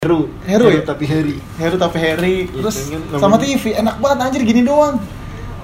Heru. 0.00 0.32
Heru 0.48 0.72
ya? 0.72 0.80
tapi 0.80 1.04
Heri. 1.04 1.36
Heru 1.60 1.76
tapi 1.76 2.00
Harry 2.00 2.48
Iya, 2.48 2.56
terus 2.56 2.88
pengen 2.88 3.20
sama. 3.20 3.36
TV 3.36 3.76
enak 3.76 4.00
banget 4.00 4.18
anjir 4.24 4.42
gini 4.48 4.64
doang. 4.64 4.96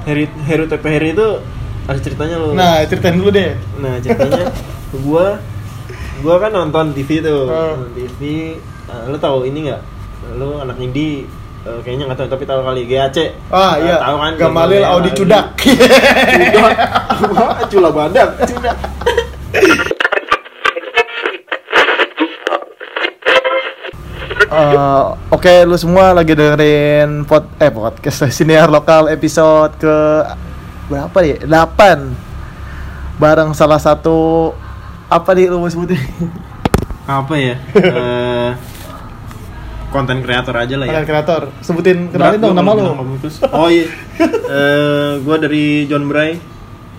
Heri 0.05 0.29
Heru 0.45 0.69
tapi 0.69 0.93
Heri 0.93 1.17
itu 1.17 1.41
ada 1.83 1.97
ceritanya 1.97 2.37
loh. 2.37 2.53
Nah 2.53 2.85
ceritain 2.85 3.17
dulu 3.17 3.33
deh. 3.33 3.57
Nah 3.81 3.97
ceritanya 3.97 4.53
gua 5.09 5.41
gua 6.21 6.35
kan 6.37 6.53
nonton 6.53 6.93
TV 6.93 7.25
tuh 7.25 7.49
Hmm. 7.49 7.81
nonton 7.81 7.97
TV 7.97 8.21
Nah, 8.85 9.09
lu 9.09 9.17
tahu 9.17 9.49
ini 9.49 9.73
nggak? 9.73 9.81
Lu 10.37 10.61
anak 10.61 10.77
indie 10.79 11.25
eh, 11.65 11.79
kayaknya 11.81 12.05
nggak 12.05 12.21
tahu 12.21 12.29
tapi 12.29 12.45
tahu 12.45 12.61
kali 12.61 12.85
GAC 12.85 13.17
ah 13.49 13.73
Nah, 13.73 13.75
iya. 13.81 13.97
tahu 13.99 14.17
kan? 14.21 14.33
Gamalil 14.37 14.85
Audi 14.85 14.93
Audi. 15.09 15.11
Cudak. 15.17 15.45
Cudak. 16.45 16.77
Cula 17.73 17.89
badak 17.89 18.29
Cudak 18.45 18.77
Eh, 24.47 25.05
Oke, 25.29 25.67
lu 25.67 25.75
semua 25.75 26.15
lagi 26.15 26.31
dengerin 26.31 27.27
pod 27.27 27.51
eh 27.59 27.67
podcast 27.67 28.31
siniar 28.37 28.71
lokal 28.71 29.11
episode 29.11 29.75
ke 29.75 29.97
berapa 30.87 31.19
ya? 31.21 31.37
8 31.43 33.19
bareng 33.19 33.51
salah 33.53 33.77
satu 33.77 34.53
apa 35.07 35.35
nih 35.35 35.51
lu 35.51 35.59
mau 35.59 35.67
sebutin? 35.67 35.99
apa 37.09 37.35
ya 37.35 37.55
Eh, 37.75 38.51
konten 39.91 40.23
kreator 40.23 40.55
aja 40.55 40.75
lah 40.75 40.87
ya 40.87 40.93
Konten 40.95 41.07
kreator. 41.07 41.43
Sebutin 41.59 42.11
kenalin 42.11 42.39
dong 42.39 42.55
nama 42.55 42.71
lu. 42.71 42.95
Oh 43.51 43.67
iya. 43.67 43.87
Eh, 44.21 45.13
gua 45.23 45.37
dari 45.37 45.87
John 45.87 46.07
Bray. 46.07 46.39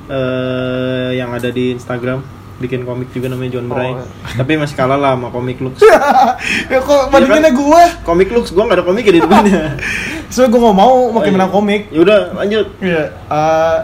eh 0.07 1.09
yang 1.13 1.31
ada 1.31 1.47
di 1.47 1.75
Instagram 1.75 2.23
bikin 2.57 2.81
komik 2.83 3.09
juga 3.09 3.29
namanya 3.29 3.53
John 3.53 3.67
Bray. 3.67 3.93
Oh. 3.93 4.01
Tapi 4.33 4.57
masih 4.57 4.73
kalah 4.73 4.95
lah 4.95 5.13
sama 5.13 5.29
komik 5.29 5.57
Lux. 5.57 5.77
ya 6.73 6.79
kok 6.79 7.01
bandinginnya 7.07 7.51
gua? 7.51 7.83
komik 8.01 8.29
Lux 8.29 8.49
gua 8.49 8.65
nggak 8.65 8.77
ada 8.77 8.85
komik 8.85 9.05
di 9.05 9.19
depannya. 9.19 9.77
Soalnya 10.33 10.49
gua 10.49 10.61
nggak 10.63 10.77
mau 10.77 10.95
makin 11.07 11.17
Oh, 11.17 11.23
iya. 11.23 11.35
menang 11.35 11.51
komik. 11.51 11.81
Ya 11.89 11.99
udah, 12.01 12.19
lanjut. 12.33 12.65
Iya. 12.79 13.03
eh, 13.13 13.77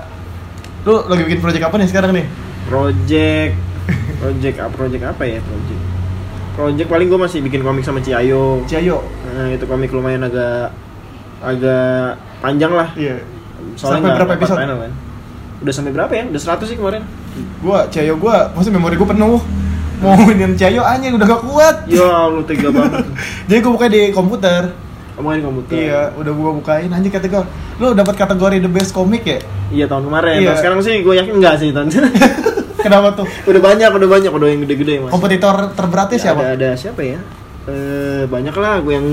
lu 0.83 0.93
lagi 1.05 1.21
bikin 1.23 1.39
project 1.39 1.63
apa 1.63 1.75
nih 1.75 1.87
sekarang 1.87 2.11
nih? 2.11 2.25
Project 2.65 3.53
project 4.17 4.55
apa 4.57 4.71
project 4.73 5.03
apa 5.05 5.23
ya 5.23 5.39
project 5.39 5.81
project 6.53 6.87
paling 6.87 7.07
gue 7.07 7.19
masih 7.19 7.39
bikin 7.39 7.59
komik 7.59 7.83
sama 7.83 7.99
Ciayo 7.99 8.63
Ciayo. 8.63 9.03
nah 9.27 9.49
itu 9.49 9.65
komik 9.65 9.89
lumayan 9.89 10.23
agak 10.23 10.71
agak 11.39 12.15
panjang 12.39 12.71
lah 12.71 12.87
Iya. 12.95 13.19
Sampai 13.73 13.75
soalnya 13.75 13.99
nggak- 14.01 14.17
berapa 14.17 14.33
episode? 14.33 14.57
panel 14.57 14.77
kan 14.79 14.91
udah 15.63 15.73
sampai 15.73 15.91
berapa 15.91 16.11
ya 16.11 16.23
udah 16.27 16.41
100 16.59 16.67
sih 16.67 16.75
kemarin 16.75 17.03
Gua 17.59 17.87
Ciayo 17.87 18.13
gua, 18.15 18.51
maksudnya 18.51 18.77
memori 18.77 18.93
gua 18.93 19.09
penuh. 19.09 19.41
Mau 19.97 20.13
mainin 20.19 20.53
Ciayo 20.53 20.83
anjing 20.83 21.15
udah 21.15 21.25
gak 21.25 21.41
kuat. 21.41 21.75
ya 21.87 22.27
lu 22.27 22.43
tega 22.43 22.69
banget 22.69 23.07
Jadi 23.47 23.59
gua 23.59 23.71
buka 23.71 23.87
di 23.87 24.01
komputer. 24.11 24.61
Omongin 25.13 25.41
komputer 25.41 25.73
Iya, 25.79 26.01
udah 26.13 26.31
gua 26.31 26.51
bukain 26.53 26.89
anjing 26.89 27.09
kategori. 27.09 27.47
Lu 27.75 27.93
dapat 27.93 28.13
kategori 28.15 28.59
the 28.59 28.67
best 28.67 28.91
comic 28.91 29.23
ya? 29.23 29.39
iya 29.69 29.85
tahun 29.87 30.05
kemarin 30.05 30.37
Iya. 30.37 30.49
Nah, 30.49 30.55
sekarang 30.55 30.79
sih 30.79 31.01
gue 31.01 31.13
yakin 31.15 31.33
enggak 31.33 31.55
sih 31.57 31.73
tahun 31.73 31.89
Kenapa 32.85 33.15
tuh? 33.15 33.25
udah 33.47 33.61
banyak 33.63 33.89
udah 33.89 34.09
banyak 34.11 34.29
udah 34.29 34.47
yang 34.47 34.61
gede-gede 34.61 34.99
mas 34.99 35.09
Kompetitor 35.09 35.71
terberatnya 35.71 36.13
Ya, 36.13 36.23
siapa? 36.23 36.41
ada 36.43 36.51
ada 36.53 36.69
siapa 36.75 37.01
ya 37.01 37.17
eh 37.63 38.23
banyak 38.25 38.51
lah 38.53 38.79
gue 38.79 38.91
yang 38.91 39.07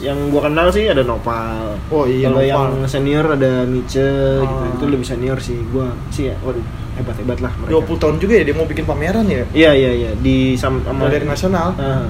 yang 0.00 0.18
gue 0.30 0.38
kenal 0.40 0.70
sih 0.70 0.86
ada 0.86 1.02
Nopal 1.02 1.74
Oh 1.88 2.06
iya, 2.06 2.28
kalau 2.28 2.38
yang 2.40 2.86
senior 2.86 3.26
ada 3.28 3.64
Mice 3.64 3.98
gitu 4.38 4.46
Ah. 4.62 4.70
itu 4.72 4.84
lebih 4.86 5.02
senior 5.02 5.38
sih 5.38 5.58
gue 5.58 5.86
sih 6.08 6.30
ya 6.30 6.38
waduh 6.40 6.62
hebat 6.94 7.16
hebat 7.16 7.38
lah 7.40 7.50
mereka 7.58 7.82
20 7.82 7.98
tahun 7.98 8.16
juga 8.16 8.34
ya 8.36 8.44
dia 8.44 8.54
mau 8.54 8.64
bikin 8.64 8.84
pameran 8.84 9.26
ya? 9.26 9.42
iya 9.52 9.70
iya 9.72 9.90
iya 9.92 10.10
di 10.14 10.54
sam- 10.54 10.80
sama 10.80 11.04
Galeri 11.04 11.26
nasional. 11.26 11.74
Ah. 11.76 12.06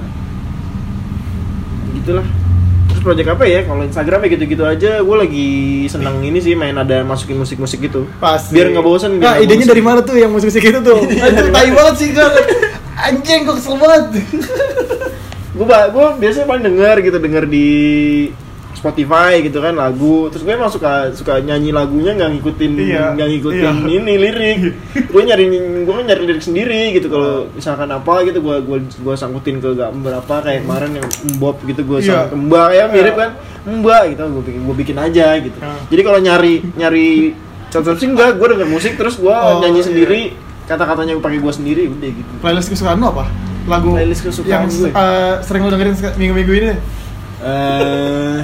gitulah 1.92 2.26
terus 2.86 3.00
project 3.02 3.28
apa 3.30 3.44
ya 3.44 3.60
kalau 3.62 3.82
Instagram 3.82 4.20
ya 4.20 4.28
gitu-gitu 4.30 4.62
aja 4.62 4.90
gue 5.00 5.16
lagi 5.18 5.48
seneng 5.86 6.20
ini 6.20 6.38
sih 6.38 6.52
main 6.52 6.76
ada 6.76 7.02
masukin 7.02 7.34
musik-musik 7.34 7.80
gitu 7.80 8.04
Pasti. 8.16 8.52
biar 8.52 8.68
nggak 8.70 8.84
bosen 8.84 9.16
Nah, 9.16 9.40
idenya 9.40 9.64
dari 9.64 9.80
mana 9.80 10.00
tuh 10.00 10.14
yang 10.14 10.28
musik-musik 10.28 10.60
itu 10.62 10.78
tuh? 10.78 11.00
Itu 11.08 11.44
tai 11.50 11.68
banget 11.68 11.94
sih 11.96 12.08
gua. 12.10 12.28
Anjing 12.98 13.40
gua 13.42 13.54
kesel 13.54 13.74
banget. 13.74 14.04
gue 15.56 15.64
gue 15.66 16.06
biasanya 16.20 16.46
paling 16.46 16.64
denger 16.64 16.96
gitu 17.02 17.16
denger 17.16 17.44
di 17.46 17.68
Spotify 18.76 19.40
gitu 19.40 19.58
kan 19.58 19.72
lagu 19.72 20.28
terus 20.28 20.44
gue 20.44 20.52
emang 20.52 20.68
suka 20.68 21.08
suka 21.10 21.40
nyanyi 21.40 21.72
lagunya 21.72 22.12
nggak 22.12 22.28
ngikutin 22.36 22.70
Iya, 22.76 23.16
nggak 23.16 23.28
ngikutin 23.32 23.74
iya. 23.82 23.96
ini 23.96 24.14
lirik 24.20 24.58
gue 25.08 25.22
nyari 25.24 25.44
gue 25.80 25.94
kan 25.96 26.04
nyari 26.04 26.22
lirik 26.22 26.44
sendiri 26.44 26.92
gitu 26.92 27.08
kalau 27.08 27.48
misalkan 27.50 27.88
apa 27.88 28.20
gitu 28.22 28.38
gue 28.38 28.56
gue 28.60 28.78
gue 28.84 29.14
sangkutin 29.16 29.58
ke 29.58 29.72
gambar 29.72 30.20
apa 30.20 30.44
kayak 30.44 30.60
kemarin 30.62 30.90
yang 30.92 31.08
Mbop 31.34 31.56
gitu 31.64 31.80
gue 31.82 31.98
Iya. 31.98 32.28
sangkut 32.28 32.36
mbak 32.38 32.68
ya 32.70 32.84
mirip 32.86 33.14
Iya. 33.16 33.20
kan 33.24 33.30
mbak 33.66 34.02
gitu 34.12 34.22
gue 34.28 34.42
bikin 34.44 34.60
gue 34.62 34.76
bikin 34.76 34.96
aja 35.00 35.26
gitu 35.40 35.56
Iya. 35.56 35.72
jadi 35.88 36.00
kalau 36.04 36.18
nyari 36.20 36.54
nyari 36.76 37.08
contoh 37.66 37.92
sih 37.96 38.06
enggak 38.06 38.36
gue 38.36 38.46
denger 38.46 38.68
musik 38.68 38.92
terus 38.94 39.16
gue 39.16 39.32
Oh, 39.32 39.58
nyanyi 39.58 39.80
iya. 39.80 39.86
sendiri 39.88 40.20
kata-katanya 40.68 41.16
gue 41.16 41.24
pakai 41.24 41.40
gue 41.40 41.52
sendiri 41.54 41.82
udah 41.88 42.10
gitu 42.12 42.32
Playlist 42.38 42.68
kesukaan 42.68 43.00
lu 43.00 43.08
apa? 43.08 43.24
Lagu 43.66 43.90
Playlist 43.92 44.22
kesukaan 44.22 44.64
yang 44.64 44.70
gue. 44.70 44.90
eh, 44.90 45.34
sering 45.42 45.62
lu 45.62 45.70
dengerin 45.70 45.94
minggu-minggu 46.14 46.52
ini. 46.54 46.72
eh 47.38 48.40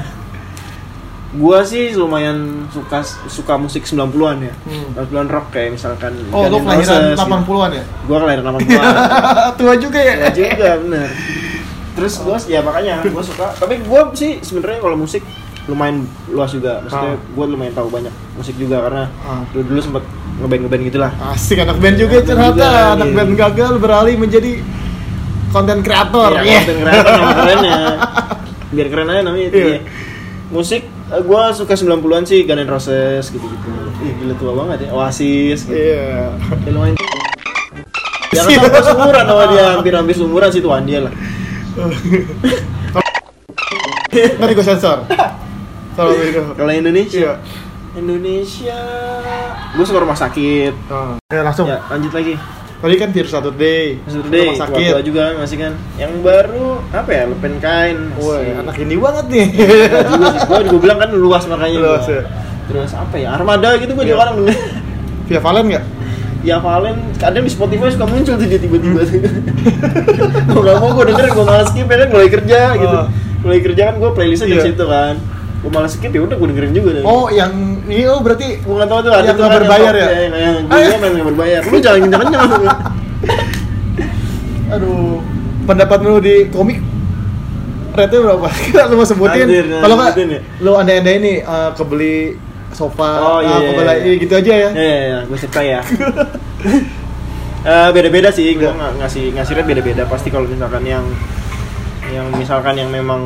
gua 1.32 1.64
sih 1.64 1.96
lumayan 1.96 2.68
suka 2.68 3.00
suka 3.24 3.56
musik 3.56 3.82
90-an 3.82 4.36
ya. 4.42 4.52
Hmm. 4.68 4.92
90-an 4.92 5.28
rock 5.28 5.46
kayak 5.48 5.72
misalkan 5.72 6.12
Oh, 6.28 6.44
lu 6.44 6.60
kelahiran 6.60 7.08
Roses, 7.08 7.16
gitu. 7.16 7.24
80-an 7.24 7.70
ya? 7.72 7.84
Gua 8.04 8.16
kelahiran 8.20 8.44
80-an. 8.52 8.84
Tua 9.58 9.74
juga 9.74 9.96
ya? 9.98 10.14
ya 10.18 10.30
juga 10.30 10.68
bener. 10.78 11.08
Terus 11.92 12.12
gua 12.20 12.36
ya 12.42 12.60
makanya 12.60 13.00
gua 13.06 13.24
suka 13.24 13.46
tapi 13.56 13.80
gua 13.80 14.12
sih 14.12 14.44
sebenarnya 14.44 14.80
kalau 14.80 14.96
musik 14.98 15.24
lumayan 15.64 16.04
luas 16.28 16.52
juga. 16.52 16.84
Maksudnya 16.84 17.12
Ah. 17.14 17.20
gua 17.32 17.44
lumayan 17.46 17.72
tahu 17.72 17.88
banyak 17.88 18.12
musik 18.34 18.58
juga 18.60 18.76
karena 18.82 19.08
Ah. 19.22 19.40
dulu 19.48 19.62
dulu 19.66 19.80
sempet 19.80 20.04
ngeband 20.36 20.60
ngeband 20.62 20.82
gitu 20.84 20.98
lah. 21.00 21.12
Asik 21.32 21.56
anak 21.56 21.76
band 21.78 21.96
juga 21.96 22.16
band 22.18 22.28
ternyata 22.28 22.60
juga, 22.60 22.92
anak 22.92 23.08
iya. 23.08 23.16
band 23.16 23.32
gagal 23.38 23.72
beralih 23.78 24.14
menjadi 24.18 24.52
konten 25.52 25.78
kreator. 25.80 26.30
Iya, 26.34 26.42
Iya. 26.42 26.58
konten 26.58 26.76
kreator 26.80 27.12
nama 27.12 27.32
kerennya. 27.38 27.76
Biar 28.72 28.86
keren 28.88 29.06
aja 29.06 29.20
namanya 29.22 29.46
itu. 29.46 29.56
Iya. 29.56 29.68
ya. 29.68 29.80
Musik 30.48 30.82
eh, 30.84 31.22
gua 31.22 31.52
suka 31.52 31.72
90-an 31.72 32.24
sih 32.24 32.42
Guns 32.42 32.58
N' 32.58 32.68
Roses 32.68 33.24
gitu-gitu. 33.28 33.70
Ih, 34.00 34.12
gila 34.18 34.34
tua 34.34 34.52
banget 34.54 34.88
ya. 34.88 34.88
Oasis 34.92 35.64
gitu. 35.64 35.76
Iya. 35.76 36.32
Ya, 36.64 36.70
lumayan. 36.72 36.96
Ya 38.32 38.40
kan 38.42 38.48
sama 38.50 38.66
gua 38.66 38.82
seumuran 38.82 39.24
sama 39.26 39.44
dia, 39.46 39.64
hampir-hampir 39.76 40.14
seumuran 40.16 40.48
sih 40.48 40.60
tuan 40.60 40.82
dia 40.82 41.04
lah. 41.04 41.12
Nanti 44.12 44.52
gue 44.52 44.66
sensor. 44.66 45.08
Kalau 45.96 46.12
Indonesia, 46.70 47.16
Iya. 47.18 47.32
Indonesia, 47.92 48.80
gua 49.72 49.84
suka 49.84 50.00
rumah 50.00 50.16
sakit. 50.16 50.72
Oh. 50.88 51.16
Ya 51.28 51.40
langsung. 51.40 51.68
Ya, 51.68 51.80
lanjut 51.86 52.12
lagi. 52.12 52.36
Tadi 52.82 52.94
kan 52.98 53.08
Virus 53.08 53.30
Saturday. 53.30 53.84
Saturday, 54.02 54.42
Rumah 54.44 54.58
sakit. 54.58 54.90
tua 54.90 55.00
juga 55.00 55.22
masih 55.38 55.56
kan. 55.56 55.72
Yang 55.94 56.12
baru 56.18 56.66
apa 56.90 57.10
ya? 57.10 57.22
Lepen 57.30 57.54
kain. 57.56 57.98
Woi, 58.18 58.46
anak 58.52 58.74
ini 58.76 58.94
banget 58.98 59.26
nih. 59.30 59.46
Enggak 59.54 60.02
juga 60.10 60.26
sih. 60.28 60.40
Gua 60.44 60.60
juga 60.60 60.78
bilang 60.80 60.98
kan 60.98 61.10
luas 61.14 61.44
makanya. 61.46 61.78
Luas, 61.78 62.06
ya. 62.06 62.22
Terus 62.66 62.90
apa 62.90 63.14
ya? 63.14 63.28
Armada 63.32 63.78
gitu 63.78 63.94
gua 63.94 64.02
Iya. 64.02 64.10
juga 64.12 64.24
denger. 64.28 64.58
Via 65.22 65.40
Valen 65.40 65.64
nggak? 65.70 65.84
Ya 66.42 66.56
Valen 66.58 66.98
kadang 67.16 67.46
di 67.46 67.52
Spotify 67.54 67.86
suka 67.86 68.02
muncul 68.02 68.34
tuh 68.34 68.46
dia 68.46 68.58
tiba-tiba 68.58 69.06
tuh. 69.06 69.22
Mau 70.50 70.60
gak 70.60 70.76
mau 70.76 70.90
gue 70.92 71.04
denger 71.06 71.24
gue 71.30 71.44
malas 71.46 71.70
skip 71.70 71.86
ya 71.86 71.96
kan 71.96 72.08
mulai 72.10 72.28
kerja 72.28 72.60
gitu. 72.74 72.96
Oh. 72.98 73.06
Mulai 73.42 73.60
kerja 73.62 73.82
kan 73.86 73.94
gue 73.96 74.10
playlistnya 74.10 74.48
Iya. 74.48 74.56
di 74.58 74.66
situ 74.66 74.84
kan. 74.84 75.14
Gue 75.62 75.70
malas 75.70 75.94
skip 75.94 76.10
ya 76.10 76.26
udah 76.26 76.34
gue 76.34 76.48
dengerin 76.50 76.74
juga 76.74 76.90
deh. 76.98 77.02
Oh, 77.06 77.30
yang 77.30 77.78
ini 77.86 78.02
oh 78.10 78.18
berarti 78.18 78.58
gue 78.58 78.74
nggak 78.74 78.90
tahu 78.90 79.00
tuh 79.06 79.10
ada 79.14 79.30
Yang 79.30 79.38
nggak 79.38 79.58
berbayar 79.62 79.92
ya? 79.94 80.08
Yang, 80.10 80.32
yang 80.34 80.56
iya. 80.66 80.96
main 80.98 81.12
nggak 81.14 81.28
berbayar. 81.30 81.60
Lu 81.62 81.76
jangan 81.78 81.98
kenceng-kenceng. 82.02 82.42
aduh 84.72 85.20
pendapat 85.68 85.98
lu 86.00 86.14
di 86.18 86.48
komik 86.50 86.80
rate 87.92 88.16
berapa? 88.18 88.48
lu 88.90 88.94
mau 88.96 89.06
sebutin? 89.06 89.46
Nah, 89.46 89.84
Kalau 89.84 89.94
nggak, 90.00 90.12
ya. 90.16 90.40
lu 90.64 90.72
andai-andai 90.74 91.14
ini 91.20 91.32
eh, 91.44 91.70
kebeli 91.76 92.16
sofa, 92.72 93.10
Oh, 93.20 93.38
iya, 93.44 93.52
ah, 93.52 93.58
iya, 93.60 93.68
kebeli 93.68 93.92
iya. 93.92 94.00
ini 94.00 94.14
gitu 94.16 94.34
aja 94.34 94.52
ya. 94.52 94.70
Ya, 94.72 94.82
ya, 94.82 95.00
ya, 95.04 95.18
gue 95.28 95.38
suka 95.38 95.60
ya. 95.60 95.80
Eh, 97.62 97.90
beda-beda 97.94 98.26
sih, 98.34 98.58
gue 98.58 98.66
Iya. 98.66 98.98
ngasih 98.98 99.38
ngasih 99.38 99.54
rate 99.54 99.68
beda-beda. 99.70 100.02
Pasti 100.10 100.34
kalau 100.34 100.50
misalkan 100.50 100.82
yang 100.82 101.06
yang 102.10 102.26
misalkan 102.34 102.74
yang 102.74 102.90
memang 102.90 103.22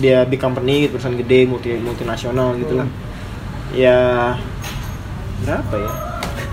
dia 0.00 0.24
big 0.24 0.40
company, 0.40 0.88
gitu, 0.88 0.96
perusahaan 0.96 1.14
gede, 1.20 1.40
multi 1.44 1.70
multinasional 1.76 2.56
gitu 2.56 2.80
lah. 2.80 2.88
Ya 3.76 3.98
berapa 5.44 5.74
ya? 5.76 5.90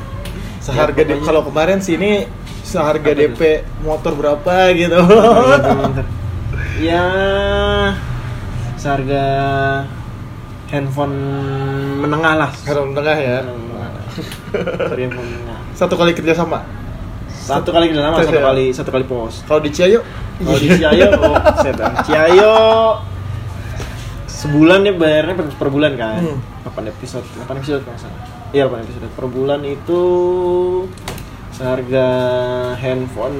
Seharga 0.67 1.01
Ya, 1.07 1.15
kalau 1.23 1.41
kemarin 1.47 1.79
sini 1.79 2.27
seharga 2.67 3.15
Apa? 3.15 3.19
DP 3.23 3.41
motor 3.87 4.11
berapa 4.19 4.75
gitu. 4.75 4.99
Bentar. 5.07 6.05
ya 6.83 7.05
seharga 8.75 9.23
handphone 10.67 11.15
menengah 12.03 12.33
lah. 12.35 12.51
Harga 12.67 12.83
tengah 12.91 13.17
ya. 13.17 13.37
Menengah. 13.47 13.91
Sorry, 14.91 15.01
handphone 15.07 15.27
menengah. 15.31 15.59
Satu 15.71 15.95
kali 15.95 16.11
kerja 16.11 16.35
sama. 16.35 16.67
Satu 17.31 17.71
kali 17.71 17.87
kerja 17.87 18.03
sama, 18.11 18.19
satu 18.19 18.35
ya? 18.35 18.43
kali 18.43 18.65
satu 18.75 18.89
kali 18.91 19.05
pos. 19.07 19.39
Kalau 19.47 19.63
di 19.63 19.71
Ciayo 19.71 20.03
Kalau 20.43 20.59
di 20.59 20.67
Ciayo, 20.67 21.07
oh, 21.15 21.39
set, 21.63 21.79
ah. 21.79 22.03
Ciayo 22.03 22.55
sebulan 24.37 24.85
dia 24.85 24.93
bayarnya 24.93 25.33
per, 25.33 25.45
per 25.49 25.69
bulan 25.73 25.97
kan. 25.97 26.21
Hmm. 26.21 26.39
8 26.69 26.93
episode, 26.93 27.25
8 27.41 27.57
episode 27.57 27.81
kalau 27.81 27.97
nggak 27.97 28.01
salah. 28.05 28.21
Iya, 28.53 28.63
8 28.69 28.85
episode. 28.85 29.09
Per 29.11 29.25
bulan 29.25 29.61
itu 29.65 30.01
seharga 31.49 32.07
handphone 32.77 33.39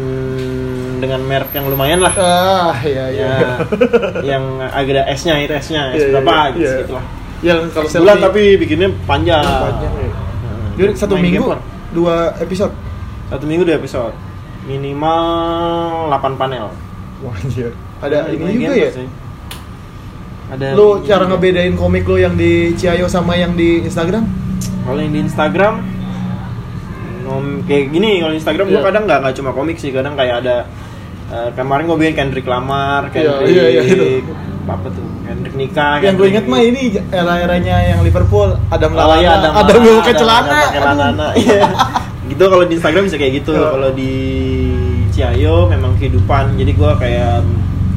dengan 0.98 1.22
merek 1.22 1.54
yang 1.54 1.70
lumayan 1.70 2.02
lah. 2.02 2.14
Ah, 2.18 2.74
iya 2.82 3.06
iya. 3.14 3.30
Ya, 3.30 3.54
yang 4.26 4.58
agak 4.58 4.94
ada 4.98 5.04
S-nya 5.14 5.38
itu 5.38 5.54
S-nya, 5.54 5.94
S 5.94 6.02
Iya, 6.02 6.06
iya, 6.10 6.14
berapa 6.18 6.36
gitu, 6.58 6.66
iya. 6.66 6.74
gitu 6.82 6.94
lah. 6.98 7.06
Yang 7.46 7.60
kalau 7.70 7.88
Sebulan 7.94 8.18
tapi 8.18 8.42
bikinnya 8.58 8.90
panjang. 9.06 9.46
panjang 9.46 9.94
ya. 9.94 10.10
Nah, 10.10 10.70
Jadi 10.74 10.92
satu 10.98 11.14
minggu 11.14 11.46
gamer. 11.46 11.60
dua 11.94 12.16
episode. 12.42 12.74
Satu 13.30 13.46
minggu 13.46 13.62
dua 13.62 13.78
episode. 13.78 14.16
Minimal 14.66 15.22
8 16.10 16.42
panel. 16.42 16.74
Wah 17.22 17.38
anjir. 17.38 17.70
Ada 18.02 18.34
ini 18.34 18.66
juga 18.66 18.74
ya. 18.74 18.90
sih. 18.90 19.08
Ada 20.48 20.74
Lu 20.74 20.98
ini 20.98 21.06
cara 21.06 21.24
ngebedain 21.26 21.76
komik 21.76 22.04
lu 22.04 22.16
yang 22.16 22.34
di 22.34 22.72
Ciayo 22.74 23.06
sama 23.06 23.36
yang 23.36 23.54
di 23.54 23.84
Instagram? 23.84 24.24
Kalau 24.82 25.00
yang 25.00 25.12
di 25.12 25.22
Instagram 25.22 25.74
nom- 27.22 27.60
kayak 27.62 27.92
gini 27.92 28.24
kalau 28.24 28.34
Instagram 28.34 28.66
gua 28.70 28.80
Iya. 28.80 28.88
kadang 28.88 29.04
nggak 29.04 29.20
nggak 29.20 29.36
cuma 29.36 29.52
komik 29.52 29.76
sih, 29.76 29.92
kadang 29.92 30.16
kayak 30.16 30.36
ada 30.42 30.56
eh, 31.28 31.50
kemarin 31.52 31.84
gue 31.84 31.98
bikin 31.98 32.16
Kendrick 32.16 32.48
Lamar, 32.48 33.12
Iya, 33.12 33.12
Kendrick 33.12 33.52
iya, 33.52 33.66
iya, 33.68 33.82
itu. 33.84 34.06
apa 34.64 34.88
tuh? 34.88 35.04
Kendrick 35.28 35.56
nikah. 35.56 36.00
yang 36.00 36.16
gue 36.16 36.28
inget 36.30 36.46
mah 36.48 36.62
ini 36.62 36.96
era-eranya 37.06 37.76
yang 37.86 38.00
Liverpool, 38.00 38.56
Adam 38.72 38.96
Oh 38.96 39.04
Lallana, 39.04 39.20
iya, 39.20 39.32
ada 39.34 39.48
Adam 39.52 39.76
Lallana, 39.76 40.00
pakai 40.00 40.16
ada- 40.16 40.20
celana. 40.80 41.28
Iya. 41.36 41.64
gitu 42.32 42.44
kalau 42.44 42.64
di 42.64 42.74
Instagram 42.76 43.04
bisa 43.04 43.18
kayak 43.20 43.34
gitu. 43.38 43.52
Iya. 43.52 43.68
Kalau 43.70 43.90
di 43.92 44.14
Ciayo 45.12 45.68
memang 45.68 46.00
kehidupan. 46.00 46.56
Jadi 46.56 46.72
gua 46.72 46.96
kayak 46.96 47.44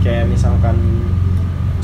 kayak 0.00 0.26
misalkan 0.26 0.74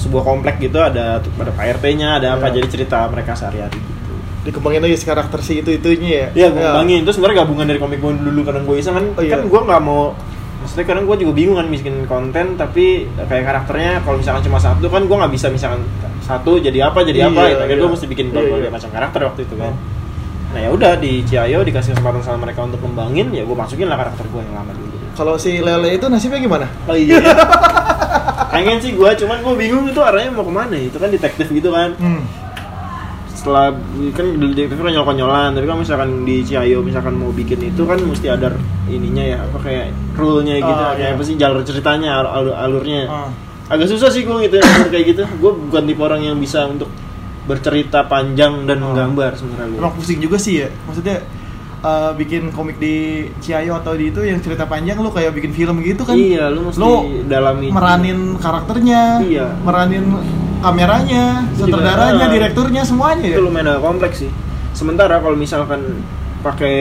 sebuah 0.06 0.22
komplek 0.22 0.56
gitu 0.58 0.78
ada 0.78 1.18
ada 1.18 1.50
Pak 1.50 1.64
RT-nya, 1.76 2.22
ada 2.22 2.28
apa 2.34 2.48
Iya. 2.48 2.62
jadi 2.62 2.68
cerita 2.70 3.04
mereka 3.06 3.34
sehari-hari 3.34 3.76
gitu. 3.76 4.14
Dikembangin 4.46 4.80
lagi 4.80 4.94
si 4.94 5.04
karakter 5.04 5.38
si 5.42 5.58
itu 5.58 5.70
itunya 5.70 6.08
ya. 6.08 6.26
Iya, 6.32 6.46
gue 6.48 6.62
kembangin. 6.62 6.98
Itu 7.02 7.12
sebenarnya 7.12 7.42
gabungan 7.42 7.66
dari 7.66 7.78
komik 7.78 7.98
gue 7.98 8.12
dulu 8.16 8.40
kadang 8.42 8.62
gue 8.62 8.76
iseng 8.78 8.94
kan. 8.94 9.06
Oh, 9.12 9.20
iya. 9.20 9.34
Kan 9.34 9.50
gue 9.50 9.60
nggak 9.60 9.82
mau 9.82 10.14
maksudnya 10.56 10.86
kadang 10.88 11.04
gue 11.06 11.16
juga 11.20 11.32
bingung 11.32 11.54
kan 11.54 11.68
bikin 11.68 11.94
konten 12.06 12.46
tapi 12.54 13.06
kayak 13.14 13.44
karakternya 13.44 14.02
kalau 14.02 14.18
misalkan 14.18 14.42
cuma 14.42 14.58
satu 14.58 14.86
kan 14.88 15.06
gue 15.06 15.14
nggak 15.14 15.30
bisa 15.30 15.46
misalkan 15.46 15.86
satu 16.18 16.58
jadi 16.58 16.90
apa 16.90 17.06
jadi 17.06 17.30
apa 17.30 17.38
Iya, 17.38 17.50
gitu. 17.50 17.60
Akhirnya 17.62 17.76
iya. 17.78 17.84
gue 17.86 17.90
mesti 17.94 18.06
bikin 18.06 18.26
Iya, 18.26 18.34
berbagai 18.34 18.66
iya. 18.66 18.74
macam 18.74 18.90
karakter 18.90 19.20
waktu 19.22 19.40
itu 19.46 19.54
kan. 19.54 19.70
Oh. 19.70 19.78
Nah 20.46 20.60
ya 20.62 20.68
udah 20.70 20.92
di 20.96 21.12
Ciayo 21.22 21.60
dikasih 21.62 21.90
kesempatan 21.92 22.22
sama 22.22 22.46
mereka 22.46 22.62
untuk 22.62 22.78
kembangin 22.78 23.30
ya 23.30 23.42
gue 23.42 23.56
masukin 23.56 23.86
lah 23.86 23.98
karakter 23.98 24.24
gue 24.26 24.40
yang 24.42 24.54
lama 24.54 24.72
dulu. 24.74 24.94
Kalau 25.14 25.34
si 25.36 25.58
Lele 25.58 25.90
itu 25.94 26.06
nasibnya 26.06 26.38
gimana? 26.38 26.66
Oh 26.86 26.94
iya. 26.94 27.18
Pengen 28.56 28.78
sih 28.78 28.92
gue, 28.92 29.10
cuman 29.14 29.36
gue 29.38 29.54
bingung 29.54 29.84
itu 29.84 30.00
arahnya 30.00 30.30
mau 30.30 30.40
ke 30.40 30.50
mana. 30.50 30.74
Itu 30.74 30.96
kan 30.96 31.08
detektif 31.08 31.46
gitu 31.48 31.68
kan. 31.70 31.92
Hmm. 31.94 32.24
setelah 33.36 33.68
kan 34.10 34.26
detektif 34.42 34.74
kan 34.74 34.90
nyolong-nyolan 34.90 35.52
tapi 35.52 35.68
kan 35.68 35.78
misalkan 35.78 36.24
di 36.24 36.42
Ciayo 36.42 36.80
misalkan 36.80 37.14
mau 37.14 37.30
bikin 37.30 37.62
itu 37.62 37.84
kan 37.84 37.94
mesti 38.00 38.26
ada 38.26 38.50
ininya 38.86 39.22
ya 39.22 39.38
apa 39.38 39.60
kayak 39.60 39.86
rule-nya 40.14 40.58
gitu 40.58 40.66
Oh, 40.66 40.90
kayak 40.90 41.04
iya. 41.04 41.14
apa 41.14 41.22
sih 41.22 41.36
jalur 41.36 41.62
ceritanya 41.62 42.10
alur, 42.18 42.50
alurnya 42.50 43.06
Ah. 43.06 43.30
agak 43.68 43.86
susah 43.86 44.08
sih 44.08 44.24
gue 44.24 44.34
gitu 44.42 44.58
kayak 44.90 45.04
gitu 45.06 45.22
gue 45.28 45.52
bukan 45.62 45.82
tipe 45.84 46.00
orang 46.00 46.24
yang 46.24 46.34
bisa 46.36 46.66
untuk 46.66 46.90
bercerita 47.44 48.02
panjang 48.02 48.66
dan 48.66 48.82
Oh. 48.82 48.90
menggambar 48.90 49.30
sebenarnya 49.32 49.68
gue 49.68 49.78
Emang 49.78 49.94
pusing 49.94 50.18
juga 50.18 50.36
sih 50.36 50.54
ya. 50.56 50.68
Maksudnya 50.82 51.16
eh, 51.86 52.10
bikin 52.14 52.50
komik 52.50 52.76
di 52.76 52.96
Ciayo 53.38 53.76
atau 53.76 53.94
di 53.94 54.10
itu 54.10 54.18
yang 54.20 54.40
cerita 54.40 54.64
panjang 54.64 54.98
lu 54.98 55.08
kayak 55.08 55.30
bikin 55.32 55.52
film 55.52 55.78
gitu 55.80 56.02
kan. 56.02 56.14
iya 56.14 56.48
lu 56.48 56.66
mesti 56.66 56.76
Lu 56.76 56.92
dalami 57.24 57.70
meranin 57.70 58.34
karakternya, 58.36 59.22
Iya. 59.22 59.46
meranin 59.60 60.04
kameranya, 60.58 61.46
sutradaranya, 61.52 62.26
ah. 62.26 62.32
direkturnya 62.32 62.82
semuanya 62.82 63.22
ya. 63.24 63.30
itu 63.30 63.40
lumayan 63.40 63.70
agak 63.70 63.82
kompleks 63.84 64.16
sih 64.18 64.30
sementara 64.72 65.20
kalau 65.20 65.34
misalkan 65.34 66.02
pakai 66.40 66.76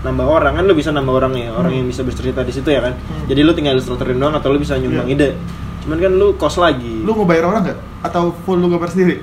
nambah 0.00 0.26
orang 0.26 0.52
kan 0.54 0.64
lu 0.64 0.72
bisa 0.72 0.90
nambah 0.90 1.14
orang 1.14 1.32
ya 1.34 1.50
orang 1.52 1.70
Hmm. 1.70 1.78
yang 1.78 1.88
bisa 1.88 2.02
bercerita 2.02 2.40
di 2.40 2.50
situ 2.50 2.66
ya 2.66 2.80
kan 2.80 2.94
Hmm. 2.94 3.26
jadi 3.26 3.40
lu 3.40 3.52
tinggal 3.52 3.74
ilustratorin 3.74 4.16
doang 4.16 4.32
atau 4.32 4.48
lu 4.48 4.58
bisa 4.58 4.74
nyumbang 4.74 5.06
Iya. 5.06 5.16
ide 5.16 5.28
cuman 5.80 5.98
kan 5.98 6.12
lu 6.12 6.26
kos 6.34 6.56
lagi 6.56 7.00
Lu 7.00 7.12
ngebayar 7.14 7.44
orang 7.46 7.60
nggak? 7.62 7.78
Atau 8.02 8.36
full 8.42 8.58
lu 8.58 8.68
gambar 8.68 8.88
sendiri? 8.88 9.16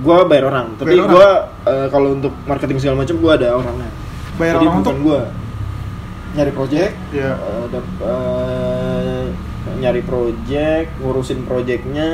gua 0.00 0.24
bayar 0.24 0.48
orang 0.48 0.72
tapi 0.74 0.90
Bayar 0.90 1.04
orang? 1.04 1.12
gua 1.12 1.28
eh, 1.66 1.86
kalau 1.88 2.08
untuk 2.14 2.32
marketing 2.44 2.78
segala 2.78 2.96
macam 2.98 3.14
gua 3.16 3.32
ada 3.36 3.48
orangnya 3.52 3.90
Bayar 4.40 4.54
jadi 4.54 4.64
orang 4.64 4.74
bukan 4.74 4.88
untuk? 4.88 5.04
gua 5.04 5.20
nyari 6.30 6.52
project 6.52 6.92
Iya. 7.10 7.32
eh, 7.34 7.64
dap- 7.68 8.00
eh, 8.00 9.24
nyari 9.76 10.00
project 10.00 10.88
ngurusin 10.96 11.40
projectnya 11.42 12.08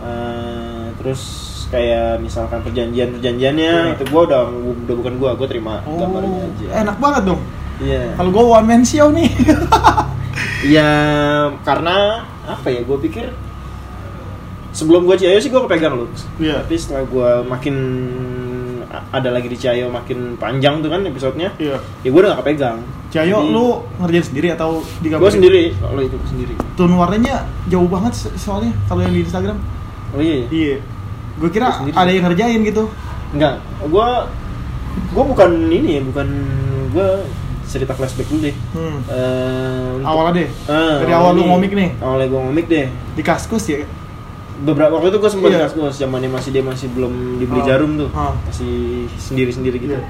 eh, 0.00 0.84
terus 0.94 1.22
kayak 1.68 2.18
misalkan 2.18 2.60
perjanjian 2.60 3.14
perjanjiannya 3.14 3.72
Iya. 3.86 3.94
itu 3.94 4.04
gua 4.06 4.22
udah 4.24 4.42
udah 4.50 4.94
bukan 4.96 5.14
gua 5.16 5.30
gua 5.32 5.46
terima 5.46 5.80
gambarnya 5.86 6.40
aja 6.44 6.66
Oh, 6.68 6.80
enak 6.80 6.96
banget 6.98 7.22
dong. 7.24 7.40
iya 7.78 8.02
Kalau 8.12 8.30
gua 8.30 8.44
one 8.58 8.66
man 8.68 8.82
show 8.82 9.08
nih. 9.08 9.30
iya 10.66 10.90
karena 11.62 11.96
apa 12.42 12.68
ya 12.68 12.82
gua 12.82 12.98
pikir 12.98 13.30
sebelum 14.70 15.02
gua 15.02 15.14
Ciayo 15.14 15.38
sih 15.38 15.48
gua 15.48 15.64
kepegang 15.64 15.94
lu 15.94 16.06
Iya. 16.36 16.60
tapi 16.60 16.74
setelah 16.74 17.04
gua 17.04 17.30
makin 17.42 17.76
ada 19.10 19.28
lagi 19.28 19.46
di 19.46 19.56
Ciayo 19.56 19.86
makin 19.88 20.36
panjang 20.36 20.78
tuh 20.78 20.88
kan 20.88 21.02
episodenya 21.02 21.50
Iya. 21.56 21.76
ya 22.00 22.08
gua 22.08 22.20
udah 22.20 22.30
gak 22.32 22.40
kepegang 22.42 22.78
Cayo 23.08 23.36
Jadi- 23.40 23.50
lu 23.50 23.66
ngerjain 23.98 24.22
sendiri 24.24 24.48
atau 24.50 24.70
digambarin? 24.98 25.20
gua 25.20 25.30
sendiri 25.32 25.62
kalau 25.74 26.00
itu 26.00 26.16
sendiri 26.24 26.54
Tone 26.72 26.94
warnanya 26.94 27.34
jauh 27.66 27.86
banget 27.86 28.12
so- 28.14 28.34
soalnya 28.34 28.70
kalau 28.84 29.02
yang 29.02 29.10
di 29.10 29.22
Instagram. 29.22 29.58
oh 30.10 30.20
iya, 30.20 30.34
iya. 30.36 30.46
Iya. 30.48 30.76
Gue 31.36 31.48
kira 31.48 31.66
Lu 31.68 31.76
sendiri? 31.80 31.94
ada 31.96 32.10
yang 32.10 32.24
ngerjain 32.24 32.60
gitu. 32.62 32.84
enggak 33.30 33.54
gua 33.84 34.26
gua 35.10 35.24
bukan 35.24 35.50
ini 35.66 35.98
ya 35.98 36.02
bukan 36.02 36.28
gua 36.90 37.22
cerita 37.64 37.94
flashback 37.94 38.26
dulu 38.26 38.42
deh 38.42 38.54
Hmm. 38.72 38.98
Eh, 39.04 39.88
untuk- 39.94 40.06
Awalnya 40.08 40.32
deh. 40.36 40.48
Eh, 40.66 40.96
Dari 41.00 41.12
awal 41.12 41.32
lu 41.32 41.40
ini. 41.40 41.48
ngomik 41.48 41.72
nih. 41.72 41.90
awalnya 41.98 42.26
gua 42.26 42.40
ngomik 42.44 42.66
deh 42.66 42.86
Di 43.14 43.22
kaskus 43.22 43.64
ya. 43.68 43.86
Beberapa 44.60 44.92
waktu 44.92 45.08
itu 45.08 45.18
gue 45.18 45.30
sempat 45.30 45.50
Iya. 45.50 45.60
kaskus 45.64 45.96
zamannya 45.96 46.28
masih 46.28 46.50
dia 46.50 46.60
masih 46.60 46.88
belum 46.88 47.12
dibeli 47.36 47.60
Oh. 47.60 47.66
jarum 47.66 47.92
tuh 47.96 48.08
Oh. 48.10 48.32
masih 48.42 48.74
sendiri 49.16 49.50
sendiri 49.50 49.76
gitu 49.78 49.94
Iya. 49.94 50.04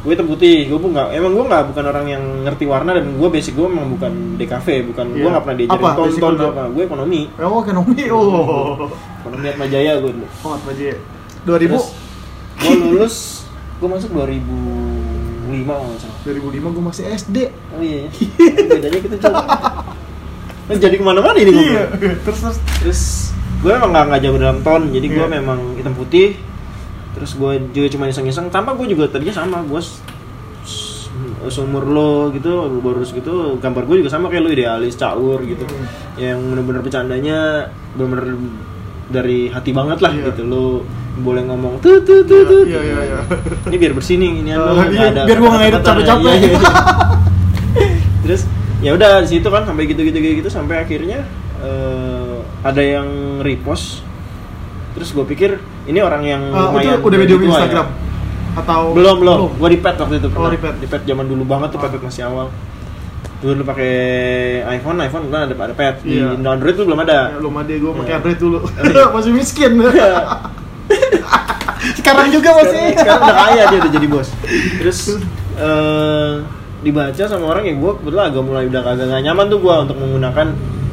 gue 0.00 0.10
hitam 0.10 0.26
putih 0.26 0.64
gue 0.66 0.76
pun 0.76 0.90
nggak 0.90 1.12
emang 1.12 1.32
gue 1.32 1.44
nggak 1.44 1.62
bukan 1.68 1.84
orang 1.86 2.06
yang 2.06 2.22
ngerti 2.42 2.64
warna 2.64 2.90
dan 2.92 3.12
gue 3.12 3.28
basic 3.28 3.52
gue 3.52 3.64
emang 3.64 3.86
bukan 3.90 4.12
DKV 4.36 4.66
bukan 4.88 5.06
gue 5.10 5.18
Iya. 5.18 5.30
nggak 5.30 5.42
pernah 5.42 5.56
diajarin 5.56 5.78
Apa 5.78 5.88
ton 5.92 6.04
basic 6.04 6.20
ton 6.20 6.32
lu 6.32 6.38
tuh? 6.38 6.48
apa 6.48 6.62
gue 6.68 6.82
ekonomi 6.82 7.20
Oh, 7.36 7.60
ekonomi. 7.60 8.02
Oh. 8.08 8.88
ekonomi 9.20 9.46
Atma 9.46 9.66
Jaya 9.66 9.92
gue 9.96 10.10
dulu 10.10 10.26
Oh, 10.40 10.56
aja? 10.56 10.94
2000 11.42 11.68
Terus 11.68 11.86
gue 12.60 12.74
lulus 12.76 13.16
gue 13.76 13.88
masuk 13.88 14.10
2005 14.12 14.80
kalau 15.66 15.84
nggak 15.84 16.00
salah 16.00 16.16
2005 16.22 16.48
gue 16.70 16.84
masih 16.84 17.04
SD. 17.10 17.36
oh 17.70 17.80
iya 17.80 17.98
ya. 18.04 18.08
bedanya 18.66 18.98
kita 19.00 19.16
coba 19.20 19.42
Nah, 20.62 20.78
jadi 20.78 20.94
ke 20.94 21.02
mana-mana 21.02 21.34
ini 21.34 21.50
gue 21.50 21.66
Iya. 21.66 21.84
Terus 22.22 22.38
terus 22.40 22.56
terus 22.78 23.02
gue 23.60 23.70
emang 23.70 23.90
nggak 23.90 24.04
nggak 24.06 24.20
jago 24.22 24.38
dalam 24.38 24.58
ton 24.60 24.82
jadi 24.88 25.06
gue 25.06 25.20
Iya. 25.22 25.36
memang 25.36 25.58
hitam 25.74 25.92
putih 25.92 26.36
terus 27.10 27.34
gue 27.34 27.52
juga 27.70 27.88
cuma 27.90 28.04
iseng-iseng 28.06 28.48
tanpa 28.48 28.72
gue 28.72 28.86
juga 28.86 29.04
tadinya 29.06 29.34
sama 29.34 29.60
gue 29.62 29.80
seumur 31.46 31.84
lo 31.84 32.30
gitu 32.30 32.48
baru 32.78 33.02
gitu 33.02 33.34
gambar 33.58 33.82
gue 33.84 33.96
juga 33.98 34.10
sama 34.10 34.28
kayak 34.28 34.42
lo 34.42 34.50
idealis 34.50 34.94
caur 34.94 35.40
gitu 35.42 35.64
Hmm. 35.64 35.84
yang 36.16 36.38
bener-bener 36.38 36.80
bercandanya 36.80 37.38
bener-bener 37.92 38.36
dari 39.08 39.48
hati 39.48 39.70
banget 39.70 39.98
lah 39.98 40.12
Iya. 40.12 40.30
gitu 40.30 40.42
lo 40.44 40.64
boleh 41.18 41.42
ngomong 41.42 41.82
tuh 41.82 42.00
tuh 42.00 42.22
tuh 42.22 42.40
tuh 42.46 42.62
Iya, 42.64 42.80
iya, 42.80 42.98
iya. 43.04 43.18
ini 43.66 43.76
biar 43.76 43.92
bersih 43.92 44.16
nih 44.16 44.30
ini 44.38 44.50
lo 44.56 44.72
iya, 44.86 45.10
biar 45.20 45.36
gua 45.36 45.50
nggak 45.50 45.66
edit 45.66 45.82
capek-capek. 45.82 46.32
Iya, 46.32 46.58
terus 48.22 48.42
ya 48.80 48.94
udah 48.94 49.20
di 49.20 49.28
situ 49.28 49.48
kan 49.50 49.66
sampai 49.66 49.84
gitu 49.84 50.00
gitu 50.02 50.16
gitu 50.16 50.48
sampai 50.48 50.80
akhirnya 50.80 51.26
eh, 51.60 52.29
ada 52.62 52.78
yang 52.78 53.08
repost 53.40 54.04
terus 54.90 55.10
gue 55.10 55.24
pikir 55.24 55.56
ini 55.84 55.98
orang 55.98 56.22
yang 56.22 56.42
itu 56.44 56.60
lumayan 56.66 56.98
udah 56.98 57.18
video 57.18 57.36
tua 57.36 57.46
ya. 57.46 57.50
Instagram 57.56 57.86
atau 58.50 58.80
belum 58.90 59.16
belum 59.18 59.38
gue 59.56 59.68
di 59.70 59.78
pet 59.78 59.96
waktu 59.96 60.14
itu 60.16 60.28
Oh, 60.28 60.34
pernah. 60.34 60.50
di 60.50 60.58
pet. 60.58 60.74
di 60.76 60.86
pet 60.86 61.02
zaman 61.04 61.24
dulu 61.24 61.44
banget 61.44 61.68
tuh 61.70 61.78
Oh. 61.78 61.82
pet 61.82 61.96
masih 61.96 62.24
awal 62.24 62.46
dulu 63.40 63.62
pakai 63.64 63.92
iPhone 64.70 65.00
iPhone 65.00 65.24
kan 65.28 65.46
ada 65.46 65.54
ada 65.54 65.72
pet 65.72 66.02
di 66.02 66.18
Iya. 66.18 66.36
Android 66.36 66.74
tuh 66.74 66.84
belum 66.84 67.00
ada 67.00 67.30
Ya, 67.30 67.38
belum 67.38 67.54
ada 67.56 67.72
gue 67.72 67.92
pakai 67.96 68.10
Iya. 68.10 68.18
Android 68.18 68.38
dulu. 68.38 68.58
iya. 68.60 69.04
masih 69.14 69.32
miskin. 69.32 69.72
Iya. 69.78 70.12
Sekarang 71.96 72.28
juga 72.28 72.50
masih. 72.52 72.92
sekarang, 72.92 72.98
sekarang 72.98 73.20
udah 73.22 73.36
kaya 73.40 73.62
dia 73.64 73.78
udah 73.80 73.90
jadi 73.90 74.06
bos 74.06 74.28
terus 74.76 74.98
eh, 75.60 76.30
dibaca 76.80 77.22
sama 77.22 77.44
orang 77.46 77.64
yang 77.64 77.78
gue 77.78 77.92
kebetulan 77.94 78.24
agak 78.28 78.42
mulai 78.42 78.64
udah 78.66 78.80
agak 78.82 79.06
gak 79.06 79.22
nyaman 79.22 79.46
tuh 79.46 79.58
gue 79.58 79.74
untuk 79.78 79.96
menggunakan 79.96 80.46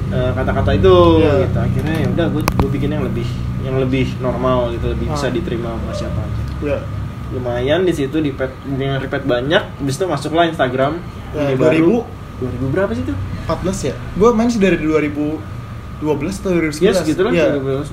eh, 0.10 0.32
kata-kata 0.32 0.72
itu 0.74 0.96
Iya. 1.20 1.34
gitu 1.44 1.60
akhirnya 1.60 1.96
ya 1.98 2.08
udah 2.10 2.26
gue 2.30 2.42
gue 2.44 2.70
bikin 2.72 2.90
yang 2.90 3.04
lebih 3.04 3.28
yang 3.60 3.76
lebih 3.78 4.08
normal 4.18 4.72
gitu 4.72 4.88
lebih 4.90 5.08
bisa 5.10 5.28
Ah. 5.28 5.34
diterima 5.34 5.68
sama 5.74 5.92
siapa 5.92 6.20
aja 6.20 6.42
Ya. 6.64 6.78
lumayan 7.30 7.84
di 7.84 7.92
situ 7.92 8.18
di 8.18 8.32
pet 8.32 8.50
dengan 8.66 8.98
repeat 8.98 9.24
banyak 9.24 9.64
habis 9.76 9.96
itu 9.96 10.06
masuklah 10.06 10.46
Instagram 10.46 11.04
Ya, 11.30 11.44
ini 11.46 11.54
2000 11.54 11.60
baru 11.60 11.96
2000 12.40 12.72
berapa 12.72 12.92
sih 12.94 13.04
tuh 13.04 13.18
14 13.46 13.78
ya 13.84 13.94
gue 14.14 14.30
main 14.32 14.48
sih 14.48 14.58
dari 14.58 14.78
2012 14.78 15.44
atau 16.38 16.52
2011 16.54 16.80
Iya 16.80 16.92
segitu 16.96 17.22
lah 17.22 17.32
Iya. 17.32 17.46
2012. 17.54 17.92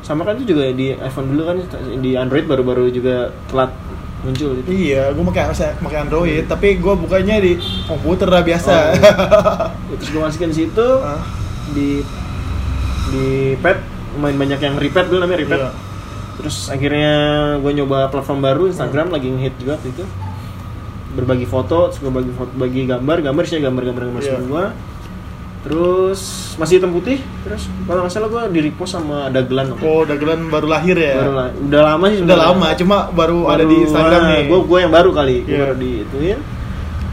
sama 0.00 0.20
kan 0.22 0.36
itu 0.36 0.52
juga 0.52 0.68
di 0.68 0.92
iPhone 0.92 1.28
dulu 1.30 1.42
kan 1.44 1.56
di 1.98 2.12
Android 2.14 2.44
baru-baru 2.44 2.88
juga 2.88 3.32
telat 3.46 3.72
muncul 4.24 4.50
gitu 4.56 4.66
Iya, 4.66 5.12
gue 5.12 5.24
pakai 5.26 5.42
pakai 5.78 5.98
Android, 6.00 6.42
tapi 6.44 6.68
gue 6.76 6.94
bukanya 6.96 7.36
di 7.38 7.54
komputer 7.84 8.26
lah 8.26 8.40
biasa. 8.40 8.72
Ya, 8.90 9.12
terus 10.00 10.08
gue 10.08 10.22
masukin 10.22 10.50
situ 10.50 10.88
Ah, 10.98 11.20
di 11.70 12.00
di 13.06 13.26
pad 13.56 13.78
main 14.16 14.32
banyak 14.32 14.58
yang 14.58 14.74
repad 14.74 15.06
dulu 15.06 15.20
namanya 15.20 15.40
repad 15.40 15.60
Iya. 15.60 15.70
terus 16.34 16.56
akhirnya 16.66 17.12
gue 17.58 17.72
nyoba 17.74 18.08
platform 18.08 18.40
baru 18.40 18.62
Instagram 18.66 19.10
lagi 19.10 19.28
ngehit 19.28 19.54
juga 19.56 19.76
waktu 19.76 19.90
itu 19.90 20.04
berbagi 21.12 21.44
foto 21.44 21.88
terus 21.88 22.00
gue 22.00 22.10
bagi 22.10 22.32
foto 22.32 22.50
bagi 22.54 22.80
gambar 22.84 23.22
gambar 23.22 23.44
sih 23.44 23.58
gambar-gambar 23.58 24.02
gambar 24.04 24.18
Iya. 24.20 24.32
semua 24.34 24.62
terus 25.64 26.20
masih 26.54 26.76
hitam 26.76 26.92
putih 26.92 27.16
terus 27.40 27.66
kalau 27.82 28.04
nggak 28.04 28.12
salah 28.12 28.28
gue 28.28 28.42
di 28.52 28.60
repost 28.62 28.92
sama 28.92 29.28
dagelan 29.28 29.72
waktu. 29.72 29.82
Oh, 29.82 30.04
dagelan 30.04 30.40
baru 30.46 30.68
lahir 30.68 30.92
ya? 30.94 31.16
baru 31.18 31.32
lah 31.32 31.48
udah 31.50 31.82
lama 31.82 32.04
sih 32.06 32.18
Udah 32.20 32.38
lama, 32.38 32.66
cuma 32.74 32.96
baru, 33.10 33.38
ada 33.48 33.64
di 33.64 33.76
Instagram 33.80 34.20
nih. 34.30 34.42
gue 34.46 34.58
gue 34.62 34.78
yang 34.78 34.92
baru 34.92 35.10
kali 35.10 35.36
gue 35.40 35.50
Iya. 35.50 35.60
baru 35.62 35.74
di 35.74 35.90
ituin 36.02 36.38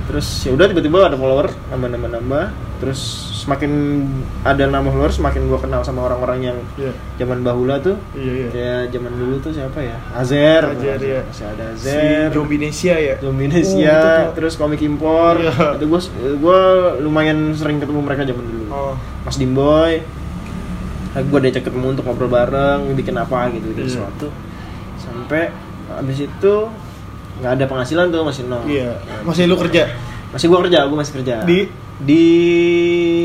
terus 0.04 0.28
ya 0.42 0.52
udah 0.52 0.66
tiba-tiba 0.68 0.98
ada 1.02 1.16
follower 1.16 1.48
nambah 1.70 1.88
nambah 1.90 2.10
nambah 2.12 2.46
terus 2.82 2.98
semakin 3.38 4.02
ada 4.42 4.66
nama 4.66 4.84
follower 4.84 5.10
semakin 5.10 5.46
gue 5.46 5.60
kenal 5.60 5.82
sama 5.82 6.02
orang-orang 6.04 6.40
yang 6.44 6.58
Iya. 6.74 6.90
zaman 7.16 7.42
bahula 7.42 7.78
tuh 7.78 7.94
Iya, 8.12 8.32
iya. 8.36 8.48
kayak 8.50 8.82
zaman 8.90 9.14
dulu 9.14 9.36
tuh 9.38 9.52
siapa 9.52 9.80
ya 9.80 9.98
Azer 10.12 10.66
Azer, 10.66 10.98
iya. 11.00 11.22
masih 11.22 11.46
ada 11.48 11.66
Si 11.72 11.86
Azer 11.86 12.02
ya? 12.18 12.22
Dominesia 12.34 12.96
Oh, 12.98 13.94
itu 13.94 14.02
tuh. 14.02 14.26
terus 14.36 14.54
komik 14.56 14.82
impor 14.82 15.38
Iya. 15.38 15.78
itu 15.78 15.86
gue 15.86 16.02
gue 16.36 16.62
lumayan 17.00 17.54
sering 17.54 17.78
ketemu 17.78 18.02
mereka 18.02 18.26
zaman 18.26 18.44
dulu 18.44 18.66
Oh, 18.68 18.94
Mas 19.22 19.38
Dimboy 19.38 20.02
gue 21.12 21.40
diajak 21.40 21.64
ketemu 21.64 21.86
untuk 21.92 22.04
ngobrol 22.04 22.28
bareng 22.28 22.88
bikin 22.94 23.14
apa 23.14 23.52
gitu 23.52 23.68
gitu 23.70 23.80
Iya. 23.80 23.90
sesuatu 24.02 24.28
sampai 24.98 25.54
abis 25.94 26.24
itu 26.24 26.54
nggak 27.38 27.52
ada 27.52 27.66
penghasilan 27.68 28.10
tuh 28.10 28.22
masih 28.24 28.44
nol 28.48 28.64
iya. 28.64 28.96
Masih 29.22 29.46
lu 29.46 29.54
kerja? 29.56 29.86
masih 30.30 30.48
gue 30.48 30.60
kerja 30.62 30.80
gue 30.82 30.96
masih 30.96 31.14
kerja 31.14 31.36
Di? 31.44 31.68
Di 32.02 32.26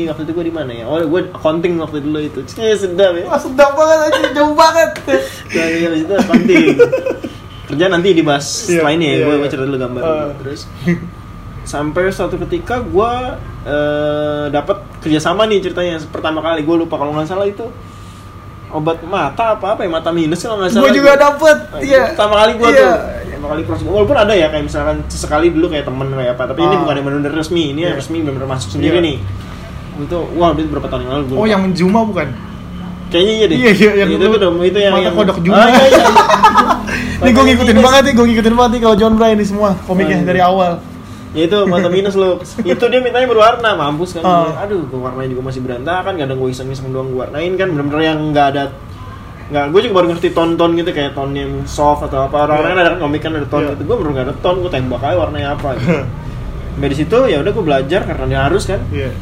waktu 0.05 0.21
itu 0.23 0.31
gue 0.31 0.45
di 0.47 0.53
mana 0.53 0.71
ya? 0.71 0.85
Oh 0.85 1.01
gue 1.01 1.21
accounting 1.33 1.81
waktu 1.81 2.05
dulu 2.05 2.19
itu. 2.21 2.39
Cih, 2.45 2.77
sedap 2.77 3.17
ya. 3.17 3.25
Wah, 3.25 3.39
sedap 3.41 3.73
banget 3.73 3.97
aja, 4.13 4.21
jauh 4.33 4.53
banget. 4.53 4.91
Nah, 5.47 5.65
iya, 5.65 5.87
abis 5.89 6.01
itu 6.05 6.13
accounting. 6.13 6.63
Kerja 7.67 7.85
nanti 7.89 8.07
dibahas 8.13 8.45
Iya, 8.69 8.79
setelah 8.79 8.91
ini 8.93 9.05
ya. 9.05 9.13
iya, 9.13 9.23
gue 9.25 9.35
iya. 9.35 9.49
cerita 9.49 9.65
dulu 9.65 9.77
gambar 9.79 10.01
dulu. 10.01 10.29
terus 10.39 10.61
sampai 11.67 12.03
suatu 12.15 12.35
ketika 12.47 12.79
gue 12.79 13.11
eh, 13.67 14.45
dapat 14.53 14.77
kerjasama 15.01 15.49
nih 15.49 15.59
ceritanya. 15.59 15.97
Pertama 16.07 16.39
kali 16.39 16.63
gue 16.63 16.75
lupa. 16.77 16.95
Kalau 16.95 17.11
nggak 17.11 17.27
salah 17.27 17.47
itu 17.49 17.65
obat 18.69 18.99
mata 19.01 19.55
apa 19.55 19.65
apa 19.73 19.81
ya 19.81 19.89
mata 19.89 20.09
minus 20.09 20.39
kalau 20.39 20.59
nggak 20.59 20.69
salah 20.69 20.83
Gue 20.83 20.91
juga 20.93 21.11
dapet, 21.13 21.57
Nah, 21.65 21.79
itu 21.79 21.87
iya. 21.89 22.03
pertama 22.11 22.33
kali 22.37 22.51
gue 22.53 22.67
Iya. 22.67 22.75
tuh 22.77 22.91
pertama 23.27 23.47
kali 23.47 23.61
cross 23.63 23.81
walaupun 23.81 24.17
ada 24.17 24.33
ya 24.33 24.47
kayak 24.47 24.65
misalkan 24.65 24.95
sesekali 25.07 25.47
dulu 25.49 25.67
kayak 25.69 25.85
temen 25.85 26.07
kayak 26.09 26.31
apa 26.33 26.43
tapi 26.47 26.59
ini 26.61 26.69
Ah. 26.69 26.79
bukan 26.81 26.93
yang 26.93 27.05
benar-benar 27.05 27.33
resmi 27.33 27.63
ini 27.69 27.79
yang 27.81 27.93
Iya. 27.93 27.99
resmi 27.99 28.17
benar-benar 28.19 28.49
masuk 28.49 28.69
sendiri 28.73 28.97
Iya. 28.97 29.05
nih 29.05 29.17
itu 29.97 30.17
wah 30.35 30.49
itu 30.51 30.67
berapa 30.67 30.87
tahun 30.87 31.01
yang 31.01 31.11
lalu 31.11 31.23
gua 31.25 31.35
Oh, 31.37 31.45
yang 31.45 31.61
Juma 31.71 32.01
bukan? 32.03 32.27
kayaknya 33.07 33.33
iya 33.33 33.45
deh 33.45 33.57
Iya, 33.57 33.71
iya, 33.73 33.91
yang 33.97 34.09
itu 34.11 34.25
tuh 34.25 34.39
dong 34.41 34.55
itu 34.59 34.77
yang 34.77 34.91
mata 34.91 35.03
yang 35.03 35.15
kodok 35.15 35.37
Juma. 35.39 35.57
Ah, 35.57 35.67
iya, 35.69 35.85
iya. 35.87 36.05
Nih 37.17 37.31
gue 37.31 37.43
ngikutin 37.45 37.77
banget 37.79 38.01
nih, 38.03 38.13
gue 38.13 38.25
ngikutin 38.27 38.53
banget 38.53 38.71
nih 38.73 38.81
kalau 38.83 38.95
John 38.95 39.13
Bray 39.15 39.33
ini 39.33 39.41
semua 39.41 39.73
komiknya 39.81 40.21
Oh, 40.21 40.27
dari 40.27 40.37
awal. 40.39 40.71
Ya 41.37 41.45
itu 41.45 41.57
mata 41.69 41.85
minus 41.87 42.17
lo 42.17 42.41
itu 42.65 42.83
dia 42.89 42.99
mintanya 42.99 43.29
berwarna 43.29 43.77
mampus 43.77 44.17
kan. 44.17 44.25
Ah. 44.25 44.65
aduh 44.65 44.81
gua 44.89 45.13
warnanya 45.13 45.37
juga 45.37 45.53
masih 45.53 45.61
berantakan. 45.61 46.17
Kadang 46.17 46.37
gue 46.41 46.49
iseng-iseng 46.49 46.89
doang 46.89 47.13
gue 47.13 47.19
warnain 47.21 47.53
kan. 47.53 47.69
Bener-bener 47.69 48.01
yang 48.03 48.19
nggak 48.33 48.47
ada 48.51 48.63
nggak 49.47 49.65
gue 49.71 49.79
juga 49.85 49.93
baru 50.01 50.07
ngerti 50.11 50.27
ton-ton 50.35 50.75
gitu 50.75 50.91
kayak 50.91 51.15
ton 51.15 51.31
yang 51.31 51.63
soft 51.63 52.03
atau 52.03 52.25
apa. 52.25 52.49
Orang-orang 52.49 52.73
kan 52.73 52.79
ada 52.81 52.89
kan 52.97 52.99
komik 52.99 53.21
kan 53.21 53.31
ada 53.37 53.45
ton 53.45 53.61
Iya. 53.63 53.77
gitu. 53.77 53.81
Gue 53.85 53.95
baru 54.01 54.09
nggak 54.11 54.25
ada 54.27 54.35
ton 54.41 54.55
gue 54.59 54.71
tembak 54.73 55.01
aja 55.05 55.15
warnanya 55.15 55.49
apa 55.53 55.69
gitu. 55.77 55.93
Di 56.91 56.95
situ 56.97 57.17
ya 57.29 57.37
udah 57.39 57.51
gue 57.53 57.65
belajar 57.65 58.01
karena 58.03 58.25
dia 58.25 58.39
harus 58.49 58.63
kan. 58.65 58.81
Iya. 58.89 59.13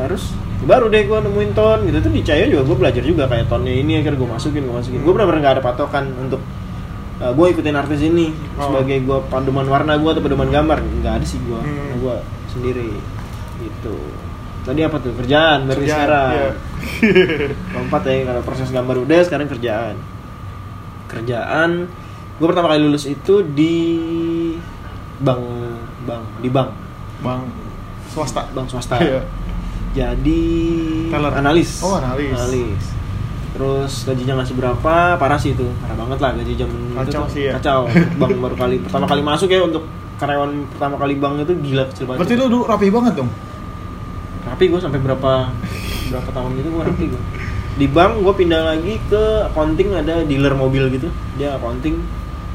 harus. 0.00 0.32
Baru 0.60 0.88
deh 0.88 1.04
gue 1.04 1.18
nemuin 1.20 1.52
ton 1.52 1.78
gitu. 1.84 1.96
Tuh 2.00 2.12
di 2.12 2.20
Cayo 2.24 2.44
juga 2.48 2.62
gue 2.68 2.76
belajar 2.76 3.02
juga 3.04 3.24
kayak 3.28 3.48
tonnya 3.48 3.72
ini 3.72 4.00
akhirnya 4.00 4.18
gue 4.20 4.28
masukin 4.28 4.60
gue 4.64 4.74
masukin. 4.74 5.00
Gue 5.00 5.12
benar-benar 5.12 5.40
nggak 5.44 5.54
ada 5.56 5.62
patokan 5.64 6.04
untuk 6.16 6.40
gue 7.22 7.46
ikutin 7.50 7.74
artis 7.74 8.00
ini 8.00 8.32
Oh. 8.54 8.64
sebagai 8.66 8.96
gue 8.98 9.18
paduman 9.28 9.64
warna 9.64 9.94
gue 9.94 10.08
atau 10.08 10.20
paduman 10.20 10.48
gambar 10.48 10.78
nggak 10.80 11.14
ada 11.14 11.26
sih 11.26 11.36
gue 11.38 11.56
Hmm. 11.56 11.98
gue 11.98 12.16
sendiri 12.48 12.96
gitu 13.58 13.96
tadi 14.60 14.80
apa 14.80 14.96
tuh 14.96 15.12
kerjaan 15.14 15.64
berarti 15.64 15.80
Kerjaan, 15.82 15.96
sekarang 15.98 16.32
iya. 16.32 16.50
keempat 17.72 18.02
ya 18.02 18.14
kalau 18.26 18.42
proses 18.42 18.68
gambar 18.68 18.96
udah 18.98 19.20
sekarang 19.22 19.46
kerjaan 19.46 19.96
kerjaan 21.06 21.70
gue 22.34 22.46
pertama 22.46 22.68
kali 22.68 22.80
lulus 22.80 23.04
itu 23.04 23.44
di 23.46 23.76
bank 25.18 25.40
bank 26.02 26.24
di 26.40 26.48
bank 26.48 26.70
Bang 27.20 27.44
swasta. 28.06 28.48
bank 28.50 28.66
swasta 28.66 28.96
Iya. 28.96 29.20
jadi 29.92 30.42
Teller. 31.08 31.32
analis 31.34 31.80
Oh, 31.80 31.96
analis. 31.96 32.80
Terus 33.50 34.06
gajinya 34.06 34.38
nggak 34.40 34.48
seberapa 34.48 34.94
parah 35.16 35.38
sih 35.38 35.52
itu. 35.52 35.66
Parah 35.82 35.96
banget 35.98 36.18
lah 36.22 36.30
gaji 36.34 36.52
jam 36.54 36.70
itu 36.70 36.94
Kacau 36.94 37.22
tuh. 37.24 37.32
sih 37.34 37.42
ya. 37.48 37.52
kacau. 37.58 37.80
Bank 38.20 38.32
baru 38.38 38.56
kali 38.56 38.76
pertama 38.80 39.06
kali 39.06 39.22
masuk 39.22 39.48
ya 39.48 39.60
untuk 39.60 39.84
karyawan 40.16 40.52
pertama 40.68 41.00
kali 41.00 41.14
bank 41.16 41.34
itu 41.40 41.54
gila 41.64 41.84
kecil 41.88 42.04
banget. 42.06 42.18
Berarti 42.20 42.34
lu 42.36 42.44
dulu 42.46 42.64
rapi 42.64 42.86
banget 42.88 43.14
dong. 43.16 43.30
rapi 44.40 44.64
gue 44.66 44.80
sampai 44.80 45.00
berapa 45.00 45.32
berapa 46.08 46.30
tahun 46.32 46.50
gitu 46.56 46.68
gue 46.72 46.82
rapi 46.82 47.04
gue 47.12 47.22
di 47.76 47.86
bank 47.86 48.12
gue 48.20 48.34
pindah 48.34 48.62
lagi 48.66 48.96
ke 49.06 49.22
accounting 49.46 49.94
ada 49.94 50.20
dealer 50.22 50.52
mobil 50.52 50.88
gitu. 50.90 51.08
Dia 51.36 51.56
accounting 51.56 52.00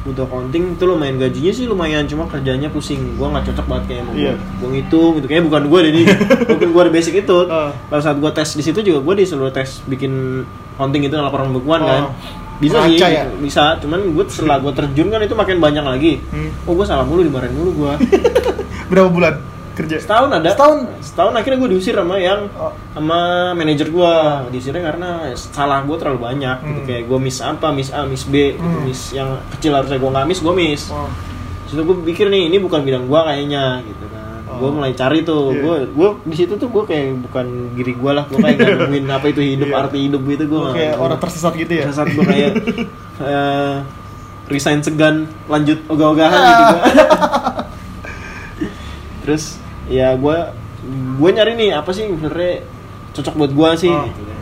butuh 0.06 0.24
accounting 0.24 0.64
itu 0.72 0.86
lumayan 0.86 1.18
gajinya 1.18 1.52
sih 1.52 1.66
lumayan 1.66 2.06
cuma 2.06 2.24
kerjanya 2.26 2.70
pusing 2.70 3.18
gue 3.18 3.26
nggak 3.26 3.42
cocok 3.44 3.66
banget 3.66 3.84
kayak 3.88 4.02
mau 4.04 4.14
Iya. 4.14 4.34
gue 4.38 4.70
ngitung 4.70 5.12
gitu 5.16 5.26
kayaknya 5.26 5.46
bukan 5.46 5.64
gue 5.66 5.80
deh 5.80 5.92
ini 5.92 6.04
mungkin 6.52 6.68
gue 6.70 6.82
ada 6.82 6.92
basic 6.92 7.14
itu 7.20 7.38
Ah. 7.48 7.74
pada 7.88 8.02
saat 8.04 8.18
gue 8.18 8.32
tes 8.32 8.50
di 8.52 8.62
situ 8.62 8.80
juga 8.80 9.00
gue 9.02 9.14
disuruh 9.18 9.50
tes 9.50 9.82
bikin 9.84 10.46
accounting 10.74 11.02
itu 11.04 11.16
laporan 11.16 11.50
pembukuan 11.50 11.82
Oh. 11.82 11.88
kan 11.88 12.04
bisa 12.56 12.78
sih 12.82 12.96
Raca 12.96 13.08
ya? 13.10 13.24
bisa 13.36 13.76
cuman 13.78 14.00
gue 14.08 14.24
setelah 14.26 14.58
gue 14.58 14.72
terjun 14.72 15.10
kan 15.10 15.20
itu 15.20 15.34
makin 15.34 15.58
banyak 15.60 15.84
lagi 15.84 16.14
Hmm. 16.28 16.54
oh 16.64 16.74
gue 16.74 16.86
salah 16.86 17.04
mulu 17.04 17.20
dimarahin 17.20 17.52
mulu 17.52 17.72
gue 17.76 17.94
Berapa 18.90 19.10
bulan 19.10 19.34
kerja? 19.75 19.96
setahun 19.98 20.29
ada 20.32 20.50
Setahun? 20.50 20.79
setahun 21.00 21.34
akhirnya 21.34 21.60
gue 21.60 21.70
diusir 21.70 21.94
sama 21.94 22.15
yang 22.17 22.48
Oh. 22.51 22.72
sama 22.89 23.20
manajer 23.51 23.88
gue 23.88 24.13
diusirnya 24.50 24.84
karena 24.86 25.10
salah 25.36 25.82
gue 25.82 25.96
terlalu 25.96 26.20
banyak 26.24 26.58
gitu 26.62 26.79
Hmm. 26.79 26.88
kayak 26.88 27.03
gue 27.05 27.20
miss 27.20 27.38
apa 27.39 27.67
miss 27.70 27.89
A 27.89 28.03
miss 28.03 28.24
B 28.24 28.51
gitu. 28.51 28.60
Hmm. 28.60 28.82
miss 28.82 29.12
yang 29.12 29.29
kecil 29.51 29.72
harusnya 29.72 29.96
gue 29.96 30.10
nggak 30.10 30.25
miss 30.25 30.39
gue 30.39 30.53
miss 30.53 30.84
Oh. 30.89 31.12
Terus 31.65 31.82
gue 31.82 31.96
pikir 32.05 32.27
nih 32.27 32.48
ini 32.48 32.58
bukan 32.58 32.82
bidang 32.82 33.05
gue 33.05 33.20
kayaknya 33.22 33.63
gitu 33.84 34.05
kan 34.08 34.24
Oh. 34.46 34.58
gue 34.58 34.70
mulai 34.72 34.94
cari 34.94 35.20
tuh 35.22 35.51
Iya. 35.51 35.60
gue 35.60 35.75
gue 35.91 36.10
di 36.24 36.36
situ 36.36 36.53
tuh 36.55 36.70
gue 36.70 36.84
kayak 36.86 37.05
bukan 37.22 37.46
diri 37.74 37.94
gue 37.94 38.12
lah 38.12 38.24
gue 38.24 38.38
kayak 38.38 38.58
nemuin 38.82 39.05
apa 39.10 39.25
itu 39.27 39.41
hidup 39.41 39.67
Iya. 39.67 39.77
arti 39.82 39.98
hidup 40.01 40.22
gitu 40.24 40.44
gue 40.46 40.60
Lu 40.62 40.72
kayak 40.72 40.96
orang 40.96 41.17
tersesat 41.17 41.53
gitu 41.53 41.74
ya? 41.74 41.86
saat 41.89 42.08
gue 42.08 42.24
kayak 42.24 42.51
eh, 43.25 43.75
resign 44.46 44.79
segan 44.79 45.15
lanjut 45.46 45.84
ogah-ogahan 45.86 46.39
gitu 46.39 46.53
Ah. 46.55 46.70
gua. 46.70 46.82
terus 49.22 49.58
ya 49.88 50.13
gue 50.13 50.38
gue 51.15 51.30
nyari 51.32 51.54
nih 51.56 51.70
apa 51.74 51.89
sih 51.89 52.04
yang 52.04 52.15
sebenarnya 52.15 52.62
cocok 53.12 53.34
buat 53.36 53.51
gue 53.51 53.70
sih 53.80 53.92
Oh. 53.92 54.06
gitu 54.06 54.22
kan. 54.24 54.39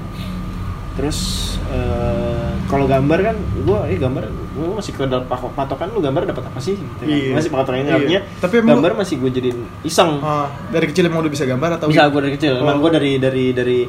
terus 0.94 1.20
eh, 1.68 2.50
kalau 2.66 2.86
gambar 2.86 3.20
kan 3.24 3.36
gue 3.38 3.80
eh 3.88 3.98
gambar 3.98 4.24
gue 4.30 4.66
masih 4.74 4.92
ke 4.92 5.04
dalam 5.04 5.26
pak- 5.26 5.54
patokan 5.54 5.90
lu 5.90 6.00
gambar 6.00 6.26
dapat 6.26 6.44
apa 6.44 6.60
sih 6.60 6.76
gitu 6.76 6.94
kan. 6.96 7.08
Iya. 7.08 7.34
masih 7.34 7.50
patokannya 7.50 7.86
Iya. 7.86 7.96
artinya 7.98 8.22
Tapi 8.40 8.54
emang 8.58 8.78
gambar 8.78 8.94
masih 8.98 9.16
gue 9.18 9.30
jadiin 9.32 9.60
iseng 9.82 10.20
Ah, 10.20 10.48
dari 10.70 10.86
kecil 10.86 11.04
emang 11.04 11.20
udah 11.20 11.32
bisa 11.32 11.44
gambar 11.44 11.70
atau 11.76 11.88
bisa 11.88 12.06
gue 12.06 12.22
dari 12.22 12.34
kecil 12.34 12.54
emang 12.58 12.78
Oh. 12.78 12.82
gue 12.82 12.92
dari 12.94 13.12
dari 13.18 13.46
dari 13.52 13.80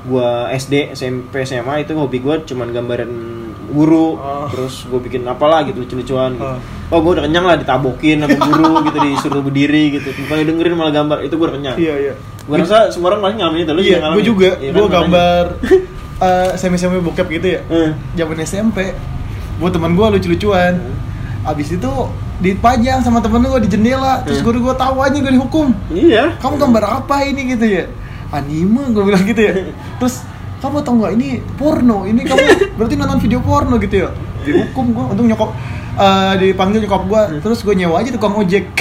gue 0.00 0.28
SD 0.50 0.74
SMP 0.92 1.34
SMA 1.42 1.74
itu 1.80 1.92
hobi 1.92 2.18
gue 2.18 2.34
cuman 2.44 2.68
gambaran 2.70 3.10
guru 3.70 4.06
Oh. 4.12 4.46
terus 4.48 4.84
gue 4.84 5.00
bikin 5.00 5.22
apalah 5.24 5.62
gitu 5.62 5.80
lucu-lucuan 5.80 6.34
gitu. 6.34 6.44
Oh. 6.44 6.58
oh 6.90 6.98
gue 7.00 7.12
udah 7.14 7.24
kenyang 7.24 7.44
lah 7.44 7.54
ditabokin 7.54 8.20
sama 8.20 8.36
guru 8.36 8.70
gitu 8.86 8.98
disuruh 9.00 9.40
berdiri 9.40 9.84
gitu 9.94 10.08
bukannya 10.18 10.44
dengerin 10.44 10.74
malah 10.74 10.92
gambar 10.92 11.18
itu 11.22 11.32
gue 11.32 11.46
udah 11.46 11.56
kenyang 11.56 11.76
Iya, 11.76 11.94
iya. 11.96 12.14
gue 12.40 12.56
rasa 12.56 12.90
semua 12.90 13.10
orang 13.10 13.20
pasti 13.22 13.36
ngalamin 13.38 13.60
itu 13.60 13.72
lu 13.72 13.80
Iya, 13.80 13.98
gue 14.10 14.24
juga. 14.24 14.50
Iya 14.54 14.70
kan, 14.70 14.76
gue 14.76 14.88
gambar 14.90 15.44
eh, 16.26 16.50
semi-semi 16.54 16.98
bokep 16.98 17.26
gitu 17.30 17.46
ya. 17.48 17.60
Eh. 17.64 17.90
Zaman 18.14 18.36
SMP. 18.42 18.78
Buat 19.56 19.72
teman 19.72 19.94
gue 19.94 20.06
lucu-lucuan. 20.10 20.74
Abis 21.40 21.72
itu 21.72 21.92
dipajang 22.38 23.00
sama 23.00 23.20
temen 23.20 23.40
gue 23.42 23.60
di 23.60 23.70
jendela. 23.70 24.20
Terus 24.22 24.40
Hmm. 24.40 24.46
guru 24.46 24.58
gue 24.62 24.74
tahu 24.74 24.96
aja 24.98 25.14
gue 25.14 25.30
dihukum. 25.30 25.72
iya 25.90 26.34
Kamu 26.36 26.58
gambar 26.58 26.84
apa 27.00 27.22
ini 27.22 27.50
gitu 27.50 27.64
ya? 27.64 27.84
Anime 28.30 28.90
gue 28.90 29.02
bilang 29.02 29.22
gitu 29.22 29.40
ya. 29.40 29.52
Terus 29.98 30.26
kamu 30.60 30.76
tau 30.84 30.94
nggak 30.96 31.12
ini 31.16 31.28
porno? 31.56 32.04
Ini 32.04 32.20
kamu 32.22 32.44
berarti 32.76 32.94
nonton 32.94 33.18
video 33.18 33.40
porno 33.40 33.74
gitu 33.80 34.06
ya? 34.06 34.08
Dihukum 34.44 34.92
gue. 34.92 35.04
Untung 35.16 35.26
nyokap 35.26 35.50
eh, 35.96 36.32
dipanggil 36.38 36.84
nyokap 36.84 37.02
gue. 37.04 37.22
Terus 37.40 37.58
gue 37.64 37.74
nyewa 37.74 38.00
aja 38.00 38.12
tukang 38.12 38.36
ojek. 38.36 38.64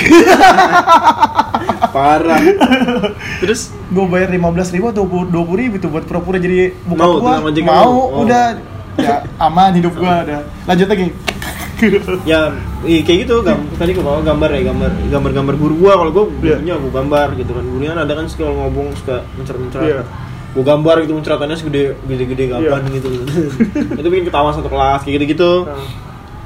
parah 1.90 2.38
terus 3.42 3.74
gue 3.90 4.06
bayar 4.06 4.30
lima 4.30 4.54
belas 4.54 4.70
ribu 4.70 4.94
atau 4.94 5.04
dua 5.06 5.44
puluh 5.44 5.58
ribu 5.58 5.76
tuh 5.82 5.90
buat 5.90 6.06
pura-pura 6.06 6.38
jadi 6.38 6.72
buka 6.86 7.02
Mau, 7.02 7.14
gua 7.18 7.36
mau 7.42 7.50
mau. 7.50 7.90
Oh. 7.90 8.24
udah 8.24 8.62
ya 9.00 9.26
aman 9.42 9.74
hidup 9.74 9.98
gua 9.98 10.22
udah 10.22 10.40
lanjut 10.70 10.88
lagi 10.88 11.10
ya 12.28 12.52
iya, 12.84 13.00
kayak 13.08 13.18
gitu 13.26 13.40
gam 13.42 13.64
tadi 13.80 13.96
ke 13.96 14.02
bawah 14.04 14.20
gambar 14.22 14.52
ya 14.52 14.70
gambar 14.70 14.92
gambar 15.08 15.32
gambar 15.32 15.56
guru 15.56 15.76
gua 15.80 15.94
kalau 15.98 16.12
gua 16.12 16.26
Iya. 16.44 16.60
gurunya 16.60 16.76
gua 16.78 16.92
gambar 17.00 17.28
gitu 17.40 17.52
kan 17.56 17.66
gurunya 17.66 17.92
ada 17.96 18.14
kan 18.14 18.26
suka 18.28 18.46
ngomong 18.52 18.88
suka 19.00 19.16
mencer 19.40 19.56
mencer 19.58 19.80
Iya. 19.82 20.02
Gua 20.50 20.64
gambar 20.66 20.96
gitu 21.04 21.14
menceritakannya 21.14 21.56
segede 21.56 21.82
gede 22.04 22.24
gede 22.28 22.44
gaban 22.48 22.82
Iya. 22.84 22.96
gitu. 22.96 23.10
Itu 24.00 24.08
bikin 24.08 24.26
ketawa 24.26 24.50
satu 24.50 24.66
kelas 24.66 25.02
kayak 25.02 25.14
gitu 25.16 25.26
gitu 25.30 25.52
Nah. 25.64 25.78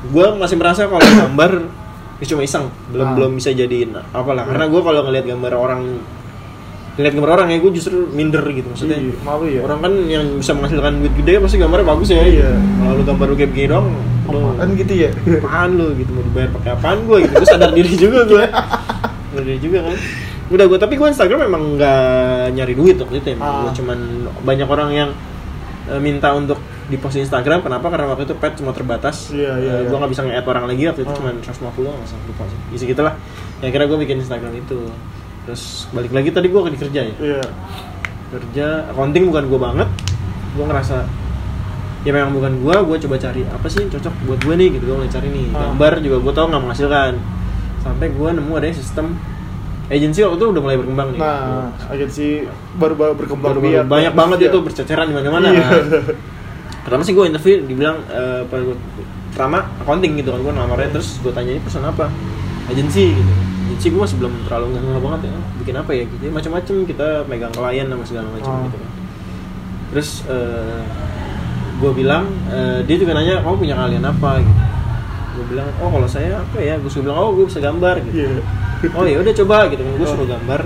gua 0.10 0.36
masih 0.36 0.56
merasa 0.56 0.86
kalau 0.86 1.00
gambar 1.00 1.52
ya 2.18 2.26
cuma 2.26 2.42
iseng 2.42 2.68
belum 2.90 3.06
Ah. 3.06 3.14
belum 3.14 3.32
bisa 3.36 3.50
jadiin 3.50 3.96
apalah. 4.10 4.44
Karena 4.44 4.66
gua 4.66 4.82
kalau 4.82 5.02
ngelihat 5.04 5.26
gambar 5.26 5.52
orang 5.54 5.82
ngelihat 6.94 7.14
gambar 7.16 7.32
orang 7.34 7.48
ya 7.50 7.58
gua 7.58 7.72
justru 7.72 8.06
minder 8.08 8.44
gitu 8.46 8.68
maksudnya. 8.68 8.98
Iya, 8.98 9.16
malu 9.20 9.46
ya. 9.48 9.60
Orang 9.62 9.80
kan 9.80 9.94
yang 10.06 10.26
bisa 10.36 10.52
menghasilkan 10.52 10.94
duit 11.00 11.14
gede 11.16 11.34
pasti 11.40 11.58
gambarnya 11.58 11.88
bagus 11.88 12.10
ya. 12.10 12.22
Iya. 12.22 12.50
kalau 12.54 12.94
lu 12.94 13.04
gambar 13.04 13.26
lu 13.26 13.36
kayak 13.36 13.52
begini 13.52 13.68
dong 13.70 13.88
kan 14.54 14.70
gitu 14.74 14.94
ya? 14.98 15.10
apaan 15.38 15.70
lu 15.74 15.92
gitu 15.94 16.10
mau 16.10 16.24
dibayar 16.24 16.50
pakai 16.52 16.72
apaan 16.72 16.98
gue 17.04 17.18
gitu. 17.24 17.34
Gue 17.34 17.48
sadar 17.48 17.72
diri 17.72 17.92
juga 17.94 18.20
gue 18.24 18.44
sadar 19.30 19.44
diri 19.44 19.60
juga 19.60 19.80
kan 19.84 19.96
udah 20.54 20.66
gue 20.66 20.78
tapi 20.78 20.94
gue 20.94 21.08
Instagram 21.08 21.50
memang 21.50 21.62
nggak 21.76 22.06
nyari 22.54 22.74
duit 22.74 22.96
waktu 22.96 23.18
itu 23.18 23.28
emang. 23.34 23.44
Ah. 23.44 23.62
gue 23.66 23.72
cuman 23.82 24.00
banyak 24.42 24.68
orang 24.68 24.90
yang 24.94 25.10
eh, 25.90 25.98
minta 25.98 26.30
untuk 26.32 26.62
di 26.84 26.96
post 26.96 27.18
Instagram. 27.18 27.60
Kenapa? 27.60 27.90
Karena 27.90 28.06
waktu 28.08 28.24
itu 28.24 28.36
pet 28.36 28.54
cuma 28.54 28.70
terbatas. 28.70 29.32
Iya, 29.32 29.56
iya, 29.58 29.74
iya. 29.82 29.88
gue 29.88 29.98
nggak 29.98 30.12
bisa 30.12 30.22
nge-add 30.22 30.46
orang 30.46 30.66
lagi. 30.68 30.84
Waktu 30.86 31.02
itu 31.02 31.12
Ah. 31.12 31.18
cuma 31.18 31.30
150 31.34 31.90
nggak 31.90 32.06
usah 32.06 32.18
lupa 32.24 32.44
sih. 32.46 32.60
Isi 32.72 32.86
gitulah 32.86 33.14
ya 33.60 33.68
kira 33.68 33.84
gue 33.84 33.98
bikin 33.98 34.20
Instagram 34.20 34.54
itu. 34.54 34.80
Terus 35.44 35.64
balik 35.90 36.12
lagi 36.12 36.30
tadi 36.30 36.48
gue 36.48 36.60
di 36.70 36.80
kerja 36.80 37.00
ya 37.02 37.16
iya. 37.18 37.42
Kerja 38.30 38.68
accounting 38.90 39.28
bukan 39.28 39.44
gue 39.48 39.60
banget. 39.60 39.90
Gue 40.54 40.66
ngerasa 40.66 40.98
ya 42.04 42.12
memang 42.12 42.36
bukan 42.36 42.54
gue 42.60 42.76
gue 42.84 42.98
coba 43.08 43.16
cari 43.18 43.42
apa 43.48 43.68
sih 43.68 43.80
yang 43.82 43.92
cocok 43.92 44.14
buat 44.24 44.40
gue 44.40 44.54
nih 44.54 44.68
gitu. 44.78 44.84
Gue 44.86 44.96
mulai 45.00 45.10
cari 45.10 45.28
nih 45.28 45.46
Ah. 45.52 45.72
gambar 45.72 45.94
juga 46.00 46.18
gue 46.22 46.34
tau 46.34 46.46
nggak 46.48 46.62
menghasilkan. 46.62 47.14
Sampai 47.80 48.08
gue 48.12 48.30
nemu 48.30 48.52
ada 48.54 48.68
sistem 48.70 49.18
agensi 49.86 50.20
waktu 50.22 50.38
itu 50.38 50.46
udah 50.50 50.62
mulai 50.62 50.78
berkembang 50.78 51.08
nih. 51.12 51.20
Nah 51.20 51.42
agensi 51.88 52.48
baru 52.74 52.94
baru 52.94 53.14
berkembang 53.14 53.50
Baru- 53.52 53.62
baru 53.62 53.84
banyak 53.86 54.14
banget 54.14 54.38
Iya. 54.40 54.50
itu 54.50 54.58
berceceran 54.62 55.06
di 55.06 55.14
mana-mana. 55.14 55.48
Iya. 55.50 55.62
kan. 55.62 55.84
pertama 56.84 57.00
sih 57.02 57.14
gue 57.14 57.24
interview 57.24 57.64
dibilang 57.64 57.96
eh, 58.06 58.44
apa 58.44 58.56
gua- 58.60 58.82
pertama 59.32 59.58
accounting 59.78 60.14
gitu 60.16 60.30
kan 60.30 60.40
gue 60.42 60.54
namarnya 60.54 60.90
terus 60.92 61.16
gue 61.18 61.32
tanya 61.32 61.52
ini 61.52 61.60
perusahaan 61.60 61.88
apa? 61.88 62.12
Agensi 62.66 63.04
gitu. 63.12 63.34
Agensi 63.66 63.88
gue 63.88 64.02
masih 64.02 64.18
belum 64.20 64.34
terlalu 64.44 64.66
nggak 64.74 65.02
banget 65.02 65.20
ya. 65.24 65.32
Bikin 65.60 65.76
apa 65.76 65.92
ya? 65.92 66.04
Gitu. 66.06 66.22
Ya, 66.22 66.32
macam-macam 66.32 66.76
kita 66.84 67.08
megang 67.26 67.52
klien 67.52 67.88
sama 67.88 68.04
segala 68.04 68.28
macam 68.30 68.52
Oh. 68.52 68.62
gitu 68.68 68.78
kan. 68.78 68.90
Terus 69.90 70.10
gue 71.74 71.92
bilang 71.94 72.24
eh, 72.48 72.80
dia 72.84 72.96
juga 72.96 73.12
nanya 73.14 73.42
kamu 73.42 73.56
punya 73.58 73.76
kalian 73.76 74.04
apa? 74.04 74.32
Gitu. 74.40 74.62
Gue 75.34 75.46
bilang 75.50 75.68
oh 75.80 75.90
kalau 75.90 76.08
saya 76.08 76.40
apa 76.40 76.58
ya? 76.58 76.76
Gue 76.78 76.92
bilang 76.94 77.18
oh 77.18 77.32
gue 77.34 77.46
bisa 77.48 77.60
gambar 77.60 77.96
gitu. 78.06 78.28
Iya. 78.28 78.40
Oh 78.90 79.06
ya 79.06 79.18
udah 79.18 79.34
coba 79.36 79.58
gitu 79.68 79.82
gue 79.82 79.96
Oh. 80.00 80.10
suruh 80.10 80.28
gambar 80.28 80.62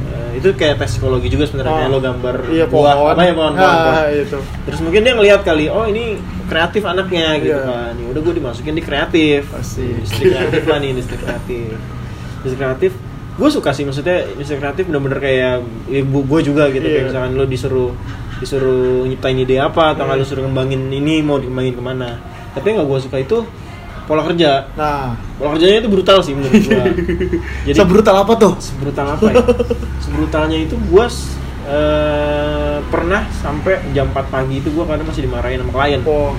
Eh, 0.00 0.38
itu 0.38 0.48
kayak 0.52 0.78
tes 0.78 0.88
psikologi 0.88 1.28
juga 1.28 1.44
sebenarnya 1.44 1.68
Oh. 1.68 1.76
kayak 1.76 1.90
lo 1.90 2.00
gambar 2.00 2.34
iya 2.48 2.64
buah, 2.64 2.94
pohon 2.94 3.12
apa 3.12 3.22
ya 3.22 3.32
pohon, 3.34 3.52
pohon, 3.52 3.68
ah, 3.68 3.84
pohon. 3.98 4.06
itu 4.16 4.38
terus 4.64 4.80
mungkin 4.80 5.00
dia 5.02 5.12
ngelihat 5.12 5.40
kali 5.42 5.64
oh 5.66 5.84
ini 5.84 6.04
kreatif 6.46 6.82
anaknya 6.82 7.26
gitu 7.36 7.52
Iya. 7.52 7.66
kan 7.66 7.92
ya 7.92 8.06
udah 8.08 8.20
gue 8.22 8.34
dimasukin 8.36 8.72
di 8.72 8.80
kreatif 8.80 9.40
Asik. 9.50 9.84
industri 10.00 10.24
kreatif 10.30 10.62
lah 10.64 10.78
nih 10.78 10.90
industri 10.90 11.16
kreatif 11.18 11.74
industri 12.38 12.58
kreatif 12.58 12.92
gue 13.34 13.48
suka 13.48 13.70
sih 13.70 13.84
maksudnya 13.84 14.16
industri 14.28 14.56
kreatif 14.56 14.84
bener-bener 14.86 15.18
kayak 15.18 15.54
ibu 15.88 16.18
gue 16.24 16.40
juga 16.42 16.64
gitu 16.68 16.80
Iya. 16.80 16.94
kayak 16.94 17.06
misalkan 17.08 17.30
lo 17.34 17.44
disuruh 17.44 17.90
disuruh 18.38 19.02
nyiptain 19.04 19.36
ide 19.36 19.58
apa 19.58 19.92
atau 19.92 20.06
Iya. 20.06 20.14
lo 20.14 20.24
suruh 20.24 20.42
ngembangin 20.42 20.88
ini 20.88 21.20
mau 21.20 21.36
dikembangin 21.36 21.74
ke 21.74 21.82
mana 21.82 22.16
tapi 22.50 22.64
yang 22.66 22.80
nggak 22.80 22.88
gue 22.88 22.98
suka 23.02 23.16
itu 23.18 23.38
pola 24.08 24.24
kerja 24.24 24.72
nah 24.72 25.12
pola 25.36 25.52
kerjanya 25.54 25.84
itu 25.84 25.90
brutal 25.92 26.18
sih 26.18 26.32
menurut 26.32 26.56
gue 26.56 26.84
jadi 27.68 27.76
sebrutal 27.76 28.16
apa 28.16 28.32
tuh 28.34 28.52
sebrutal 28.56 29.06
apa 29.12 29.24
ya? 29.28 29.36
Sebrutalnya 30.08 30.56
itu 30.56 30.72
gua 30.88 31.04
eh, 31.68 32.78
pernah 32.88 33.28
sampai 33.30 33.92
jam 33.92 34.08
4 34.08 34.32
pagi 34.32 34.64
itu 34.64 34.72
gua 34.72 34.88
kadang 34.88 35.04
masih 35.04 35.28
dimarahin 35.28 35.60
sama 35.60 35.72
klien. 35.74 36.00
oh 36.04 36.32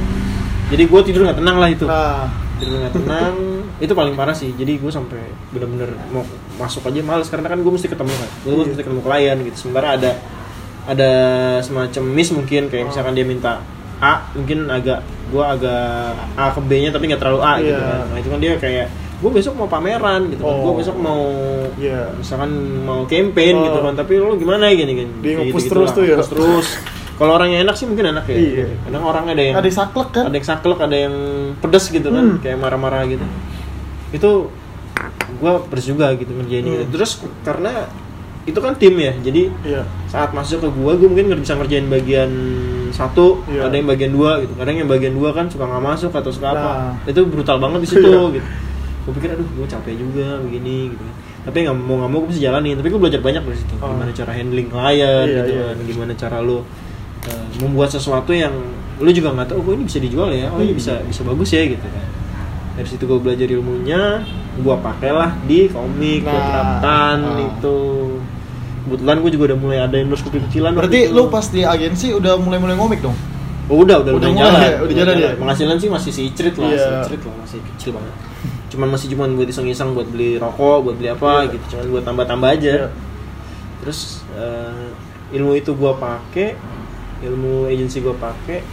Jadi 0.70 0.84
gua 0.86 1.02
tidur 1.02 1.22
nggak 1.26 1.38
tenang 1.38 1.58
lah 1.58 1.70
itu. 1.70 1.86
nah 1.86 2.26
Tidur 2.58 2.82
nggak 2.82 2.94
tenang, 2.94 3.36
itu 3.86 3.94
paling 3.94 4.14
parah 4.14 4.34
sih. 4.34 4.52
Jadi 4.54 4.78
gua 4.78 4.90
sampai 4.90 5.22
bener-bener 5.50 5.94
mau 6.10 6.26
masuk 6.58 6.86
aja 6.86 7.00
males 7.02 7.30
karena 7.30 7.46
kan 7.46 7.62
gua 7.62 7.74
mesti 7.74 7.88
ketemu 7.88 8.10
kan. 8.12 8.30
Gua 8.42 8.52
Iya. 8.54 8.66
mesti 8.70 8.82
ketemu 8.82 9.02
klien 9.02 9.38
gitu. 9.46 9.58
Sementara 9.58 9.88
ada 9.96 10.12
ada 10.90 11.12
semacam 11.62 12.04
miss 12.10 12.34
mungkin 12.34 12.66
kayak 12.68 12.90
misalkan 12.90 13.14
dia 13.14 13.26
minta 13.26 13.62
A 14.02 14.34
mungkin 14.34 14.66
agak 14.66 15.06
gua 15.30 15.54
agak 15.54 15.86
A 16.34 16.50
ke 16.50 16.62
B 16.62 16.72
nya 16.80 16.90
tapi 16.90 17.06
nggak 17.06 17.18
terlalu 17.18 17.40
A 17.40 17.54
gitu 17.58 17.72
Iya. 17.72 17.80
kan. 17.80 18.06
Nah 18.08 18.18
itu 18.18 18.30
kan 18.30 18.40
dia 18.40 18.54
kayak 18.56 18.86
gua 19.18 19.32
besok 19.32 19.54
mau 19.54 19.68
pameran 19.68 20.22
gitu 20.28 20.42
kan. 20.42 20.52
Oh. 20.52 20.62
Gua 20.66 20.74
besok 20.78 20.96
mau 20.96 21.22
iya 21.76 22.10
misalkan 22.14 22.52
mau 22.82 23.06
campaign 23.06 23.56
Oh. 23.56 23.64
gitu 23.64 23.80
kan 23.82 23.94
tapi 23.96 24.14
lo 24.16 24.34
gimana 24.36 24.70
gini 24.70 24.92
gini 24.94 25.12
Dia 25.18 25.30
Kayak 25.30 25.40
nge-push 25.46 25.64
gitu-gitu 25.64 25.72
terus 25.72 25.88
lah, 25.88 25.96
tuh 25.96 26.04
ya. 26.04 26.16
terus 26.20 26.68
kalau 27.16 27.36
orangnya 27.36 27.60
enak 27.62 27.76
sih 27.76 27.84
mungkin 27.84 28.06
enak 28.10 28.26
ya 28.26 28.36
Iya. 28.36 28.68
kadang 28.82 29.04
orang 29.04 29.26
ada 29.28 29.42
yang 29.42 29.56
ada 29.56 29.66
yang 29.66 29.78
saklek 29.78 30.10
kan 30.10 30.24
ada 30.26 30.36
yang 30.36 30.48
saklek 30.48 30.80
ada 30.80 30.98
yang 30.98 31.16
pedes 31.58 31.86
gitu 31.88 32.08
kan 32.08 32.26
Hmm. 32.26 32.40
kayak 32.40 32.58
marah-marah 32.58 33.04
gitu 33.06 33.26
itu 34.10 34.32
gua 35.38 35.52
pedes 35.62 35.86
juga 35.86 36.12
gitu 36.14 36.32
ngerjain 36.32 36.64
Hmm. 36.64 36.72
gitu 36.74 36.84
terus 36.90 37.12
karena 37.42 37.92
itu 38.42 38.56
kan 38.58 38.74
tim 38.74 38.96
ya 38.96 39.14
jadi 39.16 39.42
iya 39.62 39.82
saat 40.08 40.32
masuk 40.32 40.58
ke 40.60 40.70
gua 40.72 40.96
gua 40.96 41.06
mungkin 41.06 41.28
nggak 41.28 41.42
bisa 41.44 41.54
ngerjain 41.54 41.86
bagian 41.86 42.32
satu 42.92 43.42
Iya. 43.46 43.66
ada 43.66 43.76
yang 43.76 43.88
bagian 43.88 44.12
dua 44.12 44.40
gitu 44.40 44.54
kadang 44.54 44.76
yang 44.76 44.88
bagian 44.88 45.14
dua 45.14 45.30
kan 45.32 45.46
suka 45.46 45.64
nggak 45.64 45.84
masuk 45.84 46.12
atau 46.12 46.30
suka 46.30 46.48
apa 46.50 46.70
Nah. 46.70 46.94
itu 47.06 47.22
brutal 47.26 47.58
banget 47.58 47.80
di 47.82 47.90
situ 47.90 48.06
Iya. 48.06 48.36
gitu 48.36 48.50
gue 49.00 49.14
pikir 49.16 49.30
aduh 49.34 49.48
gue 49.48 49.66
capek 49.66 49.96
juga 49.96 50.28
begini 50.40 50.92
gitu 50.92 51.02
kan 51.02 51.16
tapi 51.40 51.58
nggak 51.64 51.78
mau 51.78 51.96
nggak 51.98 52.10
mau 52.10 52.20
gue 52.22 52.30
bisa 52.30 52.42
jalanin 52.44 52.76
tapi 52.76 52.88
gue 52.88 53.00
belajar 53.00 53.20
banyak 53.20 53.42
dari 53.42 53.58
situ 53.58 53.74
Oh. 53.80 53.90
gimana 53.90 54.12
cara 54.12 54.32
handling 54.32 54.68
klien 54.68 55.26
Iya, 55.26 55.38
gitu 55.40 55.52
iya. 55.52 55.66
kan 55.66 55.78
gimana 55.84 56.12
cara 56.14 56.38
lo 56.40 56.58
uh, 56.58 56.64
membuat 57.60 57.90
sesuatu 57.90 58.30
yang 58.30 58.54
lo 58.98 59.10
juga 59.10 59.32
nggak 59.32 59.48
tahu 59.48 59.60
oh 59.62 59.74
ini 59.74 59.84
bisa 59.84 59.98
dijual 59.98 60.30
ya 60.30 60.48
oh 60.48 60.60
ini 60.60 60.74
bisa 60.74 61.00
bisa 61.02 61.24
bagus 61.24 61.50
ya 61.50 61.64
gitu 61.64 61.82
kan 61.82 62.06
dari 62.76 62.88
situ 62.88 63.04
gue 63.04 63.18
belajar 63.18 63.48
ilmunya 63.50 64.24
gue 64.56 64.76
pakailah 64.78 65.32
di 65.44 65.68
komik 65.68 66.22
gue 66.22 66.30
Nah, 66.30 66.44
terapkan 66.46 67.18
ah. 67.18 67.40
itu 67.42 67.78
kebetulan 68.90 69.22
gue 69.22 69.32
juga 69.32 69.44
udah 69.54 69.60
mulai 69.60 69.78
ada 69.80 69.96
endorse 69.96 70.26
kecil-kecilan 70.26 70.74
berarti 70.74 71.08
lu 71.08 71.30
pas 71.30 71.46
di 71.46 71.62
agensi 71.62 72.10
udah 72.12 72.36
mulai-mulai 72.36 72.76
ngomik 72.76 73.00
dong 73.00 73.14
Oh, 73.70 73.86
udah, 73.86 74.02
udah, 74.02 74.18
Udah 74.18 74.26
udah, 74.26 74.30
mulai 74.34 74.50
jalan. 74.50 74.62
ya? 74.66 74.78
Udah 74.82 74.96
jalan 74.98 75.16
ya? 75.16 75.30
Penghasilan 75.38 75.78
sih 75.78 75.90
masih 75.94 76.10
si 76.10 76.22
icrit 76.26 76.58
lah, 76.58 76.74
Iya. 76.74 76.82
si 76.82 76.90
icrit 77.06 77.22
lah, 77.22 77.36
masih 77.38 77.60
kecil 77.62 77.92
banget. 77.94 78.14
Cuman 78.74 78.88
masih 78.90 79.08
cuman 79.14 79.30
buat 79.38 79.46
iseng-iseng 79.46 79.94
buat 79.94 80.10
beli 80.10 80.42
rokok, 80.42 80.90
buat 80.90 80.96
beli 80.98 81.14
apa 81.14 81.46
Iya. 81.46 81.54
gitu, 81.54 81.66
cuman 81.78 81.86
buat 81.94 82.02
tambah-tambah 82.02 82.50
aja. 82.50 82.74
Iya. 82.74 82.88
Terus 83.86 84.26
eh, 84.34 84.90
ilmu 85.38 85.54
itu 85.54 85.78
gua 85.78 85.94
pakai, 85.94 86.58
ilmu 87.22 87.70
agensi 87.70 88.02
gua 88.02 88.18
pakai. 88.18 88.66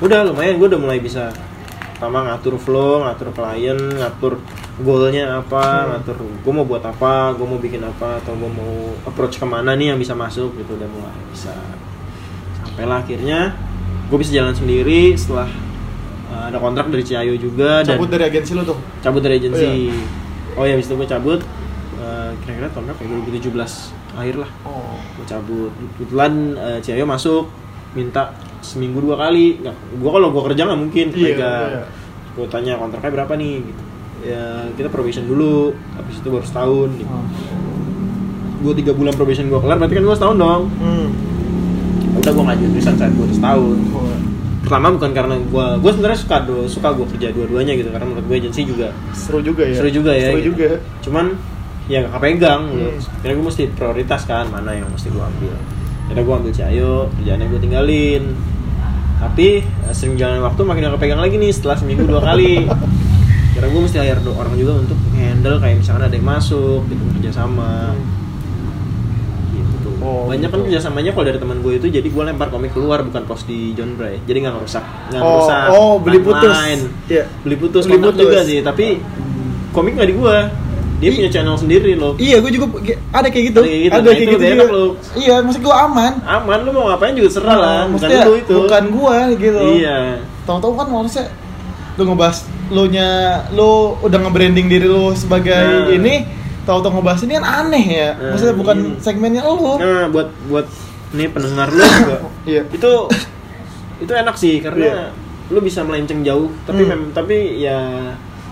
Udah 0.00 0.24
lumayan 0.24 0.56
gua 0.56 0.72
udah 0.72 0.80
mulai 0.80 0.96
bisa 0.96 1.28
pertama 1.96 2.28
ngatur 2.28 2.60
flow, 2.60 3.08
ngatur 3.08 3.32
klien, 3.32 3.80
ngatur 3.96 4.36
goalnya 4.84 5.40
apa, 5.40 5.64
Hmm. 5.64 5.88
ngatur 5.96 6.16
gua 6.44 6.52
mau 6.52 6.66
buat 6.68 6.84
apa, 6.84 7.32
gua 7.32 7.46
mau 7.48 7.56
bikin 7.56 7.80
apa, 7.80 8.20
atau 8.20 8.36
gua 8.36 8.52
mau 8.52 8.92
approach 9.08 9.40
ke 9.40 9.46
mana 9.48 9.72
nih 9.72 9.96
yang 9.96 9.98
bisa 9.98 10.12
masuk 10.12 10.52
gitu. 10.60 10.76
Udah 10.76 10.84
mulai 10.92 11.16
bisa. 11.32 11.56
Sampailah 12.60 13.00
akhirnya 13.00 13.56
gue 14.06 14.18
bisa 14.20 14.30
jalan 14.36 14.54
sendiri 14.54 15.16
setelah 15.18 15.48
uh, 16.30 16.44
ada 16.52 16.60
kontrak 16.60 16.86
dari 16.92 17.02
Ciayo 17.02 17.34
juga 17.40 17.82
cabut 17.82 18.06
dan 18.06 18.20
dari 18.20 18.24
agensi 18.28 18.52
lu 18.54 18.62
tuh? 18.62 18.78
Cabut 19.02 19.24
dari 19.24 19.40
agensi. 19.40 19.90
Oh, 20.54 20.62
oh 20.62 20.64
ya 20.68 20.76
habis 20.76 20.86
itu 20.86 20.94
gue 20.94 21.08
cabut 21.08 21.40
uh, 21.98 22.30
kira-kira 22.44 22.68
tahun 22.70 22.92
berapa 22.92 23.00
ya 23.02 23.40
2017 23.40 24.20
akhir 24.20 24.36
lah. 24.44 24.50
Oh. 24.68 25.00
Gue 25.16 25.26
cabut. 25.26 25.72
Kebetulan 25.96 26.32
uh, 26.54 26.78
Ciayo 26.84 27.08
masuk 27.08 27.48
minta 27.96 28.30
seminggu 28.60 29.00
dua 29.00 29.16
kali 29.16 29.56
nggak 29.58 29.76
gue 29.96 30.10
kalau 30.10 30.28
gue 30.28 30.42
kerja 30.46 30.62
nggak 30.64 30.80
mungkin 30.80 31.06
Iya, 31.10 31.22
pegang 31.32 31.70
iya. 31.72 31.84
gue 32.36 32.46
tanya 32.46 32.72
kontraknya 32.76 33.12
berapa 33.14 33.32
nih 33.34 33.54
gitu 33.62 33.82
ya 34.22 34.44
kita 34.74 34.88
probation 34.88 35.24
dulu 35.24 35.70
habis 35.94 36.18
itu 36.18 36.28
baru 36.28 36.42
setahun 36.42 36.88
gitu. 36.94 37.08
Oh. 37.08 37.26
gue 38.58 38.72
tiga 38.76 38.92
bulan 38.92 39.12
probation 39.12 39.46
gue 39.46 39.56
kelar 39.56 39.76
berarti 39.76 39.94
kan 39.94 40.04
gue 40.04 40.16
setahun 40.16 40.36
dong 40.36 40.62
hmm. 40.72 41.08
udah 42.16 42.32
gue 42.32 42.44
ngajuin 42.44 42.70
tulisan 42.72 42.94
saat 42.96 43.12
gue 43.12 43.26
setahun 43.30 43.76
Oh. 43.92 44.18
pertama 44.66 44.90
bukan 44.90 45.10
karena 45.14 45.34
gue 45.38 45.66
gue 45.78 45.90
sebenarnya 45.94 46.18
suka 46.18 46.36
do, 46.42 46.66
suka 46.66 46.88
gue 46.90 47.06
kerja 47.06 47.30
dua-duanya 47.30 47.72
gitu 47.72 47.86
karena 47.88 48.02
menurut 48.04 48.26
gue 48.26 48.36
agensi 48.36 48.66
juga 48.66 48.90
seru 49.14 49.38
juga 49.38 49.62
ya 49.62 49.78
seru 49.78 49.90
juga 49.94 50.10
ya 50.10 50.28
seru 50.28 50.38
gitu. 50.42 50.48
juga 50.52 50.68
cuman 51.00 51.26
ya 51.86 52.02
gak 52.02 52.12
kepegang 52.18 52.62
Hmm. 52.66 52.82
hmm. 52.90 52.98
karena 53.22 53.32
gue 53.32 53.46
mesti 53.46 53.64
prioritas 53.70 54.20
kan 54.26 54.44
mana 54.50 54.74
yang 54.74 54.90
mesti 54.90 55.06
gue 55.06 55.22
ambil 55.22 55.54
karena 56.06 56.20
gue 56.20 56.34
ambil 56.34 56.52
Cayo 56.52 56.94
kerjaannya 57.12 57.46
gue 57.46 57.60
tinggalin 57.60 58.24
tapi 59.16 59.46
eh, 59.60 59.92
sering 59.92 60.14
jalan 60.14 60.40
waktu 60.40 60.60
makin 60.60 60.82
gak 60.84 60.94
kepegang 60.94 61.18
lagi 61.18 61.34
nih 61.34 61.50
setelah 61.50 61.74
seminggu 61.74 62.04
dua 62.04 62.20
kali 62.22 62.68
karena 63.52 63.66
gue 63.66 63.80
mesti 63.80 63.96
hire 63.96 64.20
orang 64.28 64.54
juga 64.54 64.72
untuk 64.78 64.98
handle 65.12 65.56
kayak 65.56 65.76
misalkan 65.78 66.04
ada 66.04 66.12
yang 66.12 66.26
masuk 66.26 66.84
gitu 66.86 67.02
kerjasama 67.14 67.96
gitu 69.50 69.88
Oh, 69.98 70.28
banyak 70.28 70.46
kan 70.46 70.60
gitu. 70.60 70.66
kerjasamanya 70.68 71.10
kalau 71.10 71.26
dari 71.26 71.38
teman 71.38 71.58
gue 71.58 71.72
itu 71.74 71.86
jadi 71.88 72.04
gue 72.04 72.22
lempar 72.22 72.48
komik 72.48 72.70
keluar 72.70 73.00
bukan 73.00 73.24
post 73.24 73.48
di 73.48 73.72
John 73.72 73.96
Bray 73.96 74.20
jadi 74.22 74.44
nggak 74.44 74.54
ngerusak 74.54 74.84
nggak 75.10 75.18
Oh, 75.18 75.26
ngerusak 75.26 75.64
oh, 75.72 75.94
beli 75.98 76.18
putus. 76.20 76.56
Iya. 77.08 77.24
beli 77.40 77.56
putus 77.56 77.82
Beli 77.84 77.98
putus. 77.98 78.20
juga 78.20 78.38
sih 78.42 78.60
tapi 78.60 79.00
komik 79.72 79.96
nggak 79.96 80.06
di 80.06 80.14
gue 80.14 80.36
dia 80.96 81.10
punya 81.10 81.28
channel 81.28 81.54
sendiri 81.54 81.92
loh 81.92 82.16
Iya, 82.16 82.40
gue 82.40 82.50
juga 82.50 82.66
ada 83.10 83.28
kayak 83.28 83.44
gitu. 83.50 83.60
Ada 83.60 83.68
kayak 83.68 83.82
gitu. 83.82 83.92
Ada 83.92 83.98
Nah, 83.98 84.04
kayak 84.06 84.16
itu 84.18 84.32
gitu 84.32 84.44
enak. 84.46 84.68
Iya, 85.14 85.34
maksud 85.40 85.60
gue 85.60 85.74
aman. 85.74 86.12
aman 86.22 86.58
lu 86.62 86.70
mau 86.70 86.84
ngapain 86.86 87.12
juga 87.12 87.28
serah 87.30 87.52
lah 87.54 87.78
bukan 87.84 87.92
Maksudnya 87.92 88.22
lu 88.22 88.34
itu 88.34 88.54
bukan 88.56 88.84
gua 88.90 89.16
gitu. 89.34 89.60
iya 89.74 89.98
Tahu-tahu 90.42 90.72
kan 90.74 90.86
harusnya 90.88 91.24
lu 91.94 92.02
ngebahas 92.04 92.38
lu 92.66 92.84
nya 92.86 93.08
lu 93.50 93.70
udah 93.98 94.18
nge-branding 94.18 94.66
diri 94.66 94.86
lu 94.86 95.12
sebagai 95.12 95.52
Nah. 95.52 95.92
ini 95.92 96.24
tahu-tahu 96.62 96.92
ngebahas 96.94 97.20
ini 97.22 97.32
kan 97.34 97.46
aneh 97.60 97.84
ya. 97.86 98.08
Nah, 98.12 98.30
Maksudnya 98.32 98.54
bukan 98.54 98.76
iya. 98.78 98.98
segmennya 98.98 99.42
lu. 99.42 99.76
nah 99.76 100.06
buat 100.06 100.28
buat 100.46 100.66
nih 101.08 101.28
pendengar 101.28 101.68
lu 101.68 101.78
juga 101.78 102.16
Iya. 102.50 102.62
itu 102.68 102.90
itu 103.98 104.12
enak 104.12 104.34
sih 104.34 104.58
karena 104.58 104.82
Iya. 104.82 105.04
lu 105.46 105.60
bisa 105.60 105.80
melenceng 105.80 106.20
jauh 106.20 106.50
tapi 106.62 106.82
Hmm. 106.82 106.90
mem- 106.90 107.12
tapi 107.12 107.36
ya 107.58 107.78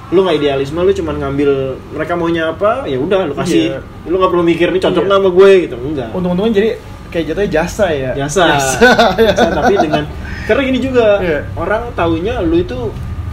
lu 0.07 0.21
nggak 0.21 0.37
idealisme 0.37 0.79
lu 0.79 0.93
cuman 0.93 1.15
ngambil 1.17 1.51
mereka 1.91 2.13
maunya 2.13 2.43
apa 2.49 2.85
ya 2.85 2.97
udah 2.97 3.25
lu 3.25 3.35
kasih 3.35 3.65
Iya. 3.71 3.79
lu 4.05 4.17
nggak 4.17 4.31
perlu 4.31 4.45
mikir 4.45 4.69
nih 4.69 4.81
cocok 4.81 5.01
Iya. 5.01 5.11
nama 5.11 5.29
gue 5.31 5.51
gitu 5.63 5.77
enggak 5.77 6.09
Untung-untungnya 6.11 6.53
jadi 6.53 6.69
kayak 7.09 7.25
jatuhnya 7.27 7.51
jasa 7.53 7.87
ya. 7.89 8.11
jasa, 8.17 8.43
Jasa. 8.49 8.79
Jasa, 9.31 9.49
tapi 9.55 9.75
dengan 9.79 10.05
karena 10.45 10.63
gini 10.63 10.79
juga 10.79 11.07
Iya. 11.19 11.41
orang 11.55 11.83
taunya 11.93 12.35
lu 12.41 12.57
itu 12.59 12.79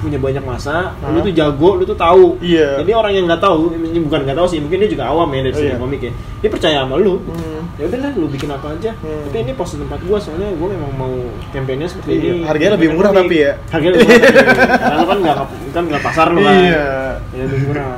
punya 0.02 0.18
banyak 0.18 0.42
masa, 0.42 0.92
Hah? 0.92 1.14
lu 1.14 1.22
tuh 1.22 1.30
jago, 1.30 1.78
lu 1.78 1.86
tuh 1.86 1.94
tahu. 1.94 2.42
Iya. 2.42 2.82
Jadi 2.82 2.92
orang 2.92 3.12
yang 3.14 3.26
nggak 3.30 3.40
tahu, 3.40 3.72
ini 3.78 4.02
bukan 4.02 4.26
nggak 4.26 4.36
tahu 4.36 4.48
sih, 4.50 4.58
mungkin 4.58 4.82
dia 4.82 4.90
juga 4.90 5.06
awam 5.08 5.30
ya 5.30 5.42
dari 5.46 5.54
Oh, 5.54 5.60
segi 5.62 5.70
iya. 5.70 5.78
komik 5.78 6.02
ya. 6.02 6.12
Dia 6.42 6.50
percaya 6.50 6.78
sama 6.82 6.96
lu. 6.98 7.22
Hmm. 7.22 7.62
Ya 7.78 7.84
udahlah, 7.86 8.12
lu 8.18 8.26
bikin 8.28 8.50
apa 8.50 8.68
aja. 8.74 8.92
Hmm. 8.98 9.22
Tapi 9.30 9.38
ini 9.40 9.54
pos 9.54 9.70
tempat 9.72 10.00
gua 10.04 10.18
soalnya 10.18 10.50
gua 10.58 10.68
memang 10.70 10.92
mau 10.98 11.14
kampanye 11.50 11.86
seperti 11.86 12.10
Iya, 12.12 12.34
ini. 12.34 12.44
harganya 12.44 12.72
lebih 12.76 12.90
murah 12.92 13.12
tapi 13.14 13.36
ya. 13.38 13.54
Harganya 13.70 13.94
lebih 13.96 14.08
murah. 14.10 14.66
Karena 14.82 14.96
lu 14.98 15.06
kan 15.06 15.18
nggak 15.22 15.36
kan 15.72 15.84
nggak 15.86 16.04
pasar 16.04 16.28
lu 16.30 16.40
kan. 16.42 16.54
Iya. 16.58 16.86
Ya 17.32 17.44
lebih 17.46 17.62
murah. 17.70 17.96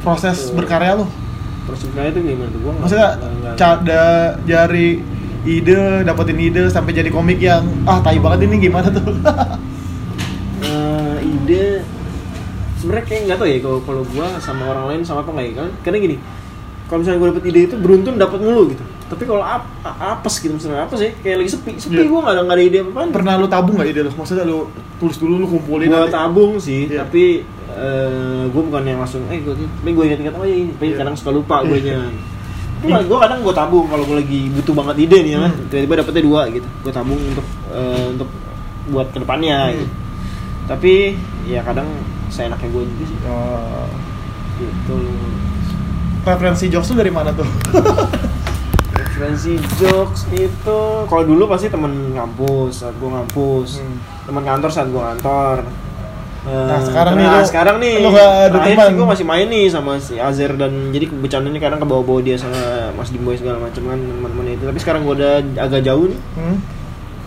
Proses 0.00 0.38
Betul. 0.44 0.56
berkarya 0.60 0.92
lu. 1.00 1.06
Prosesnya 1.64 2.02
itu 2.06 2.20
gimana 2.20 2.48
tuh? 2.52 2.60
Gua 2.60 2.72
Maksudnya 2.76 3.08
cada 3.56 4.04
dari 4.44 5.00
ide 5.44 5.76
dapetin 6.02 6.36
ide 6.38 6.68
sampai 6.68 6.92
jadi 6.92 7.08
komik 7.08 7.36
yang 7.36 7.64
ah 7.84 8.00
tai 8.00 8.16
banget 8.16 8.48
ini 8.48 8.64
gimana 8.64 8.88
tuh 8.88 9.04
ide 11.36 11.82
sebenarnya 12.76 13.04
kayak 13.04 13.20
nggak 13.24 13.36
tau 13.36 13.46
ya 13.46 13.58
kalau 13.58 13.78
kalau 13.80 14.02
gua 14.06 14.26
sama 14.38 14.62
orang 14.66 14.84
lain 14.88 15.00
sama 15.02 15.20
apa 15.20 15.30
nggak 15.30 15.46
ya 15.46 15.54
kan 15.56 15.70
karena 15.82 15.98
gini 16.00 16.16
kalau 16.84 16.98
misalnya 17.00 17.18
gue 17.18 17.28
dapet 17.32 17.44
ide 17.46 17.60
itu 17.64 17.76
beruntun 17.76 18.14
dapat 18.14 18.38
mulu 18.38 18.62
gitu 18.68 18.84
tapi 19.04 19.22
kalau 19.22 19.40
ap, 19.40 19.64
apes 19.84 20.34
gitu 20.38 20.52
misalnya 20.52 20.84
apa 20.84 20.94
sih 20.94 21.12
kayak 21.18 21.36
lagi 21.38 21.50
sepi 21.50 21.70
sepi 21.76 21.96
Iya. 21.98 22.06
gua 22.06 22.20
nggak 22.22 22.34
ada 22.34 22.42
nggak 22.42 22.56
ada 22.56 22.64
ide 22.64 22.78
apa 22.80 22.90
apa 22.94 23.10
pernah 23.10 23.32
lu 23.36 23.46
tabung 23.46 23.74
nggak 23.74 23.88
ide 23.88 24.00
lu 24.02 24.10
maksudnya 24.12 24.44
lu 24.44 24.58
tulis 24.96 25.16
dulu 25.16 25.34
lu 25.38 25.46
kumpulin 25.46 25.86
gua 25.86 26.00
nanti. 26.02 26.12
tabung 26.12 26.52
sih 26.58 26.82
Iya. 26.86 27.02
tapi 27.02 27.24
eh 27.66 28.42
gua 28.48 28.62
bukan 28.64 28.82
yang 28.82 28.98
langsung 28.98 29.22
eh 29.26 29.40
gua 29.40 29.54
tapi 29.56 29.90
gue 29.90 30.04
ingat-ingat 30.06 30.34
oh 30.34 30.44
iya 30.44 30.56
tapi 30.70 30.86
Iya. 30.86 30.96
kadang 30.96 31.14
suka 31.14 31.30
lupa 31.32 31.56
gue 31.62 31.78
nya 31.80 31.98
gue 32.84 33.18
kadang 33.18 33.40
gue 33.40 33.54
tabung 33.54 33.88
kalau 33.88 34.04
gue 34.04 34.16
lagi 34.20 34.40
butuh 34.52 34.74
banget 34.76 34.96
ide 35.00 35.18
nih 35.20 35.32
ya 35.32 35.40
kan 35.40 35.52
Hmm. 35.52 35.66
tiba-tiba 35.66 35.94
dapetnya 35.96 36.22
dua 36.22 36.40
gitu 36.50 36.68
gue 36.84 36.92
tabung 36.92 37.16
untuk 37.18 37.46
eh, 37.70 38.04
untuk 38.10 38.28
buat 38.86 39.08
ke 39.08 39.18
depannya 39.18 39.58
Hmm. 39.64 39.72
gitu 39.74 39.92
tapi 40.64 41.14
ya 41.44 41.60
kadang 41.60 41.86
saya 42.26 42.48
enaknya 42.48 42.68
gue 42.70 42.82
juga 42.86 43.04
sih 43.04 43.18
Oh. 43.24 43.88
gitu 44.56 44.96
referensi 46.22 46.66
jokes 46.66 46.88
lu 46.88 46.96
dari 46.96 47.10
mana 47.10 47.30
tuh 47.30 47.44
referensi 48.94 49.52
jokes 49.76 50.26
itu 50.30 50.78
kalau 51.04 51.22
dulu 51.22 51.44
pasti 51.46 51.68
temen 51.68 51.90
ngampus 52.12 52.80
saat 52.80 52.94
gue 52.94 53.06
ngampus 53.06 53.78
Hmm. 53.78 53.98
teman 54.24 54.42
kantor 54.42 54.70
saat 54.70 54.88
gue 54.88 55.02
kantor 55.02 55.58
Nah, 56.44 56.76
Eh, 56.76 56.80
sekarang 56.82 57.16
karena 57.16 57.24
nih 57.24 57.28
lu- 57.34 57.48
sekarang 57.48 57.76
nih 57.78 57.94
lu 57.98 58.08
ada 58.12 58.52
terakhir 58.52 58.76
teman. 58.76 58.84
sih 58.84 58.94
gue 58.94 59.06
masih 59.08 59.24
main 59.24 59.46
nih 59.48 59.64
sama 59.66 59.92
si 59.96 60.14
Azer 60.18 60.52
dan 60.54 60.92
jadi 60.92 61.08
bercandanya 61.08 61.56
kadang 61.58 61.80
ke 61.80 61.88
bawah-bawah 61.88 62.20
dia 62.20 62.36
sama 62.36 62.60
Mas 62.92 63.08
Dimboy 63.08 63.32
segala 63.32 63.56
macam 63.58 63.80
kan 63.82 63.96
teman-teman 63.96 64.52
itu 64.52 64.60
tapi 64.62 64.76
sekarang 64.76 65.00
gue 65.02 65.14
udah 65.16 65.32
agak 65.56 65.80
jauh 65.82 66.04
nih 66.04 66.20
hmm? 66.36 66.56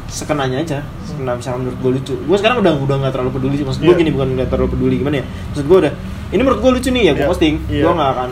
Sekenanya 0.08 0.58
aja 0.60 0.78
sekena 1.04 1.32
misalnya 1.34 1.60
menurut 1.62 1.78
gue 1.78 1.91
lucu 1.93 2.13
gue 2.17 2.38
sekarang 2.38 2.58
udah 2.60 2.74
udah 2.78 2.96
nggak 2.98 3.13
terlalu 3.13 3.32
peduli 3.34 3.56
sih 3.56 3.65
maksud 3.65 3.82
gue 3.82 3.89
Iya. 3.89 4.00
gini 4.00 4.10
bukan 4.10 4.28
nggak 4.34 4.48
terlalu 4.48 4.70
peduli 4.72 4.96
gimana 4.98 5.15
ya 5.17 5.26
maksud 5.48 5.65
gue 5.65 5.78
udah 5.80 5.93
ini 6.28 6.41
menurut 6.41 6.60
gue 6.60 6.72
lucu 6.74 6.89
nih 6.89 7.04
ya 7.04 7.13
gue 7.13 7.20
Iya. 7.20 7.28
posting 7.28 7.56
Iya. 7.67 7.84
gue 7.84 7.93
nggak 7.93 8.12
akan 8.13 8.30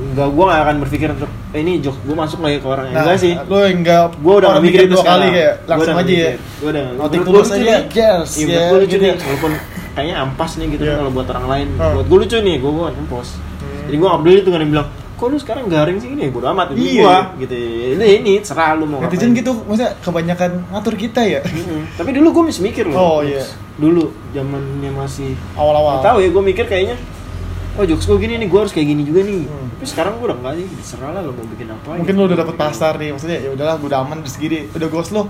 nggak 0.00 0.28
gue 0.28 0.44
nggak 0.46 0.60
akan 0.62 0.76
berpikir 0.80 1.08
untuk 1.10 1.30
eh, 1.50 1.60
ini 1.60 1.72
jok 1.78 1.96
gue 2.00 2.16
masuk 2.16 2.38
lagi 2.40 2.56
ke 2.56 2.66
orang 2.66 2.84
nah 2.88 3.02
enggak 3.02 3.18
sih 3.18 3.32
lu 3.36 3.56
enggak 3.60 4.02
gue 4.14 4.34
udah 4.34 4.48
nggak 4.50 4.64
mikir 4.64 4.80
itu 4.80 4.88
dua 4.90 4.98
sekarang. 4.98 5.20
kali 5.20 5.28
kayak 5.30 5.54
langsung 5.62 5.92
aja 5.92 6.00
nggak 6.00 6.16
ya 6.16 6.32
gue 6.56 6.68
udah 6.70 6.84
Noting 6.96 7.22
tulus 7.22 7.36
gua 7.38 7.44
lucu 7.50 7.60
aja, 7.60 7.76
nih. 7.76 7.82
yes, 7.92 8.28
iya 8.32 8.40
ya, 8.40 8.48
menurut 8.48 8.64
gue 8.66 8.78
lucu 8.80 8.96
nih 8.96 9.10
walaupun 9.20 9.52
kayaknya 9.90 10.16
ampas 10.18 10.50
nih 10.54 10.66
gitu 10.70 10.82
Iya. 10.82 10.88
kan 10.88 10.96
kalau 10.98 11.12
buat 11.12 11.28
orang 11.28 11.46
lain 11.46 11.66
buat 11.76 12.06
gue 12.06 12.18
lucu 12.18 12.36
nih 12.38 12.56
gue 12.56 12.70
gue 12.70 12.86
ampas 12.88 13.28
Hmm. 13.60 13.84
jadi 13.86 13.96
gue 13.98 14.08
nggak 14.08 14.20
peduli 14.20 14.40
tuh 14.40 14.50
kan 14.50 14.60
yang 14.60 14.72
bilang 14.72 14.88
kok 15.20 15.28
lu 15.28 15.36
sekarang 15.36 15.68
garing 15.68 16.00
sih 16.00 16.08
ini 16.08 16.26
bodo 16.26 16.48
amat 16.48 16.72
itu 16.72 16.80
Iya. 16.96 17.04
gue 17.04 17.16
gitu 17.44 17.54
ini 17.94 18.06
ini 18.18 18.32
serah 18.40 18.72
lu 18.72 18.88
mau 18.88 18.98
netizen 18.98 19.30
gitu 19.30 19.52
maksudnya 19.60 19.92
kebanyakan 20.00 20.64
ngatur 20.66 20.96
kita 20.96 21.20
ya 21.20 21.40
Mm-mm. 21.44 21.92
Tapi 21.94 22.10
dulu 22.10 22.28
gue 22.32 22.42
masih 22.48 22.62
mikir 22.64 22.84
loh. 22.86 22.96
Oh, 22.96 23.18
iya. 23.20 23.44
Dulu 23.76 24.02
zamannya 24.30 24.90
masih 24.90 25.36
awal-awal 25.52 26.00
Gak 26.00 26.06
tahu 26.06 26.18
ya 26.18 26.28
gue 26.30 26.42
mikir 26.42 26.64
kayaknya 26.64 26.96
oh 27.72 27.84
jokes 27.84 28.04
gue 28.04 28.18
gini 28.18 28.34
nih 28.36 28.48
gue 28.48 28.58
harus 28.58 28.72
kayak 28.72 28.88
gini 28.88 29.02
juga 29.04 29.20
nih. 29.22 29.44
Hmm. 29.44 29.68
Tapi 29.70 29.86
sekarang 29.86 30.12
gue 30.16 30.26
udah 30.26 30.38
enggak 30.38 30.54
sih, 30.56 30.66
serah 30.82 31.10
lah 31.10 31.20
lo 31.20 31.32
mau 31.32 31.44
bikin 31.46 31.68
apa. 31.68 31.88
mungkin 31.94 32.08
gitu. 32.10 32.18
lu 32.18 32.26
udah 32.26 32.38
dapet 32.38 32.56
pasar 32.56 32.92
nih 32.96 33.08
maksudnya 33.10 33.38
ya 33.38 33.50
udahlah 33.50 33.74
gue 33.76 33.86
udah 33.86 34.00
aman 34.00 34.16
terus 34.20 34.36
gini 34.36 34.58
udah 34.70 34.88
ghost 34.88 35.10
lu 35.10 35.22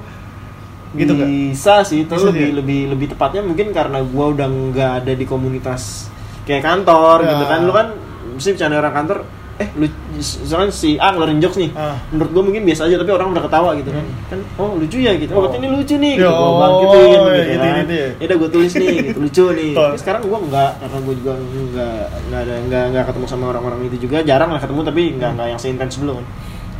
gitu 0.90 1.12
nggak 1.12 1.28
Bisa 1.28 1.74
sih, 1.82 2.02
itu 2.02 2.10
Bisa 2.10 2.26
lebih 2.26 2.42
dia? 2.44 2.56
lebih 2.56 2.80
lebih 2.90 3.06
tepatnya 3.08 3.42
mungkin 3.42 3.70
karena 3.70 4.02
gue 4.02 4.26
udah 4.28 4.46
nggak 4.46 4.90
ada 5.00 5.12
di 5.12 5.22
komunitas 5.22 6.10
kayak 6.42 6.62
kantor 6.64 7.16
Ya. 7.20 7.30
gitu 7.32 7.44
kan. 7.44 7.60
Lu 7.62 7.72
kan 7.72 7.86
mesti 8.32 8.48
bercanda 8.50 8.76
orang 8.78 8.94
kantor 8.96 9.18
eh 9.60 9.68
lu 9.76 9.86
misalnya 10.16 10.72
si 10.72 10.96
A 10.96 11.12
ngeluarin 11.12 11.36
jokes 11.36 11.60
nih. 11.60 11.70
Ah. 11.76 12.00
menurut 12.08 12.30
gue 12.32 12.42
mungkin 12.48 12.62
biasa 12.64 12.88
aja 12.88 12.96
tapi 12.96 13.12
orang 13.12 13.28
udah 13.36 13.44
ketawa 13.44 13.70
gitu 13.76 13.90
kan. 13.92 14.04
Hmm. 14.04 14.28
kan 14.32 14.38
oh 14.56 14.70
lucu 14.80 14.96
ya 14.96 15.12
gitu. 15.20 15.32
Oh, 15.36 15.44
berarti 15.44 15.58
ini 15.60 15.68
lucu 15.68 15.94
nih 16.00 16.14
Ya, 16.16 16.24
gitu. 16.24 16.32
Gue 16.32 16.48
oh, 16.48 16.56
bangkitin 16.56 16.96
ya, 16.96 17.04
gitu, 17.04 17.20
gitu, 17.20 17.60
kan. 17.60 17.76
gitu 17.76 17.94
ya. 17.94 18.08
ya 18.08 18.24
udah 18.24 18.36
gue 18.40 18.50
tulis 18.50 18.72
nih 18.72 18.88
gitu. 19.04 19.18
Lucu 19.28 19.44
nih. 19.52 19.70
Oh. 19.76 19.82
tapi 19.92 19.98
sekarang 20.00 20.20
gue 20.24 20.38
enggak 20.48 20.70
karena 20.80 20.98
gue 21.04 21.14
juga 21.20 21.32
enggak 21.36 22.04
enggak 22.08 22.40
ada 22.40 22.54
enggak 22.56 22.84
enggak 22.88 23.04
ketemu 23.12 23.26
sama 23.28 23.44
orang-orang 23.52 23.80
itu 23.84 23.96
juga. 24.08 24.18
Jarang 24.24 24.50
lah 24.50 24.60
ketemu 24.64 24.80
tapi 24.80 25.02
enggak 25.12 25.30
enggak 25.36 25.48
yang 25.52 25.60
seintens 25.60 25.94
dulu 26.00 26.12
kan. 26.16 26.26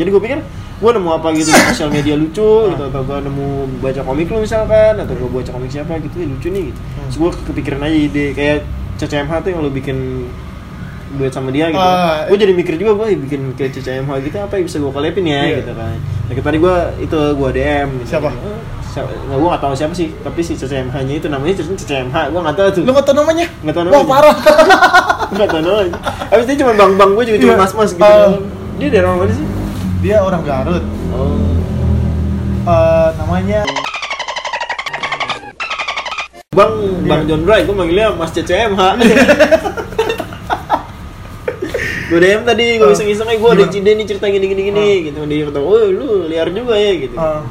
Jadi 0.00 0.08
gue 0.08 0.22
pikir 0.24 0.40
gue 0.80 0.90
nemu 0.96 1.10
apa 1.12 1.28
gitu 1.36 1.52
di 1.52 1.62
sosial 1.68 1.90
media 1.92 2.14
lucu 2.16 2.50
gitu. 2.72 2.82
Atau 2.88 3.02
gue 3.04 3.18
nemu 3.20 3.48
baca 3.84 4.00
komik 4.00 4.32
lu 4.32 4.40
misalkan 4.40 4.96
atau 4.96 5.12
gue 5.12 5.28
baca 5.28 5.50
komik 5.52 5.68
siapa 5.68 6.00
gitu 6.00 6.16
ya 6.16 6.26
lucu 6.32 6.48
nih 6.48 6.72
gitu. 6.72 6.80
Hmm. 6.80 7.04
terus 7.04 7.16
gue 7.20 7.30
kepikiran 7.52 7.80
aja 7.84 7.98
ide 8.08 8.26
kayak 8.32 8.58
CCMH 8.96 9.32
tuh 9.44 9.50
yang 9.52 9.60
lu 9.60 9.72
bikin 9.72 10.28
duet 11.10 11.32
sama 11.32 11.50
dia 11.50 11.66
gitu. 11.68 11.80
Ah, 11.80 12.22
gue 12.24 12.38
jadi 12.38 12.52
mikir 12.52 12.74
juga 12.74 12.94
gue 12.94 13.18
bikin 13.18 13.54
kayak 13.54 13.74
CCMH 13.74 14.10
gitu 14.22 14.36
apa 14.38 14.54
yang 14.54 14.64
bisa 14.64 14.76
gue 14.78 14.90
collabin 14.90 15.24
ya? 15.24 15.42
Iya. 15.42 15.56
gitu 15.58 15.72
kan. 15.74 15.96
Nah, 15.98 16.34
tadi 16.38 16.58
gue 16.58 16.74
itu 17.00 17.18
gue 17.34 17.48
DM 17.50 17.88
gitu. 17.98 18.08
Siapa? 18.08 18.30
Siapa? 18.86 19.08
Nggak 19.10 19.38
gue 19.38 19.48
nggak 19.48 19.62
tahu 19.62 19.74
siapa 19.74 19.94
sih 19.94 20.08
tapi 20.16 20.40
si 20.40 20.52
CCMH 20.54 20.96
nya 21.02 21.14
itu 21.16 21.26
namanya 21.26 21.54
CCMH 21.58 22.16
gue 22.30 22.40
nggak 22.40 22.56
tahu 22.56 22.68
tuh. 22.70 22.82
Lu 22.86 22.90
nggak 22.90 23.06
tau 23.06 23.14
namanya? 23.16 23.46
Nggak 23.60 23.74
tahu 23.74 23.82
wah 23.82 23.90
namanya. 23.90 24.06
parah. 24.06 24.36
Nggak 25.34 25.48
tahu 25.48 25.60
namanya. 25.62 25.92
Abis 26.30 26.44
itu 26.44 26.54
cuma 26.58 26.72
bang 26.74 26.92
bang 26.94 27.10
gue 27.12 27.24
juga 27.26 27.38
cuma 27.38 27.54
Iya. 27.54 27.60
mas 27.60 27.72
mas 27.74 27.90
gitu. 27.92 28.02
Ah. 28.06 28.30
dia 28.78 28.88
dari 28.88 29.02
orang 29.02 29.18
mana 29.18 29.32
sih? 29.32 29.46
Dia 30.00 30.16
orang 30.20 30.42
Garut. 30.42 30.84
Oh. 31.10 31.38
Eh, 32.60 33.08
namanya 33.16 33.60
bang 36.50 36.72
bang 37.06 37.20
Iya. 37.20 37.28
John 37.28 37.42
Bray 37.42 37.60
gue 37.62 37.74
manggilnya 37.74 38.06
mas 38.12 38.30
CCMH 38.30 38.82
gue 42.10 42.18
DM 42.18 42.42
tadi 42.42 42.64
gue 42.76 42.84
Ah. 42.84 42.92
iseng 42.92 43.06
iseng 43.08 43.28
gue 43.30 43.50
ada 43.52 43.66
cide 43.66 43.90
nih 43.92 44.04
cerita 44.04 44.26
gini 44.26 44.44
gini 44.44 44.62
gini 44.66 44.86
gitu 45.06 45.18
dia 45.24 45.46
kata 45.46 45.58
oh 45.58 45.78
lu 45.84 46.26
liar 46.26 46.50
juga 46.50 46.74
ya 46.74 46.92
gitu 46.98 47.14
eh, 47.14 47.42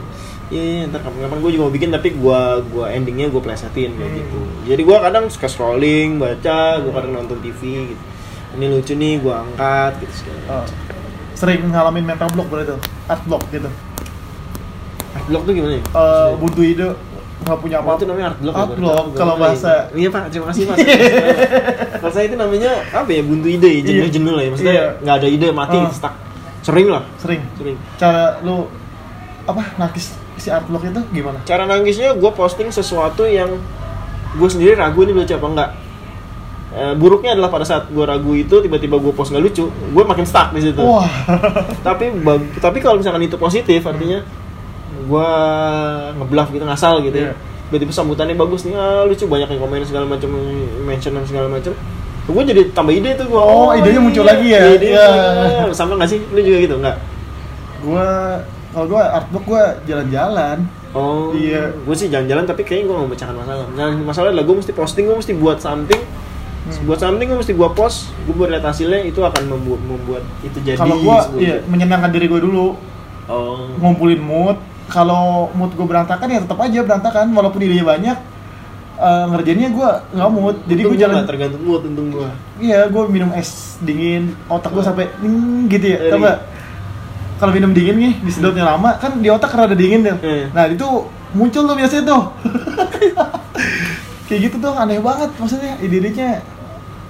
Iya, 0.49 0.63
iya, 0.65 0.89
ntar 0.89 0.99
kapan-kapan 0.99 1.37
gue 1.39 1.51
juga 1.53 1.63
mau 1.63 1.69
bikin 1.69 1.89
tapi 1.89 2.09
gua 2.11 2.39
gua 2.65 2.89
endingnya 2.89 3.29
gue 3.29 3.37
plesetin 3.37 3.93
kayak 3.93 4.01
Hmm. 4.03 4.17
gitu. 4.17 4.39
Jadi 4.65 4.81
gua 4.81 4.97
kadang 4.99 5.29
suka 5.29 5.45
scrolling, 5.45 6.17
baca, 6.17 6.81
gua 6.81 6.91
kadang 6.91 7.13
nonton 7.15 7.37
TV 7.37 7.61
gitu. 7.87 8.03
Ini 8.57 8.65
lucu 8.67 8.93
nih, 8.93 9.21
gua 9.21 9.45
angkat 9.45 10.01
gitu 10.01 10.13
segala. 10.19 10.41
eh, 10.57 10.67
sering 11.37 11.69
ngalamin 11.69 12.01
mental 12.03 12.33
block 12.33 12.49
berarti 12.49 12.73
art 13.05 13.21
block 13.23 13.45
gitu 13.47 13.69
Art 15.11 15.25
block 15.27 15.43
tuh 15.43 15.53
gimana 15.53 15.77
ya? 15.77 15.83
Eh, 15.85 16.29
buntu 16.35 16.61
ide 16.61 16.89
nggak 17.39 17.57
punya 17.57 17.77
Apa 17.77 17.87
apa 17.87 17.95
itu 17.95 18.05
namanya 18.05 18.27
art 18.27 18.37
block. 18.37 18.51
ya, 18.51 18.59
art 18.59 18.73
block 18.75 19.05
kalau 19.13 19.35
bahasa 19.35 19.71
Iya 19.91 20.09
pak, 20.09 20.21
terima 20.27 20.45
kasih 20.47 20.63
mas. 20.65 20.77
Kalau 21.95 22.11
saya 22.15 22.25
itu 22.25 22.35
namanya 22.35 22.71
apa 22.89 23.09
ya? 23.09 23.21
Buntu 23.21 23.47
ide, 23.47 23.69
ya, 23.69 23.81
jenuh 23.81 23.95
Iya. 24.01 24.11
jenuh 24.11 24.33
lah 24.33 24.41
ya. 24.41 24.49
Maksudnya 24.49 24.73
Iya. 24.73 24.85
nggak 24.99 25.15
ada 25.15 25.27
ide, 25.29 25.47
mati, 25.49 25.77
Ah. 25.77 25.89
stuck. 25.89 26.13
Sering 26.59 26.87
lah, 26.87 27.03
sering 27.15 27.41
sering. 27.55 27.77
cara 27.95 28.37
lu 28.39 28.67
apa 29.43 29.63
nakis 29.75 30.13
si 30.35 30.47
art 30.47 30.63
block 30.63 30.83
itu 30.83 31.01
gimana 31.11 31.39
Cara 31.41 31.63
nangisnya 31.65 32.13
gue 32.13 32.31
posting 32.31 32.69
sesuatu 32.69 33.23
yang 33.23 33.49
gue 34.31 34.45
sendiri 34.47 34.73
ragu 34.73 35.01
ini 35.01 35.13
lucu 35.13 35.31
apa 35.31 35.47
enggak. 35.47 35.69
Eh, 36.69 36.93
buruknya 36.93 37.33
adalah 37.33 37.49
pada 37.49 37.63
saat 37.63 37.87
gue 37.87 38.03
ragu 38.03 38.29
itu 38.31 38.55
tiba-tiba 38.55 38.95
gue 38.95 39.09
post 39.09 39.31
nggak 39.31 39.41
lucu 39.41 39.65
gue 39.65 40.03
makin 40.05 40.21
stuck 40.21 40.53
di 40.53 40.61
situ 40.61 40.77
Wah. 40.77 41.01
tapi 41.81 42.13
bag- 42.13 42.61
tapi 42.61 42.77
kalau 42.77 42.95
misalkan 42.95 43.23
itu 43.23 43.33
positif 43.35 43.81
artinya 43.81 44.21
gue 45.09 45.29
ngebluff 46.15 46.49
gitu 46.49 46.63
ngasal 46.63 47.01
gitu 47.01 47.17
Iya. 47.17 47.31
ya 47.31 47.33
tiba-tiba 47.65 47.91
sambutannya 47.91 48.33
bagus 48.33 48.61
nih 48.63 48.73
ah, 48.73 49.03
lucu 49.03 49.25
banyak 49.25 49.45
yang 49.47 49.59
komen 49.59 49.81
segala 49.83 50.05
macam 50.07 50.29
mention 50.83 51.11
dan 51.11 51.23
segala 51.23 51.47
macam 51.47 51.73
gue 52.25 52.43
jadi 52.45 52.61
tambah 52.71 52.89
ide 52.91 53.13
tuh 53.15 53.25
gue 53.27 53.37
Oh, 53.37 53.69
idenya 53.71 53.97
muncul 53.99 54.21
lagi 54.21 54.47
ya? 54.47 54.69
ide 54.71 54.89
Iya. 54.91 55.05
gua. 55.65 55.71
sama 55.71 55.93
nggak 55.95 56.07
sih 56.07 56.21
lu 56.27 56.39
juga 56.39 56.57
gitu 56.59 56.75
nggak 56.77 56.97
Gua 57.79 58.07
kalau 58.69 58.85
gua 58.87 59.03
artbook 59.13 59.45
gua 59.47 59.63
jalan-jalan. 59.83 60.67
oh 60.91 61.31
Iya. 61.31 61.73
gue 61.75 61.95
sih 61.95 62.05
jalan-jalan 62.07 62.43
tapi 62.43 62.61
kayaknya 62.61 62.85
gue 62.85 62.95
nggak 62.95 63.07
memecahkan 63.07 63.35
masalah 63.35 63.65
nah 63.71 63.87
masalah 63.99 64.27
adalah 64.29 64.43
gue 64.43 64.55
mesti 64.57 64.73
posting 64.73 65.03
gue 65.05 65.15
mesti 65.15 65.33
buat 65.33 65.57
something 65.57 66.01
Hmm. 66.59 66.85
buat 66.85 66.99
something 66.99 67.23
gue 67.23 67.39
mesti 67.39 67.53
gue 67.55 67.69
post 67.71 68.11
gue 68.19 68.35
buat 68.35 68.45
lihat 68.47 68.61
hasilnya 68.63 69.01
itu 69.03 69.17
akan 69.17 69.47
membuat 69.47 69.79
membuat 69.81 70.23
itu 70.43 70.59
jadi 70.59 70.75
Kalau 70.75 70.97
sebuah- 70.97 71.25
iya 71.35 71.63
menyenangkan 71.63 72.09
diri 72.09 72.25
gua 72.25 72.37
dulu, 72.39 72.67
oh 73.25 73.63
ngumpulin 73.75 74.19
mood. 74.19 74.57
Kalau 74.89 75.23
mood 75.51 75.71
gua 75.71 75.87
berantakan 75.87 76.27
ya 76.27 76.39
tetap 76.39 76.57
aja 76.57 76.79
berantakan 76.81 77.29
walaupun 77.29 77.61
idenya 77.61 77.85
banyak. 77.85 78.17
eh, 78.99 79.25
ngerjainnya 79.27 79.71
gua 79.71 80.03
nggak 80.09 80.27
mood, 80.29 80.55
jadi 80.65 80.81
gua 80.83 80.97
jalan. 80.97 81.23
tergantung 81.23 81.63
mood 81.63 81.81
untung 81.81 82.11
gue 82.11 82.27
Iya, 82.59 82.83
gua 82.85 83.07
minum 83.07 83.31
es 83.31 83.79
dingin, 83.79 84.35
otak 84.45 84.69
gua 84.69 84.83
sampai 84.83 85.07
"Ning," 85.17 85.71
gitu 85.71 85.87
ya. 85.87 85.97
Dari- 85.97 86.11
Tau 86.11 86.19
nggak? 86.19 86.37
Kalau 87.39 87.51
minum 87.53 87.71
dingin 87.71 87.95
nih, 87.95 88.13
disedotnya 88.19 88.67
lama, 88.67 88.99
kan 88.99 89.15
di 89.15 89.31
otak 89.31 89.55
rada 89.55 89.71
dingin 89.71 90.03
tuh. 90.03 90.19
Iya. 90.19 90.51
Nah, 90.51 90.67
itu 90.67 90.83
muncul 91.31 91.63
tuh 91.63 91.75
biasanya 91.77 92.03
tuh. 92.05 92.21
Kayak 94.27 94.39
gitu 94.43 94.55
tuh 94.59 94.73
aneh 94.73 94.99
banget 94.99 95.29
maksudnya 95.33 95.79
ide-idenya 95.79 96.43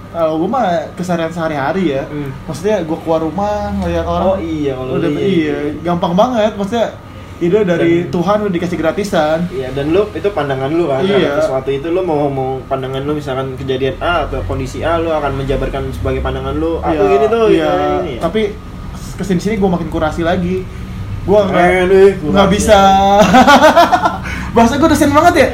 kalau 0.10 0.38
gue 0.38 0.48
mah 0.48 0.66
keseharian 0.94 1.30
sehari-hari 1.30 1.92
ya 1.92 2.02
Hmm. 2.04 2.32
maksudnya 2.44 2.82
gue 2.82 2.98
keluar 2.98 3.20
rumah 3.20 3.70
ngeliat 3.76 4.06
orang 4.06 4.28
Oh 4.28 4.38
iya, 4.38 4.74
kalau 4.74 4.94
udah 4.96 5.10
iya, 5.10 5.20
iya, 5.20 5.56
iya. 5.68 5.74
gampang 5.82 6.14
banget 6.14 6.54
maksudnya 6.54 6.96
ide 7.40 7.64
dari 7.64 8.04
Dan- 8.04 8.12
Tuhan 8.12 8.38
udah 8.44 8.54
dikasih 8.54 8.78
gratisan. 8.78 9.48
Iya 9.48 9.72
dan 9.72 9.90
lu 9.90 10.08
itu 10.12 10.28
pandangan 10.30 10.70
lu 10.70 10.88
kan? 10.88 11.02
Iya. 11.02 11.40
sesuatu 11.40 11.70
itu 11.70 11.88
lu 11.88 12.02
mau 12.02 12.28
mau 12.28 12.60
pandangan 12.66 13.00
lu 13.00 13.16
misalkan 13.16 13.56
kejadian 13.56 13.96
A 13.98 14.28
atau 14.28 14.44
kondisi 14.44 14.84
A 14.84 15.00
lu 15.00 15.08
akan 15.08 15.36
menjabarkan 15.36 15.88
sebagai 15.90 16.20
pandangan 16.20 16.54
lu 16.54 16.78
aku 16.78 16.92
Iya, 16.94 17.04
gini 17.10 17.26
tuh 17.26 17.44
iya. 17.50 17.70
gini, 17.72 17.88
gini. 17.98 18.14
tapi 18.20 18.42
ke 19.16 19.24
sini 19.24 19.40
sini 19.40 19.56
gue 19.56 19.70
makin 19.70 19.88
kurasi 19.88 20.22
lagi. 20.22 20.64
Gue 21.24 21.40
nggak 21.40 22.24
nggak 22.24 22.50
bisa. 22.50 22.80
Bahasa 24.56 24.76
gue 24.76 24.90
dosen 24.90 25.12
banget 25.12 25.34
ya? 25.36 25.48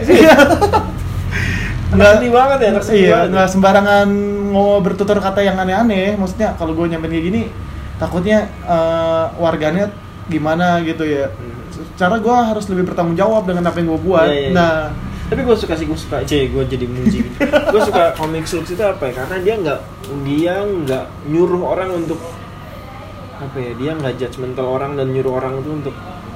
Nggak 1.96 2.10
aneh 2.18 2.30
banget 2.30 2.60
ya 2.60 2.72
iya 2.92 3.18
nggak 3.30 3.48
sembarangan 3.48 4.08
mau 4.52 4.82
bertutur 4.82 5.16
kata 5.18 5.40
yang 5.40 5.56
aneh-aneh. 5.56 6.18
Maksudnya 6.18 6.58
kalau 6.58 6.76
gue 6.76 6.86
nyampein 6.88 7.14
kayak 7.14 7.26
gini 7.26 7.42
takutnya 7.96 8.52
eh, 8.66 9.26
warganet 9.40 9.92
gimana 10.28 10.82
gitu 10.82 11.06
ya? 11.06 11.32
Hmm. 11.32 11.55
Cara 11.96 12.16
gue 12.20 12.36
harus 12.36 12.66
lebih 12.68 12.92
bertanggung 12.92 13.16
jawab 13.16 13.48
dengan 13.48 13.72
apa 13.72 13.80
yang 13.80 13.88
gue 13.96 14.02
buat. 14.04 14.28
Iya, 14.28 14.36
iya, 14.36 14.48
iya. 14.52 14.56
nah. 14.56 14.78
Tapi 15.26 15.42
gue 15.42 15.58
suka 15.58 15.74
sih 15.74 15.90
gue 15.90 15.98
suka 15.98 16.22
c 16.22 16.54
gue 16.54 16.64
jadi 16.70 16.86
muji. 16.86 17.26
Gue 17.74 17.82
suka 17.82 18.14
komik 18.14 18.46
Slux 18.46 18.70
itu 18.70 18.84
apa 18.86 19.10
ya? 19.10 19.26
Karena 19.26 19.38
dia 19.42 19.54
nggak 19.58 19.80
dia 20.22 20.54
nggak 20.62 21.06
nyuruh 21.34 21.66
orang 21.66 21.98
untuk 21.98 22.22
apa 23.42 23.58
ya 23.58 23.74
dia 23.74 23.92
nggak 23.98 24.22
judgmental 24.22 24.70
orang 24.70 24.94
dan 25.02 25.10
nyuruh 25.10 25.34
orang 25.42 25.66
itu 25.66 25.82
untuk 25.82 25.96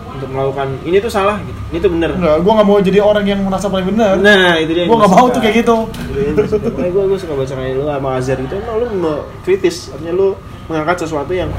untuk 0.09 0.29
melakukan 0.33 0.73
ini 0.89 0.97
tuh 0.97 1.13
salah 1.13 1.37
gitu. 1.45 1.59
Ini 1.69 1.77
tuh 1.85 1.91
bener. 1.93 2.09
Enggak, 2.17 2.41
gue 2.41 2.53
nggak 2.57 2.67
mau 2.67 2.77
jadi 2.81 2.99
orang 3.05 3.25
yang 3.29 3.39
merasa 3.45 3.69
paling 3.69 3.87
bener. 3.93 4.13
Nah 4.17 4.57
itu 4.57 4.71
dia 4.73 4.89
gue 4.89 4.97
nggak 4.97 5.13
mau 5.13 5.25
tuh 5.29 5.41
kayak 5.45 5.55
gitu. 5.61 5.75
Makanya 5.85 6.89
gue 6.89 7.03
gue 7.13 7.19
suka 7.21 7.33
baca 7.37 7.53
kayak 7.53 7.73
lu 7.77 7.85
sama 7.85 8.09
Azhar 8.17 8.37
gitu. 8.41 8.53
Emang 8.57 8.75
lu 8.81 9.13
kritis. 9.45 9.93
Artinya 9.93 10.13
lu 10.17 10.27
mengangkat 10.65 11.05
sesuatu 11.05 11.29
yang 11.29 11.53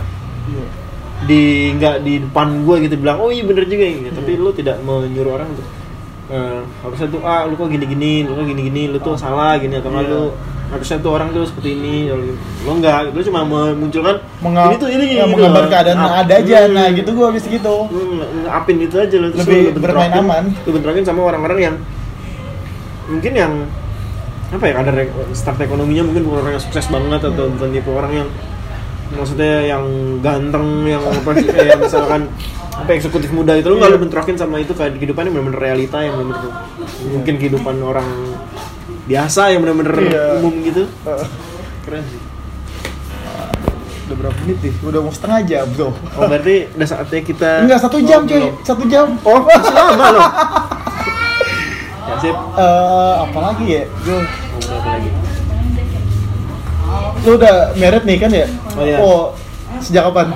di 1.23 1.43
nggak 1.73 1.95
di 2.01 2.15
depan 2.21 2.65
gue 2.65 2.77
gitu 2.83 2.95
bilang 2.97 3.19
oh 3.19 3.29
iya 3.29 3.43
bener 3.43 3.65
juga 3.65 3.83
ya 3.83 3.93
gitu. 4.01 4.15
tapi 4.15 4.33
lu 4.35 4.51
tidak 4.51 4.77
menyuruh 4.81 5.33
orang 5.35 5.49
untuk 5.49 5.67
eh, 6.29 6.61
harusnya 6.81 7.09
tuh 7.09 7.21
ah 7.23 7.45
lu 7.45 7.55
kok 7.55 7.69
gini 7.69 7.85
gini 7.85 8.13
lu 8.23 8.33
kok 8.33 8.47
gini 8.47 8.63
gini 8.65 8.83
lu 8.87 8.99
tuh 8.99 9.15
salah 9.15 9.57
gini 9.57 9.77
atau 9.77 9.91
Iya. 9.91 10.07
lu 10.07 10.23
harusnya 10.71 10.97
tuh 10.97 11.11
orang 11.11 11.29
tuh 11.31 11.43
seperti 11.45 11.75
ini 11.75 11.95
lu 12.09 12.33
lu 12.39 12.71
enggak 12.73 13.11
lu 13.11 13.21
cuma 13.21 13.43
memunculkan 13.43 14.17
Menga- 14.39 14.71
ini 14.71 14.77
tuh 14.77 14.89
ini 14.89 15.05
ya, 15.11 15.25
gitu 15.25 15.35
menggambar 15.35 15.65
keadaan 15.67 15.99
ada 15.99 16.35
aja 16.37 16.57
Hmm. 16.63 16.73
nah 16.73 16.87
gitu 16.89 17.11
gue 17.11 17.27
habis 17.27 17.45
gitu 17.45 17.75
nge- 17.85 18.31
ngapin 18.47 18.77
itu 18.79 18.97
aja 18.97 19.17
lu 19.17 19.29
terus 19.29 19.45
Lebih 19.45 19.61
lu- 19.67 19.83
bermain 19.83 20.13
aman. 20.15 20.45
lu 20.57 20.71
bentrokin 20.73 21.03
sama 21.03 21.21
orang-orang 21.27 21.59
yang 21.61 21.77
mungkin 23.07 23.33
yang 23.35 23.53
apa 24.51 24.65
ya 24.65 24.75
kadar 24.77 24.95
start 25.31 25.59
ekonominya 25.59 26.03
mungkin 26.03 26.23
bukan 26.25 26.39
orang 26.41 26.53
yang 26.55 26.65
sukses 26.65 26.87
banget 26.87 27.21
atau 27.21 27.45
Hmm. 27.45 27.55
bukan 27.55 27.69
tipe 27.71 27.91
orang 27.91 28.13
yang 28.17 28.29
maksudnya 29.11 29.67
yang 29.67 29.85
ganteng 30.21 30.67
yang 30.85 31.03
apa 31.03 31.31
sih 31.35 31.47
kayak 31.47 31.77
misalkan 31.79 32.31
apa 32.73 32.91
eksekutif 32.91 33.29
muda 33.31 33.53
itu 33.55 33.67
lu 33.67 33.77
nggak 33.77 33.91
Iya. 33.91 33.97
lu 33.99 34.03
bentrokin 34.03 34.37
sama 34.37 34.57
itu 34.57 34.73
kayak 34.73 34.97
kehidupan 34.97 35.27
yang 35.27 35.35
benar-benar 35.35 35.61
realita 35.61 35.99
yang 35.99 36.15
benar-benar 36.15 36.53
mungkin 37.07 37.35
kehidupan 37.37 37.77
orang 37.81 38.09
biasa 39.05 39.51
yang 39.51 39.61
benar-benar 39.61 39.95
Iya. 39.99 40.23
umum 40.39 40.55
gitu. 40.63 40.87
Keren 41.83 42.05
sih. 42.07 42.23
Udah 44.05 44.17
berapa 44.17 44.37
menit 44.41 44.59
nih? 44.61 44.73
Udah 44.81 45.01
mau 45.01 45.11
setengah 45.11 45.39
jam 45.45 45.67
tuh 45.73 45.91
oh 45.91 46.25
berarti 46.25 46.67
udah 46.73 46.87
saatnya 46.89 47.21
kita 47.21 47.51
enggak 47.63 47.79
satu 47.79 47.99
jam 48.01 48.21
cuy. 48.25 48.39
ngobrol. 48.39 48.65
satu 48.65 48.83
jam. 48.87 49.07
Oh 49.23 49.41
lama 49.47 50.07
loh. 50.09 50.25
Ya 52.03 52.15
sip. 52.19 52.35
Eh, 52.35 53.15
apa 53.21 53.39
lagi 53.41 53.67
ya? 53.71 53.83
Gue 54.03 54.19
ngobrol 54.19 54.77
apa 54.77 54.91
lagi 54.93 55.09
lu 57.23 57.37
udah 57.37 57.55
merit 57.75 58.03
nih 58.03 58.17
kan 58.17 58.31
ya 58.31 58.47
Oh, 58.75 58.83
iya. 58.83 58.99
sejak 59.79 60.03
kapan 60.07 60.29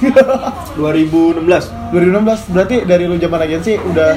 2016 0.78 1.44
2016 1.92 2.52
berarti 2.52 2.76
dari 2.82 3.04
lu 3.04 3.16
zaman 3.16 3.40
agensi 3.40 3.72
udah 3.76 4.10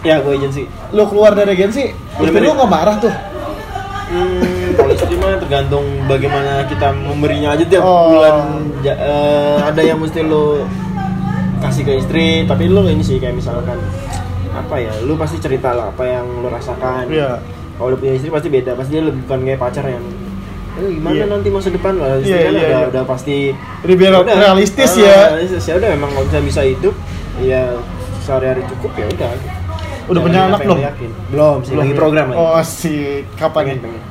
ya 0.00 0.18
gue 0.18 0.32
agensi 0.32 0.62
lu 0.90 1.02
keluar 1.06 1.32
dari 1.32 1.52
agensi 1.52 1.90
Udah 2.16 2.28
istri 2.28 2.40
lu 2.40 2.52
nggak 2.52 2.68
marah 2.68 2.96
tuh 2.98 3.14
Hmm, 4.08 4.72
kalau 4.72 4.88
istri 4.88 5.14
mah 5.14 5.36
tergantung 5.36 5.84
bagaimana 6.08 6.64
kita 6.64 6.96
memberinya 6.96 7.52
aja 7.52 7.60
tiap 7.60 7.84
Oh. 7.84 8.08
bulan. 8.10 8.36
Ja- 8.80 8.96
eh, 8.96 9.58
ada 9.62 9.84
yang 9.84 10.00
mesti 10.00 10.24
lo 10.24 10.64
kasih 11.60 11.84
ke 11.84 11.92
istri, 11.94 12.26
tapi 12.42 12.72
lo 12.72 12.88
ini 12.88 13.04
sih 13.04 13.20
kayak 13.20 13.36
misalkan 13.36 13.76
apa 14.50 14.80
ya, 14.80 14.96
lo 15.04 15.12
pasti 15.12 15.36
cerita 15.36 15.76
lah 15.76 15.92
apa 15.92 16.08
yang 16.08 16.24
lo 16.40 16.48
rasakan. 16.48 17.04
Iya. 17.04 17.36
Kalau 17.76 17.92
udah 17.92 17.98
punya 18.00 18.16
istri 18.16 18.32
pasti 18.32 18.48
beda, 18.48 18.72
pasti 18.72 18.90
dia 18.90 19.04
lebih 19.04 19.28
bukan 19.28 19.44
kayak 19.44 19.60
pacar 19.60 19.84
yang 19.84 20.04
"Eh, 20.80 20.90
gimana 20.94 21.14
Iya. 21.16 21.26
nanti 21.28 21.48
masa 21.48 21.68
depan 21.68 21.94
lah 21.94 22.08
Iya, 22.16 22.38
kan 22.38 22.52
iya, 22.52 22.60
udah, 22.60 22.62
iya. 22.64 22.88
udah 22.88 23.02
pasti 23.04 23.36
Lebih 23.82 24.06
udah. 24.16 24.36
realistis 24.36 24.90
Ah, 24.92 25.02
ya. 25.02 25.18
realistis 25.32 25.64
ya 25.64 25.74
udah 25.76 25.88
memang 25.90 26.10
kalau 26.10 26.24
bisa 26.24 26.38
bisa 26.40 26.60
hidup 26.62 26.94
ya 27.38 27.62
sehari-hari 28.20 28.62
cukup 28.68 28.92
ya 28.94 29.06
udah 29.08 29.30
Udah 30.08 30.24
punya 30.24 30.40
anak 30.42 30.64
belum? 30.64 30.80
yakin. 30.80 31.10
belum 31.28 31.56
sih 31.60 31.74
lagi 31.74 31.92
program 31.92 32.26
lagi 32.28 32.40
oh 32.40 32.62
sih 32.62 33.00
kapan 33.34 33.76
pengen 33.76 33.78
pengen 33.82 34.02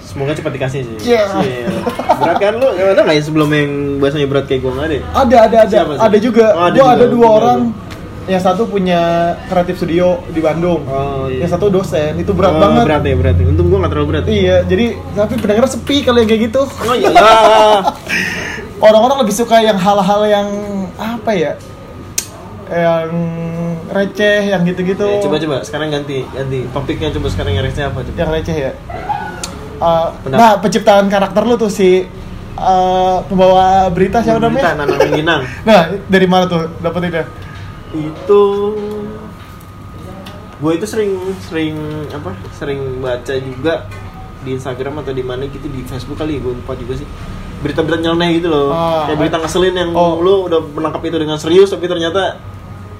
semoga 0.00 0.32
cepat 0.32 0.52
dikasih 0.52 0.80
sih 0.82 0.96
Iya. 1.04 1.22
Iya. 1.38 1.68
berat 2.14 2.36
kan 2.38 2.52
lu 2.54 2.64
ada 2.66 2.96
nggak 2.98 3.12
ya 3.12 3.22
sebelum 3.22 3.48
yang 3.50 3.70
bahasanya 3.98 4.24
berat 4.26 4.44
kayak 4.46 4.60
gue 4.60 4.72
nggak 4.72 4.86
ada 4.86 4.94
ya? 4.94 5.02
ada 5.12 5.36
ada 5.38 5.56
ada 5.58 5.68
sih? 5.68 6.00
ada 6.00 6.16
juga 6.18 6.46
Oh, 6.50 6.64
ada 6.64 6.72
gua 6.72 6.80
juga. 6.82 6.92
ada 6.94 7.06
dua 7.06 7.28
orang 7.30 7.60
yang 8.22 8.38
satu 8.38 8.70
punya 8.70 9.34
kreatif 9.50 9.82
studio 9.82 10.22
di 10.30 10.38
Bandung. 10.38 10.86
Oh 10.86 11.26
iya. 11.26 11.42
Yang 11.42 11.58
satu 11.58 11.66
dosen. 11.68 12.14
Itu 12.16 12.30
berat 12.32 12.54
Oh, 12.54 12.60
banget. 12.62 12.84
berat 12.86 13.02
ya 13.02 13.14
berat 13.18 13.36
ya. 13.36 13.44
Untung 13.50 13.66
gue 13.66 13.78
nggak 13.82 13.90
terlalu 13.90 14.08
berat. 14.14 14.24
Iya 14.30 14.56
jadi 14.62 14.86
tapi 15.12 15.34
pendengar 15.42 15.66
sepi 15.66 15.96
kalau 16.06 16.22
yang 16.22 16.30
kayak 16.30 16.42
gitu. 16.46 16.62
Oh 16.62 16.94
iya. 16.94 17.10
Ya. 17.10 17.22
orang-orang 18.86 19.26
lebih 19.26 19.34
suka 19.34 19.58
yang 19.58 19.74
hal-hal 19.74 20.20
yang 20.26 20.48
apa 20.94 21.30
ya? 21.34 21.52
Yang 22.70 23.10
receh 23.90 24.40
yang 24.48 24.62
gitu-gitu. 24.64 25.04
Ya, 25.04 25.18
coba 25.20 25.36
coba. 25.42 25.56
Sekarang 25.66 25.90
ganti 25.90 26.22
ganti. 26.30 26.58
Topiknya 26.70 27.10
coba 27.10 27.26
sekarang 27.26 27.52
yang 27.58 27.64
receh 27.66 27.82
apa 27.82 27.98
coba? 28.00 28.16
Yang 28.16 28.30
receh 28.38 28.56
ya? 28.56 28.72
Uh, 29.82 30.14
Pendapat. 30.22 30.38
nah 30.38 30.52
penciptaan 30.62 31.06
karakter 31.10 31.42
lu 31.42 31.58
tuh 31.58 31.66
si 31.66 32.06
uh, 32.54 33.18
pembawa 33.26 33.90
berita 33.90 34.22
siapa 34.22 34.38
Berita, 34.38 34.78
namanya? 34.78 34.86
Nanang 34.86 35.10
Ginang 35.10 35.42
nah 35.68 35.80
dari 36.06 36.26
mana 36.30 36.46
tuh 36.46 36.70
dapetinnya 36.78 37.26
itu 37.94 38.42
gue 40.56 40.72
itu 40.72 40.86
sering 40.86 41.12
sering 41.42 41.74
apa 42.08 42.30
sering 42.54 42.80
baca 42.98 43.34
juga 43.34 43.90
di 44.40 44.54
Instagram 44.54 45.02
atau 45.02 45.10
di 45.10 45.20
mana 45.20 45.42
gitu 45.44 45.66
di 45.66 45.82
Facebook 45.82 46.16
kali 46.16 46.38
gue 46.38 46.52
lupa 46.52 46.72
juga 46.72 46.94
sih 46.96 47.06
berita-berita 47.60 47.98
nyeleneh 48.00 48.38
gitu 48.38 48.48
loh 48.48 48.70
Ah. 48.70 49.06
kayak 49.06 49.18
berita 49.18 49.36
ngeselin 49.38 49.74
yang 49.76 49.90
Oh. 49.92 50.18
lu 50.18 50.46
udah 50.46 50.60
menangkap 50.64 51.02
itu 51.04 51.16
dengan 51.16 51.36
serius 51.36 51.68
tapi 51.68 51.86
ternyata 51.86 52.38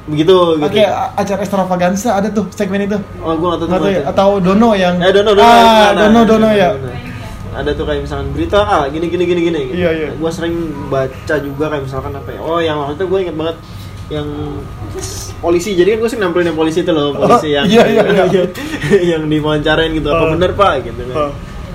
begitu 0.05 0.35
gitu 0.59 0.66
Oke, 0.66 0.83
a- 0.83 1.14
acara 1.14 1.38
extravaganza 1.40 2.11
ada 2.12 2.26
tuh 2.28 2.50
segmen 2.50 2.83
itu. 2.83 2.98
oh 3.16 3.33
gue 3.33 3.46
nggak 3.48 3.61
tahu 3.61 3.68
Nggak 3.68 3.78
tahu 3.78 3.87
tuh 3.87 3.92
ya? 3.92 4.02
Atau 4.05 4.28
Dono 4.40 4.70
yang 4.72 4.94
Eh, 4.98 5.11
dono, 5.11 5.31
dono, 5.33 5.46
Ah, 5.46 5.94
Dono 5.96 6.20
Dono 6.24 6.46
nah, 6.46 6.52
ya. 6.52 6.70
nah. 6.74 6.98
ada 7.55 7.70
tuh 7.70 7.85
kayak 7.85 8.02
misalkan 8.02 8.33
berita 8.33 8.59
ah 8.59 8.88
gini 8.88 9.07
gini 9.07 9.22
gini 9.22 9.40
gini 9.44 9.61
gitu. 9.68 9.76
Iya, 9.78 9.90
iya. 9.92 10.09
gue 10.11 10.31
sering 10.33 10.55
baca 10.88 11.35
juga 11.38 11.64
kayak 11.68 11.85
misalkan 11.85 12.11
apa 12.12 12.28
ya 12.28 12.40
oh 12.40 12.59
yang 12.59 12.76
waktu 12.76 12.96
itu 12.96 13.05
gue 13.05 13.18
inget 13.20 13.37
banget 13.37 13.57
yang 14.12 14.29
polisi. 15.40 15.72
Jadi 15.72 15.96
kan 15.96 15.98
gue 16.05 16.11
sih 16.12 16.20
nampilin 16.20 16.53
yang 16.53 16.59
polisi 16.59 16.85
itu 16.85 16.92
loh 16.92 17.16
polisi 17.16 17.48
Oh, 17.51 17.57
yang 17.57 17.64
iya, 17.66 17.83
iya, 17.88 18.03
iya. 18.29 18.44
yang 19.16 19.22
diwawancarain 19.25 19.90
gitu. 19.90 20.07
Apa 20.07 20.22
Oh. 20.22 20.31
bener 20.37 20.53
pak? 20.53 20.85
Gitu 20.85 21.03
kan. 21.09 21.16
Oh. 21.16 21.33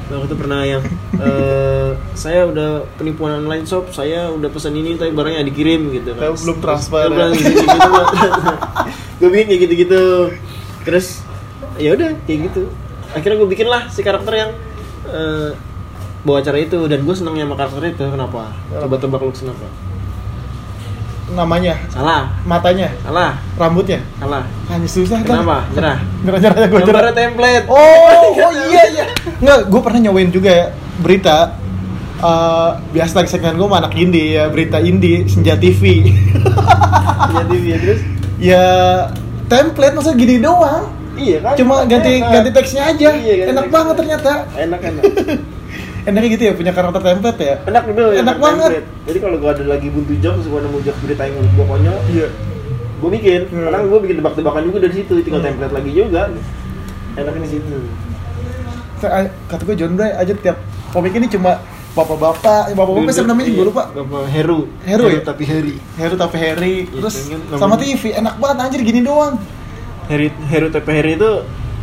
waktu 0.08 0.32
itu 0.32 0.38
pernah 0.40 0.64
yang 0.64 0.80
eh, 1.20 1.92
saya 2.16 2.48
udah 2.48 2.88
penipuan 2.96 3.44
online 3.44 3.68
shop 3.68 3.92
saya 3.92 4.32
udah 4.32 4.48
pesan 4.48 4.72
ini 4.72 4.96
tapi 4.96 5.12
barangnya 5.12 5.44
dikirim 5.44 5.92
gitu 5.92 6.16
Tapi 6.16 6.32
belum 6.32 6.58
transfer, 6.64 7.12
ya. 7.12 7.28
gitu, 7.36 7.52
gitu, 7.60 7.90
gue 9.20 9.28
bikin 9.28 9.46
kayak 9.52 9.62
gitu 9.68 9.74
gitu 9.84 10.04
terus 10.88 11.28
ya 11.76 11.92
udah 11.92 12.16
kayak 12.24 12.40
gitu. 12.48 12.72
Akhirnya 13.12 13.36
gue 13.36 13.50
bikin 13.52 13.68
lah 13.68 13.92
si 13.92 14.00
karakter 14.00 14.32
yang 14.32 14.52
eh, 15.12 15.52
bawa 16.24 16.40
acara 16.40 16.56
itu. 16.56 16.80
Dan 16.88 17.04
gue 17.04 17.12
senangnya 17.12 17.44
sama 17.44 17.56
karakter 17.60 17.84
itu. 17.92 18.04
Kenapa? 18.08 18.56
Coba 18.72 18.96
tebak 18.96 19.20
lu 19.20 19.36
kenapa 19.36 19.68
namanya. 21.34 21.76
Salah. 21.92 22.32
Matanya. 22.48 22.92
Salah. 23.04 23.36
Rambutnya. 23.60 24.00
Salah. 24.22 24.44
Hanya 24.72 24.88
susah 24.88 25.20
kan? 25.26 25.44
Kenapa? 25.44 25.68
Nyerah. 25.76 25.98
Nyerah 26.24 26.40
nyerah 26.40 26.56
gue 26.56 26.80
nyerah. 26.80 26.86
Gambarnya 26.86 27.14
template. 27.16 27.66
Oh 27.68 28.28
oh 28.38 28.52
iya 28.72 28.84
iya 28.94 29.06
nggak 29.38 29.60
gue 29.70 29.82
pernah 29.86 30.00
nyobain 30.02 30.32
juga 30.34 30.50
ya 30.50 30.66
berita 30.98 31.54
eh, 32.18 32.72
biasa 32.90 33.22
lagi 33.22 33.30
segmen 33.30 33.54
gue 33.54 33.68
anak 33.70 33.94
indie 33.94 34.34
ya 34.34 34.50
berita 34.50 34.82
indie 34.82 35.30
senja 35.30 35.54
TV 35.54 36.10
jadi 37.38 37.58
ya 37.60 37.78
terus? 37.78 38.02
Ya 38.38 38.66
template 39.50 39.96
masa 39.98 40.14
gini 40.14 40.38
doang. 40.38 40.94
Iya 41.18 41.42
kan? 41.42 41.54
Cuma 41.58 41.82
ganti 41.90 42.22
Enak. 42.22 42.30
ganti 42.30 42.50
teksnya 42.54 42.94
aja. 42.94 43.10
Iya, 43.18 43.34
ganti 43.42 43.50
enak 43.50 43.66
teksnya. 43.66 43.74
banget 43.74 43.96
ternyata. 43.98 44.32
Enak 44.54 44.82
enak 44.86 45.04
enaknya 46.08 46.30
gitu 46.32 46.44
ya 46.44 46.54
punya 46.54 46.72
karakter 46.72 47.02
template 47.04 47.40
ya? 47.42 47.56
Enak 47.66 47.84
dulu 47.86 48.10
ya 48.10 48.20
Enak 48.22 48.38
banget. 48.38 48.70
template. 48.72 48.88
jadi 49.06 49.18
kalau 49.20 49.36
gua 49.38 49.52
ada 49.52 49.64
lagi 49.66 49.88
buntu 49.88 50.14
jokes 50.18 50.46
gua 50.46 50.60
nemu 50.62 50.78
jokes 50.82 51.00
berita 51.00 51.22
yang 51.22 51.36
menurut 51.36 51.54
gua 51.54 51.66
konyol 51.68 51.98
iya. 52.08 52.28
gua 52.98 53.10
bikin 53.12 53.42
Hmm. 53.46 53.64
kadang 53.68 53.84
gua 53.86 54.00
bikin 54.00 54.16
tebak-tebakan 54.18 54.62
juga 54.64 54.78
dari 54.80 54.94
situ 54.96 55.14
tinggal 55.20 55.40
Hmm. 55.40 55.50
template 55.52 55.74
lagi 55.74 55.92
juga. 55.92 56.22
Enaknya 57.14 57.42
di 57.42 57.52
situ 57.52 57.78
Kayak- 58.98 59.30
kata 59.46 59.62
gue 59.64 59.76
John 59.76 59.94
Bray 59.94 60.10
aja 60.12 60.34
tiap 60.34 60.58
komik 60.90 61.14
ini 61.14 61.28
cuma 61.28 61.62
bapak-bapak 61.94 62.74
bapak-bapak 62.74 63.12
siapa 63.12 63.28
namanya? 63.28 63.50
Gue 63.52 63.66
lupa. 63.68 63.84
Bapak 63.92 64.26
Heru. 64.28 64.60
Heru 64.82 65.06
ya? 65.08 65.22
tapi 65.22 65.44
Heri. 65.44 65.76
Heru 65.94 66.16
tapi 66.16 66.36
Harry 66.36 66.76
Iya, 66.84 66.98
terus 67.00 67.16
sama. 67.54 67.76
TV 67.76 68.14
enak 68.14 68.38
banget 68.38 68.58
anjir 68.60 68.82
gini 68.82 69.02
doang. 69.02 69.38
Heri 70.08 70.30
Heru 70.48 70.70
tapi 70.70 70.90
Heri 70.92 71.14
itu 71.14 71.32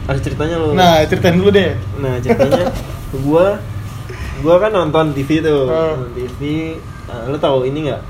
ada 0.04 0.18
ceritanya 0.18 0.56
loh. 0.56 0.72
Nah 0.72 1.02
ceritain 1.04 1.34
dulu 1.34 1.50
deh. 1.50 1.70
Nah 1.98 2.14
ceritanya 2.18 2.62
gua 3.24 3.46
gua 4.44 4.60
kan 4.60 4.70
nonton 4.70 5.06
TV 5.10 5.40
tuh. 5.40 5.64
Hmm. 5.66 6.04
nonton 6.04 6.12
TV 6.14 6.40
Nah, 7.04 7.20
lu 7.28 7.36
tahu 7.36 7.64
ini 7.64 7.88
nggak? 7.88 8.02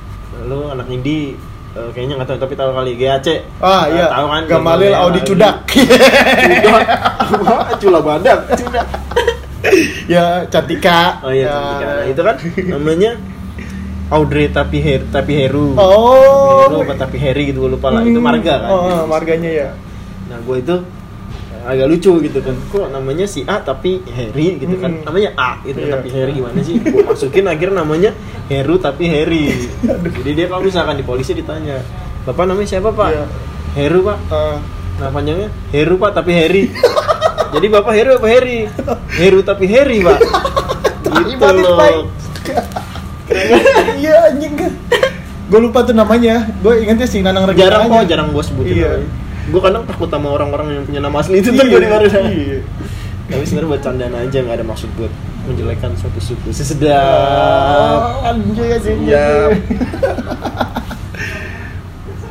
Lu 0.47 0.67
anak 0.67 0.87
indie 0.87 1.35
eh, 1.73 1.89
kayaknya 1.91 2.15
nggak 2.17 2.29
tahu 2.29 2.39
tapi 2.41 2.55
tahu 2.55 2.71
kali 2.71 2.93
GAC 2.95 3.27
ah 3.59 3.87
Nah, 3.87 3.91
iya. 3.91 4.07
tahu 4.09 4.27
kan? 4.29 4.43
Gamalil 4.45 4.91
Gamalil, 4.91 4.93
Audi 4.97 5.21
Cudak. 5.23 5.57
Cudak. 5.67 6.87
Cula 7.81 8.01
badak 8.01 8.39
Cudak. 8.53 8.87
Ya 10.07 10.45
Cantika. 10.47 11.19
Oh 11.23 11.33
iya 11.33 11.47
Ya. 11.47 11.55
Cantika. 11.57 11.89
nah, 11.89 12.03
itu 12.05 12.21
kan 12.21 12.37
namanya 12.69 13.11
Audrey 14.07 14.47
tapi 14.49 14.79
Her 14.79 15.01
tapi 15.09 15.33
Heru. 15.35 15.73
Oh 15.75 16.69
Heru 16.69 16.85
apa 16.85 16.95
tapi 16.95 17.17
Heri 17.17 17.49
gitu 17.49 17.65
gua 17.65 17.71
lupa 17.73 17.89
lah. 17.91 18.05
Itu 18.05 18.21
marga 18.21 18.55
kan? 18.61 18.71
Oh 18.71 19.03
marganya 19.07 19.51
ya. 19.51 19.69
Nah 20.29 20.39
gue 20.39 20.57
itu 20.61 20.77
agak 21.65 21.87
lucu 21.89 22.13
gitu 22.21 22.39
kan. 22.39 22.55
Kok 22.69 22.87
namanya 22.89 23.25
si 23.25 23.41
A 23.43 23.59
tapi 23.59 24.05
Heri 24.05 24.57
gitu 24.57 24.77
kan? 24.77 24.93
Hmm. 24.95 25.05
namanya 25.05 25.33
A 25.35 25.51
gitu 25.63 25.81
kan 25.81 25.89
Iya. 25.89 25.95
tapi 25.97 26.09
Heri 26.11 26.33
gimana 26.35 26.59
sih? 26.61 26.77
Gue 26.79 27.03
masukin 27.03 27.45
akhirnya 27.45 27.77
namanya 27.81 28.11
Heru 28.47 28.77
tapi 28.77 29.05
Heri 29.05 29.45
jadi 30.15 30.31
dia 30.35 30.47
kalau 30.47 30.63
misalkan 30.63 30.95
di 30.95 31.03
polisi 31.03 31.33
ditanya 31.33 31.81
bapak 32.23 32.45
namanya 32.45 32.69
siapa 32.71 32.89
pak? 32.89 33.09
Iya. 33.11 33.25
Heru 33.75 34.01
pak. 34.03 34.19
Ah. 34.29 34.59
nah 34.95 35.11
panjangnya 35.11 35.51
Heru 35.69 35.97
pak 35.97 36.13
tapi 36.13 36.31
Heri 36.31 36.71
jadi 37.51 37.67
bapak 37.69 37.93
Heru 37.93 38.11
apa 38.15 38.27
Heri 38.29 38.59
Heru 39.11 39.41
tapi 39.41 39.65
Heri 39.65 39.99
pak. 40.01 40.19
Gitu 41.25 41.41
loh. 41.41 42.11
iya 43.97 44.29
anjing. 44.29 44.55
Gue 45.45 45.61
lupa 45.61 45.81
tuh 45.81 45.93
namanya. 45.93 46.45
Gue 46.61 46.83
ingetnya 46.83 47.05
si 47.05 47.21
Nanang 47.21 47.47
Regina 47.47 47.65
jarang 47.65 47.83
kok 47.87 48.05
jarang 48.07 48.29
gue 48.31 48.43
sebutin 48.43 48.75
Iya. 48.77 48.91
Gue 49.45 49.61
kadang 49.61 49.85
takut 49.85 50.09
sama 50.09 50.29
orang-orang 50.33 50.81
yang 50.81 50.85
punya 50.89 51.01
nama 51.05 51.17
asli 51.21 51.41
itu 51.41 51.53
ntar 51.53 51.69
Iya, 51.69 51.73
gue 51.73 51.81
dimarahin 51.85 52.25
iya. 52.33 52.59
tapi 53.29 53.45
sebenarnya 53.45 53.71
buat 53.71 53.83
candaan 53.85 54.15
aja 54.17 54.39
nggak 54.41 54.57
ada 54.61 54.67
maksud 54.67 54.89
buat 54.97 55.13
menjelekkan 55.45 55.91
suatu 56.01 56.21
suku 56.21 56.49
sesedap 56.53 58.25
anjing 58.25 58.71
anjing 58.73 58.99
Siap. 59.05 59.51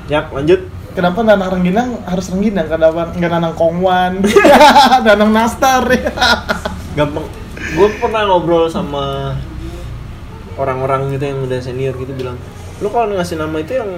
ya 0.10 0.22
lanjut 0.30 0.62
Kenapa 0.94 1.26
Nanang 1.26 1.50
Rengginang 1.58 2.06
harus 2.06 2.30
Rengginang? 2.30 2.70
Kenapa 2.70 3.18
nggak 3.18 3.32
Nanang 3.34 3.58
Kongwan? 3.58 4.22
Nanang 5.10 5.34
Nastar 5.34 5.90
gampang 6.94 7.26
gue 7.74 7.88
pernah 7.98 8.30
ngobrol 8.30 8.70
sama 8.70 9.34
orang-orang 10.62 11.10
gitu 11.18 11.26
yang 11.26 11.40
udah 11.42 11.58
senior 11.58 11.98
gitu 11.98 12.14
bilang 12.14 12.38
lu 12.78 12.88
kalau 12.94 13.10
ngasih 13.18 13.42
nama 13.42 13.58
itu 13.58 13.74
yang 13.82 13.90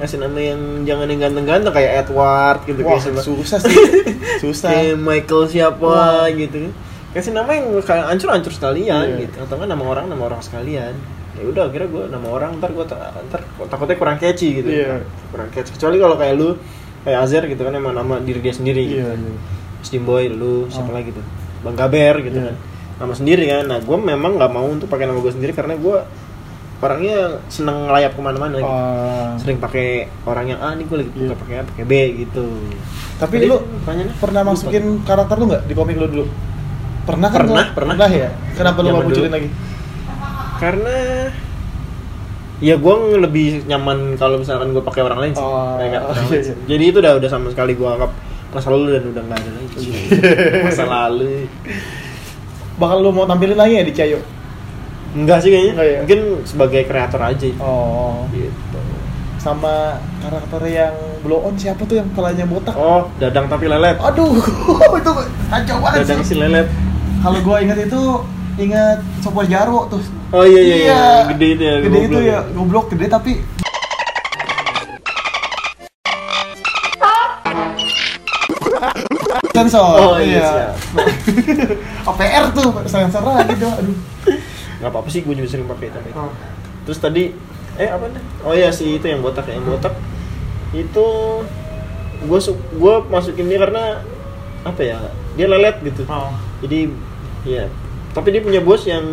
ngasih 0.00 0.18
nama 0.18 0.38
yang 0.38 0.60
jangan 0.82 1.06
yang 1.06 1.20
ganteng-ganteng 1.20 1.72
kayak 1.72 1.92
Edward 2.00 2.58
gitu 2.64 2.80
Wah, 2.80 2.88
kayak 2.90 3.02
siapa- 3.04 3.22
susah 3.22 3.58
sih. 3.60 3.76
Susah. 4.42 4.68
kayak 4.70 4.96
Michael 4.96 5.44
siapa 5.46 5.84
Wah. 5.84 6.24
gitu 6.30 6.72
kasih 7.10 7.32
nama 7.32 7.50
yang 7.50 7.66
kayak 7.80 8.06
ancur-ancur 8.08 8.48
sekalian 8.50 9.06
Iya. 9.10 9.20
gitu 9.24 9.36
atau 9.40 9.54
nggak 9.54 9.68
nama 9.68 9.84
orang 9.84 10.04
nama 10.06 10.22
orang 10.24 10.40
sekalian 10.40 10.94
ya 11.32 11.42
udah 11.44 11.62
akhirnya 11.66 11.88
gue 11.88 12.04
nama 12.08 12.26
orang 12.28 12.50
ntar 12.56 12.70
gue 12.70 12.84
ntar 12.86 13.40
takutnya 13.66 13.96
kurang 13.96 14.16
catchy 14.16 14.56
gitu 14.56 14.68
Iya. 14.68 15.02
kurang 15.28 15.50
catchy 15.50 15.70
kecuali 15.72 15.96
kalau 15.96 16.14
kayak 16.14 16.34
lu 16.34 16.54
kayak 17.00 17.18
Azer 17.20 17.44
gitu 17.44 17.60
kan 17.60 17.72
emang 17.72 17.92
nama 17.92 18.18
diri 18.18 18.38
dia 18.38 18.52
sendiri 18.52 18.82
gitu. 18.84 19.02
Iya, 19.02 19.12
iya. 19.12 19.36
Steamboy 19.80 20.28
lu 20.28 20.64
siapa 20.66 20.86
Oh. 20.86 20.94
lagi 20.94 21.10
tuh 21.10 21.24
Bang 21.60 21.74
Gaber 21.74 22.14
gitu 22.22 22.38
Iya. 22.38 22.46
kan 22.46 22.56
nama 23.00 23.12
sendiri 23.12 23.44
kan 23.44 23.64
nah 23.66 23.78
gue 23.78 23.96
memang 23.96 24.32
nggak 24.36 24.50
mau 24.50 24.64
untuk 24.64 24.86
pakai 24.86 25.04
nama 25.04 25.18
gue 25.18 25.32
sendiri 25.32 25.50
karena 25.50 25.74
gue 25.74 25.96
orangnya 26.80 27.18
seneng 27.46 27.86
ngelayap 27.86 28.12
ke 28.12 28.20
mana-mana 28.20 28.56
gitu. 28.56 28.74
Sering 29.38 29.58
pakai 29.58 29.86
orang 30.24 30.48
yang 30.48 30.58
ah 30.58 30.72
ini 30.72 30.84
gue 30.84 30.96
lagi 30.98 31.10
Iya. 31.14 31.36
pakai 31.36 31.54
A 31.54 31.62
pakai 31.64 31.84
B 31.84 31.92
gitu 32.18 32.44
Tapi 33.16 33.34
Tadi 33.36 33.46
lu 33.46 33.56
pernah 34.16 34.40
Lupa. 34.40 34.50
masukin 34.50 34.84
karakter 35.04 35.36
lu 35.36 35.44
nggak 35.46 35.62
di 35.64 35.74
komik 35.74 35.94
lu 35.94 36.08
dulu? 36.08 36.24
Pernah 37.04 37.28
kan? 37.28 37.38
Pernah, 37.42 37.64
lu? 37.64 37.74
pernah. 37.74 38.08
ya? 38.08 38.28
Kenapa 38.54 38.78
lu 38.80 38.88
mau 38.90 39.02
munculin 39.02 39.28
lagi? 39.30 39.48
karena 40.56 40.96
ya 42.60 42.76
gue 42.76 42.94
lebih 43.16 43.64
nyaman 43.64 44.12
kalau 44.14 44.36
misalkan 44.36 44.68
gue 44.70 44.80
pakai 44.80 45.00
orang 45.00 45.18
lain 45.18 45.32
sih 45.32 45.40
Oh, 45.40 45.80
Kayak 45.80 46.04
orang 46.04 46.16
iya, 46.20 46.28
lain 46.28 46.42
sih. 46.42 46.52
iya. 46.52 46.64
jadi 46.68 46.84
itu 46.84 46.98
udah 47.00 47.12
udah 47.16 47.28
sama 47.28 47.48
sekali 47.48 47.72
gue 47.72 47.88
anggap 47.88 48.12
masa 48.50 48.68
lalu 48.68 48.92
dan 48.92 49.04
udah 49.08 49.22
nggak 49.24 49.38
ada 49.38 49.50
lagi 49.50 49.88
masa 50.66 50.84
lalu 50.84 51.48
Bakal 52.76 52.96
lu 52.98 53.10
mau 53.10 53.24
tampilin 53.24 53.56
lagi 53.56 53.74
ya 53.74 53.84
di 53.84 53.92
Cayo? 53.92 54.20
Enggak 55.12 55.38
sih 55.40 55.48
kayaknya 55.48 55.72
Enggak 55.72 55.86
ya? 55.86 55.98
mungkin 56.00 56.20
sebagai 56.44 56.82
kreator 56.84 57.20
aja 57.20 57.46
Oh. 57.58 58.26
gitu 58.30 58.78
Sama 59.36 59.96
karakter 60.20 60.60
yang 60.66 60.92
blow 61.20 61.40
on 61.42 61.56
siapa 61.56 61.80
tuh 61.82 61.96
yang 61.96 62.08
kepalanya 62.08 62.44
botak? 62.44 62.74
oh 62.74 63.08
dadang 63.16 63.46
tapi 63.46 63.66
lelet 63.66 63.96
Aduh, 63.98 64.36
itu 65.00 65.12
kacau 65.48 65.76
banget 65.80 65.98
dadang 66.04 66.20
sih. 66.20 66.28
si 66.28 66.34
lelet 66.36 66.68
Kalau 67.18 67.38
gua 67.40 67.58
inget 67.58 67.78
itu 67.82 68.00
inget 68.56 68.98
Sopo 69.18 69.40
Jarwo 69.42 69.88
tuh. 69.88 70.00
oh 70.30 70.44
iya 70.44 70.60
iya, 70.60 70.76
iya. 70.78 71.02
gede 71.28 71.46
itu 71.50 71.62
ya 71.62 71.74
Gede 71.80 71.98
itu 71.98 72.10
goblok 72.12 72.24
ya, 72.26 72.38
goblok 72.52 72.86
gede 72.88 73.06
tapi 73.08 73.32
sensor. 79.52 79.94
Oh, 80.00 80.16
iya, 80.16 80.72
OPR 82.08 82.44
tuh 82.52 82.70
sensor 82.86 83.22
lagi 83.22 83.54
tuh. 83.56 83.72
Aduh. 83.72 83.96
Nggak 84.80 84.88
apa 84.88 84.98
apa 84.98 85.08
sih 85.08 85.20
gue 85.20 85.34
juga 85.34 85.48
sering 85.48 85.66
pakai 85.66 85.88
tapi 85.88 86.10
terus 86.82 86.98
tadi 86.98 87.30
eh 87.76 87.86
apa 87.86 88.04
nih 88.06 88.22
oh 88.42 88.52
iya 88.52 88.68
si 88.68 88.96
itu 88.96 89.04
yang 89.04 89.20
botak 89.20 89.44
ya 89.44 89.54
yang 89.54 89.66
botak 89.66 89.94
itu 90.72 91.06
gue 92.20 92.38
gue 92.74 92.94
masukin 93.06 93.46
dia 93.46 93.58
karena 93.58 93.84
apa 94.62 94.80
ya 94.80 94.98
dia 95.32 95.46
lelet 95.46 95.76
gitu 95.82 96.04
Oh. 96.06 96.32
jadi 96.60 96.92
ya 97.42 97.64
tapi 98.10 98.28
dia 98.28 98.42
punya 98.42 98.58
bos 98.58 98.82
yang 98.84 99.06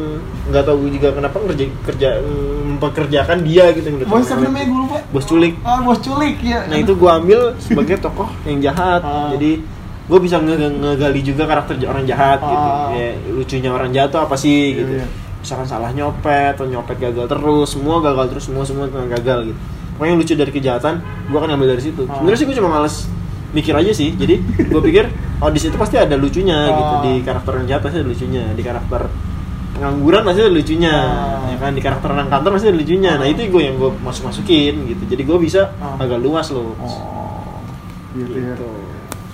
nggak 0.45 0.63
tahu 0.63 0.89
juga 0.89 1.13
kenapa 1.13 1.37
kerja 1.45 1.65
kerja 1.85 2.09
mempekerjakan 2.67 3.45
dia 3.45 3.69
gitu 3.71 3.85
yang 3.87 3.97
Bos 4.03 4.25
namanya 4.27 4.65
gue 4.65 4.79
lupa. 4.79 4.97
bos 5.07 5.23
culik 5.23 5.53
Ah, 5.61 5.79
bos 5.79 5.99
culik 5.99 6.41
ya. 6.41 6.65
nah 6.65 6.75
itu 6.75 6.91
gue 6.91 7.11
ambil 7.11 7.39
sebagai 7.57 7.95
tokoh 7.97 8.25
yang 8.43 8.59
jahat 8.59 9.01
Ah. 9.01 9.29
jadi 9.31 9.61
gue 10.07 10.19
bisa 10.19 10.39
nge- 10.39 10.57
ngegali 10.73 11.21
juga 11.21 11.43
karakter 11.45 11.77
orang 11.83 12.03
jahat 12.03 12.39
gitu 12.39 12.67
Ah. 12.67 12.89
ya, 12.91 13.07
lucunya 13.29 13.69
orang 13.69 13.91
jahat 13.91 14.09
tuh 14.09 14.19
apa 14.19 14.35
sih 14.35 14.59
gitu 14.75 14.93
iya. 14.95 15.07
Misalkan 15.47 15.63
salah 15.63 15.89
nyopet 15.89 16.53
atau 16.53 16.67
nyopet 16.67 16.99
gagal 16.99 17.23
terus 17.25 17.71
semua 17.71 18.03
gagal 18.03 18.27
terus 18.27 18.43
semua 18.43 18.61
semua 18.61 18.83
gagal 18.91 19.47
gitu 19.47 19.59
pokoknya 19.95 20.11
yang 20.11 20.19
lucu 20.19 20.33
dari 20.35 20.51
kejahatan 20.51 20.93
gue 20.99 21.37
akan 21.37 21.49
ambil 21.49 21.71
dari 21.71 21.81
situ 21.81 22.03
Ah. 22.03 22.19
sebenarnya 22.19 22.35
sih 22.35 22.45
gue 22.45 22.55
cuma 22.57 22.69
males 22.69 22.95
mikir 23.49 23.71
aja 23.73 23.91
sih 23.91 24.11
jadi 24.11 24.35
gue 24.43 24.81
pikir 24.83 25.07
oh 25.41 25.47
di 25.47 25.57
situ 25.57 25.73
pasti 25.73 25.95
ada 25.95 26.13
lucunya 26.13 26.67
Ah. 26.67 26.75
gitu 26.75 26.95
di 27.01 27.13
karakter 27.23 27.51
orang 27.53 27.65
jahat 27.65 27.81
pasti 27.81 27.97
ada 27.97 28.05
lucunya 28.05 28.43
di 28.51 28.59
karakter 28.61 29.01
pengangguran 29.71 30.21
pasti 30.21 30.39
ada 30.41 30.51
lucunya 30.51 30.93
Ah. 30.93 31.47
ya 31.47 31.55
kan 31.57 31.71
di 31.71 31.79
karakter 31.79 32.09
orang 32.09 32.27
kantor 32.27 32.51
pasti 32.51 32.67
ada 32.67 32.77
lucunya 32.77 33.11
nah 33.13 33.23
Ah. 33.23 33.31
itu 33.31 33.39
gue 33.47 33.61
yang 33.63 33.75
gue 33.77 33.89
masuk 33.97 34.23
masukin 34.27 34.73
gitu 34.85 35.03
jadi 35.07 35.21
gue 35.23 35.37
bisa 35.39 35.61
Ah. 35.79 35.95
agak 35.95 36.19
luas 36.19 36.51
loh 36.51 36.75
Oh. 36.75 37.63
Gitu, 38.11 38.35
ya. 38.35 38.51
gitu 38.51 38.67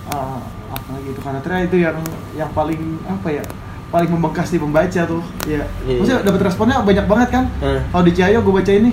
Ah, 0.05 0.37
apalagi 0.69 1.09
itu 1.09 1.19
karakternya 1.19 1.61
itu 1.65 1.77
yang 1.81 1.97
yang 2.33 2.51
paling 2.51 2.77
apa 3.03 3.27
ya 3.31 3.43
paling 3.93 4.09
membengkas 4.09 4.49
di 4.49 4.57
pembaca 4.57 5.01
tuh 5.05 5.21
ya 5.43 5.61
Iya. 5.83 5.95
maksudnya 5.95 6.19
dapat 6.23 6.41
responnya 6.43 6.81
banyak 6.81 7.05
banget 7.05 7.29
kan 7.31 7.43
Hah. 7.59 7.79
kalau 7.87 8.03
di 8.03 8.11
Ciayo 8.11 8.41
gue 8.41 8.51
baca 8.51 8.73
ini 8.73 8.91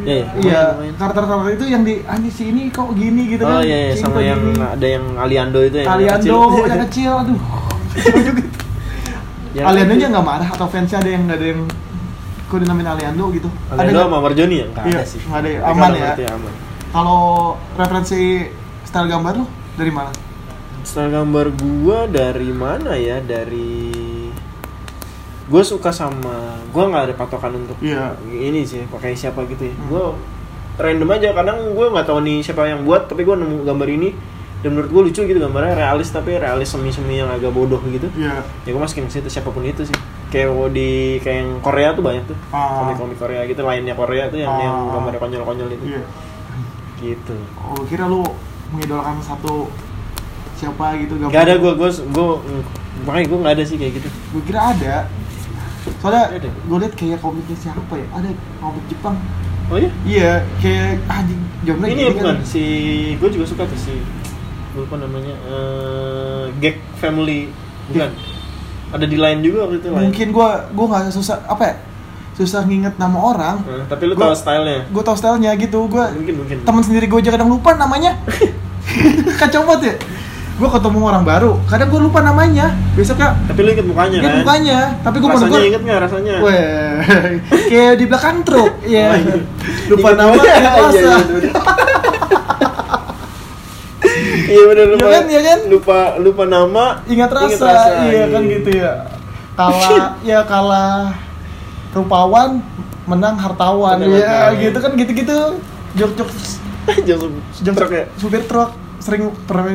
Iya, 0.00 0.24
iya. 0.38 0.60
iya 0.80 0.92
karakter-karakter 0.94 1.52
itu 1.52 1.64
yang 1.66 1.82
di 1.82 2.00
anjing 2.04 2.30
si 2.30 2.48
ini 2.48 2.68
kok 2.68 2.88
gini 2.94 3.28
gitu 3.28 3.42
Oh 3.42 3.52
kan 3.54 3.60
iya, 3.62 3.76
iya. 3.82 3.92
Ini 3.92 3.98
sama 3.98 4.20
yang 4.20 4.40
gini. 4.40 4.56
ada 4.56 4.86
yang 4.88 5.04
Aliando 5.14 5.60
itu 5.60 5.76
yang 5.76 5.88
Aliando 5.90 6.36
kecil. 6.46 6.64
yang 6.64 6.80
kecil 6.86 7.12
aduh 7.18 7.40
Yang 9.50 9.66
Aliando 9.66 9.94
nya 9.96 10.06
nggak 10.08 10.24
marah 10.24 10.48
atau 10.48 10.66
fansnya 10.66 10.98
ada 11.00 11.10
yang 11.10 11.22
nggak 11.26 11.36
ada 11.36 11.46
yang 11.48 11.60
kok 12.46 12.58
dinamain 12.58 12.88
Aliando 12.88 13.24
gitu 13.30 13.48
Aliando 13.68 13.90
nggak? 13.92 14.06
sama 14.06 14.18
Marjoni 14.20 14.56
ya? 14.56 14.66
Nggak 14.68 14.84
Iya, 14.84 14.96
ada 14.96 15.04
sih. 15.04 15.20
nggak 15.20 15.38
ada 15.38 15.48
ya. 15.48 15.60
Aman 15.64 15.90
ya. 15.90 16.00
ngerti, 16.06 16.24
aman. 16.28 16.52
kalau 16.90 17.20
referensi 17.74 18.20
style 18.82 19.06
gambar 19.06 19.32
lu 19.34 19.44
dari 19.74 19.90
mana 19.90 20.10
Style 20.80 21.12
gambar 21.12 21.46
gua 21.52 22.08
dari 22.08 22.50
mana 22.50 22.96
ya? 22.96 23.20
Dari 23.20 23.89
gue 25.50 25.62
suka 25.62 25.90
sama 25.90 26.54
gue 26.64 26.84
nggak 26.84 27.02
ada 27.04 27.14
patokan 27.14 27.58
untuk 27.58 27.74
Iya. 27.82 28.14
ini 28.24 28.62
sih 28.62 28.86
pakai 28.86 29.12
siapa 29.12 29.42
gitu 29.44 29.66
ya. 29.66 29.74
Hmm. 29.74 29.86
gue 29.88 30.04
random 30.78 31.10
aja 31.10 31.28
kadang 31.34 31.58
gue 31.74 31.86
nggak 31.90 32.06
tahu 32.06 32.18
nih 32.22 32.38
siapa 32.40 32.64
yang 32.64 32.86
buat 32.86 33.04
tapi 33.04 33.22
gue 33.22 33.34
nemu 33.34 33.66
gambar 33.66 33.88
ini 33.90 34.14
dan 34.60 34.70
menurut 34.70 34.88
gue 34.88 35.02
lucu 35.08 35.20
gitu 35.24 35.38
gambarnya 35.38 35.74
realis 35.74 36.08
tapi 36.08 36.36
realis 36.36 36.68
semi 36.68 36.88
semi 36.88 37.16
yang 37.16 37.28
agak 37.28 37.50
bodoh 37.50 37.80
gitu. 37.82 38.06
Iya. 38.14 38.44
Ya 38.62 38.70
gue 38.70 38.78
masukin 38.78 39.04
ke 39.04 39.12
situ 39.12 39.28
siapa 39.28 39.48
pun 39.48 39.64
itu 39.64 39.82
sih. 39.82 39.96
Kayak 40.28 40.52
di 40.70 40.90
kayak 41.18 41.36
yang 41.40 41.50
Korea 41.58 41.88
tuh 41.90 42.04
banyak 42.04 42.24
tuh. 42.24 42.38
Ah. 42.50 42.84
komik-komik 42.84 43.18
Korea 43.18 43.42
gitu 43.44 43.60
lainnya 43.60 43.92
Korea 43.92 44.28
tuh 44.28 44.36
yang 44.36 44.52
yang 44.54 44.74
Ah. 44.86 44.92
gambar 44.94 45.18
konyol-konyol 45.18 45.68
itu. 45.72 45.84
Iya. 45.90 46.02
Gitu. 46.96 47.34
Oh 47.58 47.82
kira 47.84 48.04
lu 48.04 48.20
mengidolakan 48.70 49.18
satu 49.18 49.66
siapa 50.54 50.94
gitu 51.00 51.16
gambar 51.18 51.32
gak 51.32 51.42
ada 51.42 51.54
gue 51.56 51.72
gue 51.74 51.90
gue 52.06 52.26
makanya 53.00 53.26
gue 53.26 53.38
nggak 53.40 53.54
ada 53.56 53.64
sih 53.64 53.76
kayak 53.76 53.92
gitu. 53.96 54.08
Gue 54.30 54.42
kira 54.44 54.60
ada 54.70 55.08
soalnya 55.98 56.24
Ada. 56.32 56.48
gue 56.48 56.76
liat 56.78 56.94
kayak 56.94 57.18
komiknya 57.18 57.56
siapa 57.56 57.94
ya? 57.94 58.06
Ada 58.12 58.28
komik 58.58 58.84
Jepang. 58.86 59.16
Oh 59.66 59.76
iya? 59.76 59.90
Iya 60.02 60.30
kayak 60.58 60.98
anjing 61.06 61.40
jamnya 61.62 61.86
ini 61.86 61.92
gini 61.92 62.02
ya 62.02 62.10
kan. 62.10 62.16
bukan 62.16 62.36
si 62.42 62.62
gue 63.14 63.28
juga 63.30 63.44
suka 63.46 63.62
tuh 63.64 63.78
si 63.78 63.94
gue 64.70 64.80
lupa 64.80 64.96
namanya 64.96 65.34
eh 65.44 66.44
Gag 66.58 66.76
Family. 66.96 67.48
Bukan. 67.88 68.10
Ada 68.90 69.06
di 69.06 69.14
lain 69.14 69.38
juga 69.40 69.58
waktu 69.64 69.76
itu 69.78 69.88
lain. 69.88 70.02
Mungkin 70.06 70.26
gue 70.30 70.48
gue 70.68 70.86
nggak 70.86 71.02
susah 71.10 71.36
apa 71.44 71.62
ya? 71.62 71.74
Susah 72.32 72.60
nginget 72.62 72.96
nama 72.96 73.18
orang. 73.20 73.56
Eh, 73.62 73.84
tapi 73.84 74.02
lu 74.04 74.14
Gua- 74.14 74.32
tahu 74.32 74.36
stylenya? 74.36 74.82
gue 74.86 75.02
tau 75.02 75.14
stylenya 75.14 75.50
gitu. 75.54 75.86
Gue 75.86 76.04
mungkin 76.12 76.34
mungkin. 76.40 76.56
teman 76.62 76.82
sendiri 76.82 77.06
gue 77.06 77.18
aja 77.18 77.30
kadang 77.30 77.48
lupa 77.48 77.72
namanya. 77.74 78.18
Kacau 79.40 79.62
banget 79.64 79.82
ya 79.84 79.94
gue 80.60 80.68
ketemu 80.68 80.98
orang 81.08 81.24
baru 81.24 81.52
kadang 81.64 81.88
gue 81.88 82.00
lupa 82.04 82.20
namanya. 82.20 82.76
Besoknya 82.92 83.32
tapi 83.48 83.64
lu 83.64 83.70
inget 83.72 83.86
mukanya 83.88 84.16
dia 84.20 84.28
kan? 84.28 84.36
mukanya 84.44 84.78
tapi 85.00 85.16
gue 85.16 85.28
rasanya 85.32 85.60
inget 85.64 85.82
nggak 85.88 86.00
rasanya? 86.04 86.34
Weh, 86.44 86.92
kayak 87.72 87.92
di 87.96 88.04
belakang 88.04 88.36
truk 88.44 88.72
Iya. 88.92 89.06
Iya. 89.16 89.36
lupa 89.88 90.08
Ingat 90.12 90.20
nama 90.20 90.32
ingat 90.36 90.52
Iya, 90.60 90.82
rasa 90.84 91.00
iya, 91.00 91.16
bener. 91.24 91.52
iya 94.50 94.62
bener 94.68 94.86
lupa. 94.92 95.06
Iya 95.06 95.12
kan, 95.16 95.24
iya 95.32 95.40
kan? 95.40 95.58
lupa 95.72 95.98
lupa 96.20 96.44
nama 96.44 96.84
ingat 97.08 97.30
rasa, 97.32 97.68
iya 98.12 98.24
kan 98.28 98.42
gitu 98.44 98.70
ya. 98.76 98.92
Kalah 99.56 100.12
ya 100.28 100.40
kalah. 100.44 101.16
Rupawan 101.90 102.60
menang 103.08 103.34
hartawan 103.40 103.96
ya 104.04 104.52
gitu 104.60 104.76
kan 104.76 104.92
gitu-gitu. 104.92 105.38
Jok-jok 105.96 106.28
jangan 107.06 107.30
jok 107.62 107.74
truk 107.76 107.92
ya 107.92 108.04
supir 108.18 108.42
truk 108.50 108.70
sering 109.00 109.32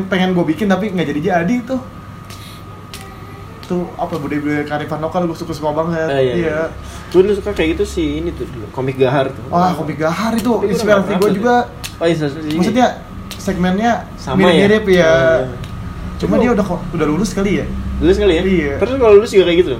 pengen 0.07 0.37
gue 0.37 0.45
bikin 0.45 0.69
tapi 0.69 0.93
nggak 0.93 1.07
jadi 1.11 1.21
jadi 1.21 1.55
tuh. 1.65 1.81
Tuh 3.65 3.89
apa 3.97 4.21
budaya-budaya 4.21 4.61
karifan 4.69 5.01
lokal 5.01 5.25
gue 5.25 5.37
suka-suka 5.37 5.73
banget. 5.73 6.07
Ah, 6.07 6.21
iya, 6.21 6.33
iya. 6.37 6.57
gue 7.09 7.21
dulu 7.25 7.33
suka 7.33 7.51
kayak 7.57 7.75
gitu 7.75 7.83
sih 7.89 8.21
ini 8.21 8.29
tuh 8.29 8.45
dulu 8.45 8.69
komik 8.69 9.01
gahar 9.01 9.33
tuh. 9.33 9.41
Wah 9.49 9.73
komik 9.73 9.97
gahar 9.97 10.37
itu 10.37 10.49
inspirasi 10.69 11.17
gue 11.17 11.31
juga. 11.41 11.73
Oh 11.97 12.05
iya 12.05 12.27
maksudnya 12.29 12.87
segmennya 13.39 14.09
Sama 14.17 14.41
mirip-mirip 14.41 14.83
ya? 14.89 14.97
ya, 14.97 15.05
iya. 15.05 15.13
cuma 16.17 16.41
dia 16.41 16.49
udah 16.51 16.65
udah 16.65 17.07
lulus 17.07 17.31
kali 17.31 17.61
ya? 17.61 17.65
Lulus 18.01 18.17
kali 18.17 18.33
ya? 18.35 18.43
Iya. 18.43 18.73
terus 18.81 18.97
kalau 18.97 19.13
lulus 19.21 19.31
juga 19.31 19.45
kayak 19.47 19.57
gitu? 19.61 19.71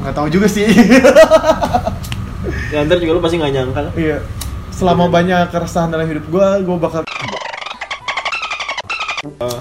Nggak 0.00 0.14
tahu 0.16 0.26
juga 0.28 0.46
sih. 0.48 0.66
Ya 2.74 2.82
ntar 2.82 2.98
juga 2.98 3.14
lu 3.14 3.22
pasti 3.22 3.38
nggak 3.38 3.52
nyangka. 3.54 3.82
Iya. 3.94 4.18
Selama 4.74 5.06
banyak 5.06 5.54
keresahan 5.54 5.94
dalam 5.94 6.10
hidup 6.10 6.26
gue 6.26 6.48
gue 6.66 6.76
bakal 6.82 7.06
Eh, 9.26 9.60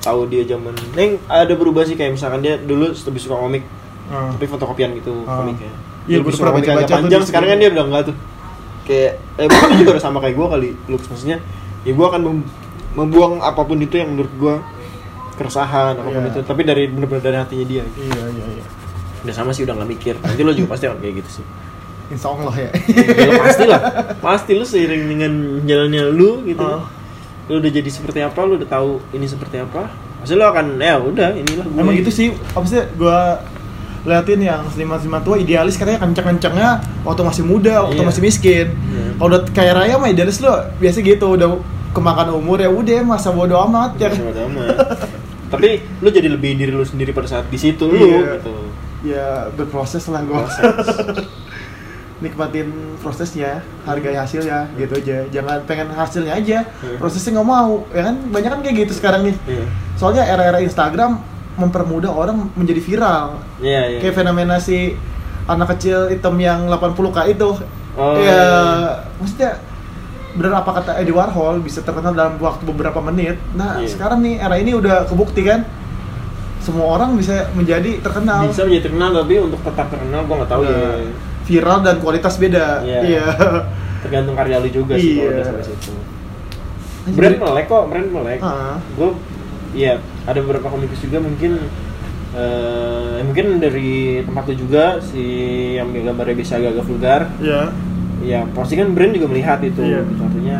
tahu 0.00 0.20
dia 0.26 0.42
zaman 0.44 0.74
neng 0.92 1.16
ada 1.24 1.52
berubah 1.52 1.82
sih 1.82 1.94
kayak 1.94 2.12
misalkan 2.12 2.40
dia 2.40 2.54
dulu 2.56 2.90
lebih 2.90 3.20
suka 3.20 3.36
komik 3.36 3.64
Ah. 4.04 4.28
tapi 4.30 4.44
fotokopian 4.44 4.92
gitu 4.94 5.24
Ah. 5.24 5.40
komiknya 5.40 5.72
Iya, 6.04 6.20
lebih 6.20 6.28
udah 6.28 6.36
suka 6.36 6.44
pernah 6.44 6.52
komik 6.52 6.84
tuh 6.84 6.96
panjang 6.98 7.22
sekarang 7.24 7.48
kan 7.48 7.58
dia 7.58 7.68
udah 7.70 7.84
enggak 7.84 8.02
tuh. 8.04 8.16
Kayak 8.84 9.12
eh 9.34 9.46
mungkin 9.48 9.76
juga 9.80 9.90
udah 9.92 10.04
sama 10.04 10.18
kayak 10.20 10.34
gue 10.34 10.46
kali 10.46 10.68
Lux 10.86 11.02
maksudnya. 11.06 11.38
Ya 11.80 11.92
gue 11.92 12.06
akan 12.06 12.20
mem- 12.20 12.48
membuang 12.94 13.40
apa 13.40 13.60
pun 13.60 13.78
itu 13.78 13.96
yang 13.96 14.12
menurut 14.12 14.28
gue 14.34 14.54
keresahan 15.34 15.96
apa 15.96 16.04
pun 16.06 16.20
Iya. 16.20 16.30
itu. 16.30 16.40
Tapi 16.42 16.60
dari 16.62 16.82
bener-bener 16.86 17.22
dari 17.22 17.36
hatinya 17.38 17.64
dia. 17.64 17.82
Gitu. 17.86 18.04
iya 18.04 18.24
iya 18.28 18.44
iya. 18.52 18.64
Udah 19.22 19.34
sama 19.34 19.50
sih 19.50 19.64
udah 19.64 19.74
nggak 19.74 19.90
mikir. 19.90 20.14
Nanti 20.18 20.40
lo 20.40 20.52
juga 20.52 20.68
pasti 20.70 20.84
akan 20.84 20.98
kayak 20.98 21.14
gitu 21.18 21.30
sih. 21.32 21.44
Insya 22.06 22.28
Allah 22.28 22.54
ya. 22.54 22.70
Ya, 23.16 23.24
lo 23.24 23.32
pasti 23.40 23.64
lah 23.64 23.80
pasti 24.20 24.50
lu 24.52 24.64
seiring 24.64 25.02
dengan 25.08 25.32
jalannya 25.64 26.02
lu 26.10 26.44
gitu. 26.44 26.60
Ah. 26.60 26.84
Lu 27.46 27.58
udah 27.58 27.70
jadi 27.70 27.86
seperti 27.86 28.20
apa 28.20 28.40
lu 28.42 28.56
udah 28.56 28.66
tahu 28.66 28.90
ini 29.10 29.24
seperti 29.24 29.58
apa 29.58 29.92
pasti 30.18 30.32
lu 30.32 30.42
akan 30.42 30.76
ya 30.76 30.96
udah 30.96 31.28
inilah 31.34 31.66
gue 31.66 31.76
emang 31.78 31.94
gitu 31.94 32.10
sih 32.10 32.26
apa 32.32 32.64
sih 32.64 32.80
gue 32.90 33.18
liatin 34.04 34.36
yang 34.38 34.64
seniman-seniman 34.68 35.20
tua 35.20 35.36
idealis 35.36 35.74
katanya 35.74 35.96
kenceng-kencengnya 35.98 36.70
waktu 37.02 37.20
masih 37.22 37.42
muda 37.42 37.82
waktu 37.82 37.98
Iya. 37.98 38.06
masih 38.06 38.22
miskin 38.22 38.66
Iya. 38.68 39.04
kalau 39.14 39.28
udah 39.30 39.40
kaya 39.50 39.72
raya 39.72 39.94
mah 39.96 40.08
idealis 40.08 40.38
lo 40.38 40.52
biasa 40.74 41.00
gitu 41.00 41.26
udah 41.30 41.48
kemakan 41.90 42.32
umur 42.32 42.58
ya 42.58 42.68
udah 42.68 43.00
masa 43.02 43.28
bodo 43.30 43.56
amat 43.62 43.96
ya 43.96 44.08
Bodo 44.10 44.44
amat. 44.46 45.08
tapi 45.46 45.68
lu 45.98 46.08
jadi 46.08 46.26
lebih 46.26 46.52
diri 46.54 46.68
lu 46.68 46.82
sendiri 46.82 47.12
pada 47.12 47.28
saat 47.30 47.46
di 47.46 47.56
situ 47.56 47.84
lu 47.84 47.96
Iya. 47.96 48.20
gitu 48.38 48.54
ya 49.04 49.26
berproses 49.50 50.04
lah 50.06 50.20
gue. 50.20 50.32
nikmatin 52.24 52.72
prosesnya 52.98 53.60
hargai 53.84 54.16
hasilnya 54.16 54.72
gitu 54.74 54.96
aja. 54.96 55.28
Jangan 55.30 55.60
pengen 55.62 55.92
hasilnya 55.92 56.32
aja 56.32 56.58
Iya. 56.64 56.96
prosesnya 56.96 57.36
nggak 57.36 57.46
mau 57.46 57.84
ya 57.92 58.02
kan? 58.02 58.16
Banyak 58.32 58.50
kan 58.50 58.60
kayak 58.64 58.76
gitu 58.82 58.92
sekarang 58.96 59.28
nih. 59.28 59.36
Iya. 59.44 59.66
soalnya 59.94 60.26
era-era 60.26 60.58
Instagram 60.58 61.22
mempermudah 61.54 62.10
orang 62.10 62.50
menjadi 62.58 62.82
viral. 62.82 63.38
Iya, 63.62 63.82
iya. 63.86 63.98
kayak 64.00 64.16
fenomena 64.16 64.58
si 64.58 64.98
anak 65.46 65.76
kecil 65.76 66.10
hitam 66.10 66.34
yang 66.34 66.66
80k 66.66 67.30
itu. 67.30 67.54
Oh, 67.94 68.18
ya 68.18 68.26
iya. 68.26 68.42
maksudnya 69.20 69.62
benar 70.34 70.66
apa 70.66 70.82
kata 70.82 70.98
Eddie 70.98 71.14
Warhol 71.14 71.62
bisa 71.62 71.78
terkenal 71.78 72.10
dalam 72.10 72.34
waktu 72.42 72.66
beberapa 72.66 72.98
menit. 72.98 73.38
Nah 73.54 73.78
Iya. 73.78 73.86
sekarang 73.86 74.18
nih 74.18 74.42
era 74.42 74.58
ini 74.58 74.74
udah 74.74 75.06
kebukti 75.06 75.46
kan? 75.46 75.62
Semua 76.58 76.96
orang 76.96 77.14
bisa 77.14 77.52
menjadi 77.52 78.00
terkenal. 78.00 78.48
Bisa 78.48 78.64
menjadi 78.64 78.90
terkenal 78.90 79.14
tapi 79.14 79.34
untuk 79.38 79.60
tetap 79.62 79.86
terkenal 79.86 80.20
gua 80.24 80.34
nggak 80.42 80.50
tahu 80.50 80.62
Udah 80.64 80.74
ya 80.74 81.06
viral 81.44 81.78
dan 81.80 81.96
kualitas 81.98 82.34
beda 82.36 82.80
Iya. 82.80 83.00
iya 83.02 83.26
tergantung 84.00 84.34
karya 84.34 84.56
lu 84.58 84.68
juga 84.68 84.94
sih 84.94 85.14
kalau 85.14 85.24
Iya. 85.24 85.34
udah 85.34 85.44
sampai 85.46 85.64
situ 85.64 85.92
brand 87.12 87.36
melek 87.38 87.66
kok 87.66 87.84
brand 87.86 88.08
melek 88.10 88.40
Ah. 88.40 88.76
gue 88.90 89.08
ya 89.72 89.94
ada 90.24 90.38
beberapa 90.40 90.68
komikus 90.68 91.00
juga 91.00 91.18
mungkin 91.18 91.60
eh 92.32 93.20
mungkin 93.22 93.58
dari 93.58 93.90
tempat 94.22 94.44
lu 94.46 94.54
juga 94.58 94.84
si 94.98 95.22
yang 95.74 95.92
gambarnya 95.92 96.34
bisa 96.34 96.56
agak-agak 96.56 96.84
vulgar 96.84 97.20
Iya. 97.38 97.62
ya 98.20 98.40
pasti 98.50 98.74
kan 98.74 98.90
brand 98.90 99.12
juga 99.12 99.28
melihat 99.28 99.60
itu 99.60 99.78
Iya. 99.78 100.00
gitu 100.02 100.22
artinya 100.22 100.58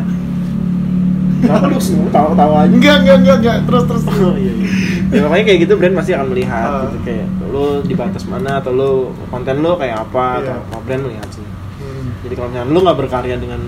kenapa 1.45 1.65
lu 1.67 1.79
semua 1.79 2.09
tawa-tawa 2.09 2.55
aja 2.61 2.73
enggak 2.73 2.95
enggak 2.99 3.17
enggak 3.17 3.37
enggak 3.37 3.57
terus 3.63 3.83
terus 3.85 4.03
Oh, 4.17 4.33
iya, 4.35 4.51
iya. 4.51 4.67
ya 5.11 5.19
makanya 5.23 5.45
kayak 5.45 5.59
gitu 5.61 5.73
brand 5.75 5.95
pasti 5.95 6.11
akan 6.11 6.27
melihat 6.29 6.65
Ah. 6.67 6.81
gitu 6.83 6.97
kayak 7.03 7.25
lu 7.45 7.65
di 7.81 7.93
batas 7.93 8.23
mana 8.23 8.51
atau 8.57 8.71
lu 8.71 8.91
konten 9.25 9.55
lu 9.57 9.71
kayak 9.75 9.97
apa 10.01 10.25
Iya. 10.35 10.41
atau 10.41 10.53
apa 10.65 10.77
brand 10.81 11.03
melihat 11.03 11.29
sih 11.29 11.45
Hmm. 11.75 12.07
jadi 12.21 12.33
kalau 12.33 12.47
misalnya 12.49 12.67
lu 12.67 12.79
nggak 12.81 12.97
berkarya 12.97 13.35
dengan 13.35 13.61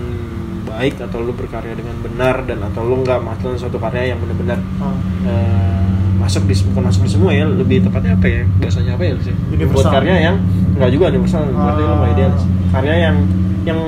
baik 0.66 0.94
atau 1.00 1.18
lu 1.20 1.32
berkarya 1.32 1.72
dengan 1.72 1.96
benar 1.98 2.36
dan 2.42 2.58
atau 2.62 2.82
lu 2.82 3.00
nggak 3.00 3.18
menghasilkan 3.18 3.56
suatu 3.56 3.78
karya 3.78 4.10
yang 4.10 4.18
benar-benar 4.18 4.58
Ah. 4.78 4.92
eh, 5.24 5.82
masuk 6.18 6.44
di 6.44 6.54
bukan 6.66 6.82
masuk 6.84 7.02
di 7.02 7.10
semua 7.10 7.30
ya 7.30 7.46
lebih 7.46 7.80
tepatnya 7.80 8.12
apa 8.12 8.26
ya 8.26 8.42
bahasanya 8.58 8.92
apa 8.92 9.04
ya 9.04 9.14
sih 9.20 9.34
Universal. 9.48 9.74
buat 9.76 9.86
karya 9.88 10.14
yang 10.20 10.36
nggak 10.74 10.90
juga 10.90 11.04
universal 11.08 11.40
berarti 11.46 11.80
lu 11.80 11.88
nggak 11.88 12.04
Ah. 12.04 12.14
ideal 12.14 12.32
sih. 12.34 12.50
karya 12.68 12.94
yang 13.00 13.16
yang 13.64 13.80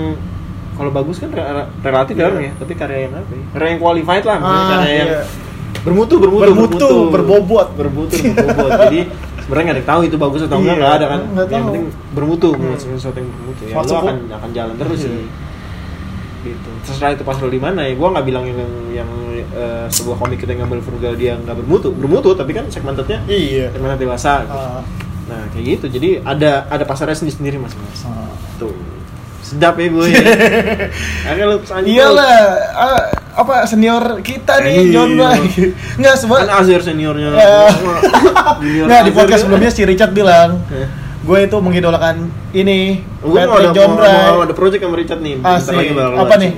kalau 0.80 0.90
bagus 0.90 1.16
kan 1.16 1.28
re- 1.28 1.44
re- 1.44 1.68
relatif 1.82 2.14
Iya. 2.16 2.26
ya 2.26 2.40
ya 2.40 2.52
tapi 2.56 2.72
karya 2.72 2.98
yang 3.04 3.12
apa 3.12 3.28
ya 3.30 3.44
karya 3.52 3.68
yang 3.68 3.80
qualified 3.80 4.24
lah 4.24 4.38
Ah, 4.38 4.68
karya 4.74 4.92
yang 4.96 5.10
iya. 5.10 5.20
bermutu 5.80 6.14
bermutu 6.16 6.42
Bermutu, 6.46 6.88
berbobot. 7.08 7.68
bermutu 7.76 8.16
berbobot 8.36 8.70
jadi 8.88 9.00
sebenarnya 9.40 9.62
nggak 9.62 9.76
ada 9.76 9.82
yang 9.82 9.90
tahu 9.90 10.00
itu 10.02 10.16
bagus 10.16 10.40
atau 10.42 10.56
enggak 10.56 10.72
Iya, 10.72 10.80
nggak 10.80 10.94
ada 10.94 11.06
kan 11.06 11.20
nggak 11.26 11.46
yang 11.46 11.52
tahu. 11.52 11.68
penting 11.68 11.84
bermutu 12.10 12.48
Hmm. 12.50 12.74
sesuatu 12.74 13.16
yang 13.16 13.28
bermutu 13.30 13.62
ya 13.62 13.74
lo 13.76 13.94
akan 13.94 14.16
akan 14.30 14.50
jalan 14.50 14.74
terus 14.74 14.98
sih 14.98 15.12
gitu 16.40 16.70
terserah 16.80 17.12
itu 17.12 17.20
pasal 17.20 17.46
di 17.46 17.60
mana 17.60 17.84
ya 17.84 17.92
gua 17.94 18.08
nggak 18.10 18.24
bilang 18.24 18.44
yang 18.44 18.64
yang 18.90 19.10
eh, 19.52 19.84
sebuah 19.86 20.16
komik 20.16 20.40
kita 20.40 20.56
yang 20.56 20.64
ngambil 20.64 20.80
frugal 20.80 21.12
dia 21.12 21.36
nggak 21.36 21.52
bermutu 21.54 21.92
bermutu 21.92 22.32
tapi 22.32 22.50
kan 22.50 22.64
segmentednya 22.66 23.20
iya 23.26 23.68
segmented 23.68 24.00
dewasa 24.00 24.42
gitu. 24.42 24.56
Ah. 24.56 24.80
Nah 25.28 25.46
kayak 25.52 25.64
gitu. 25.70 25.86
Jadi 25.92 26.18
ada 26.18 26.66
ada 26.66 26.82
pasarnya 26.82 27.14
sendiri 27.14 27.36
sendiri 27.36 27.56
mas 27.56 27.70
mas. 27.72 28.02
Ah. 28.02 28.26
Tuh 28.56 28.72
sedap 29.50 29.74
ya 29.74 29.86
gue. 29.88 30.06
Akhirnya 31.26 31.46
lu 31.48 31.56
anjing 31.60 31.90
Iyalah, 31.90 32.34
ah, 32.70 33.02
apa 33.36 33.54
senior 33.64 34.02
kita 34.20 34.62
nih 34.62 34.74
Iya. 34.80 34.92
John 34.92 35.10
Bray. 35.12 35.42
Enggak 35.98 36.14
Kan 36.14 36.20
semua. 36.20 36.38
Azir 36.48 36.80
seniornya. 36.80 37.28
Ya. 37.36 37.66
Junior 38.56 38.86
Nggak 38.86 39.02
di 39.02 39.12
podcast 39.12 39.34
ya. 39.34 39.42
sebelumnya 39.42 39.70
si 39.70 39.82
Richard 39.82 40.12
bilang, 40.12 40.62
Eh. 40.68 40.86
gue 41.20 41.38
itu 41.42 41.56
mengidolakan 41.58 42.16
ini 42.52 43.02
Gue 43.18 43.42
mau 43.42 43.58
ada, 43.58 43.70
John 43.70 43.90
mau, 43.92 44.40
ada 44.40 44.54
project 44.54 44.80
sama 44.80 44.94
Richard 44.94 45.20
nih. 45.20 45.34
Asik. 45.40 45.74
lagi 45.74 45.92
bakal 45.92 46.18
Apa 46.20 46.34
nih? 46.36 46.52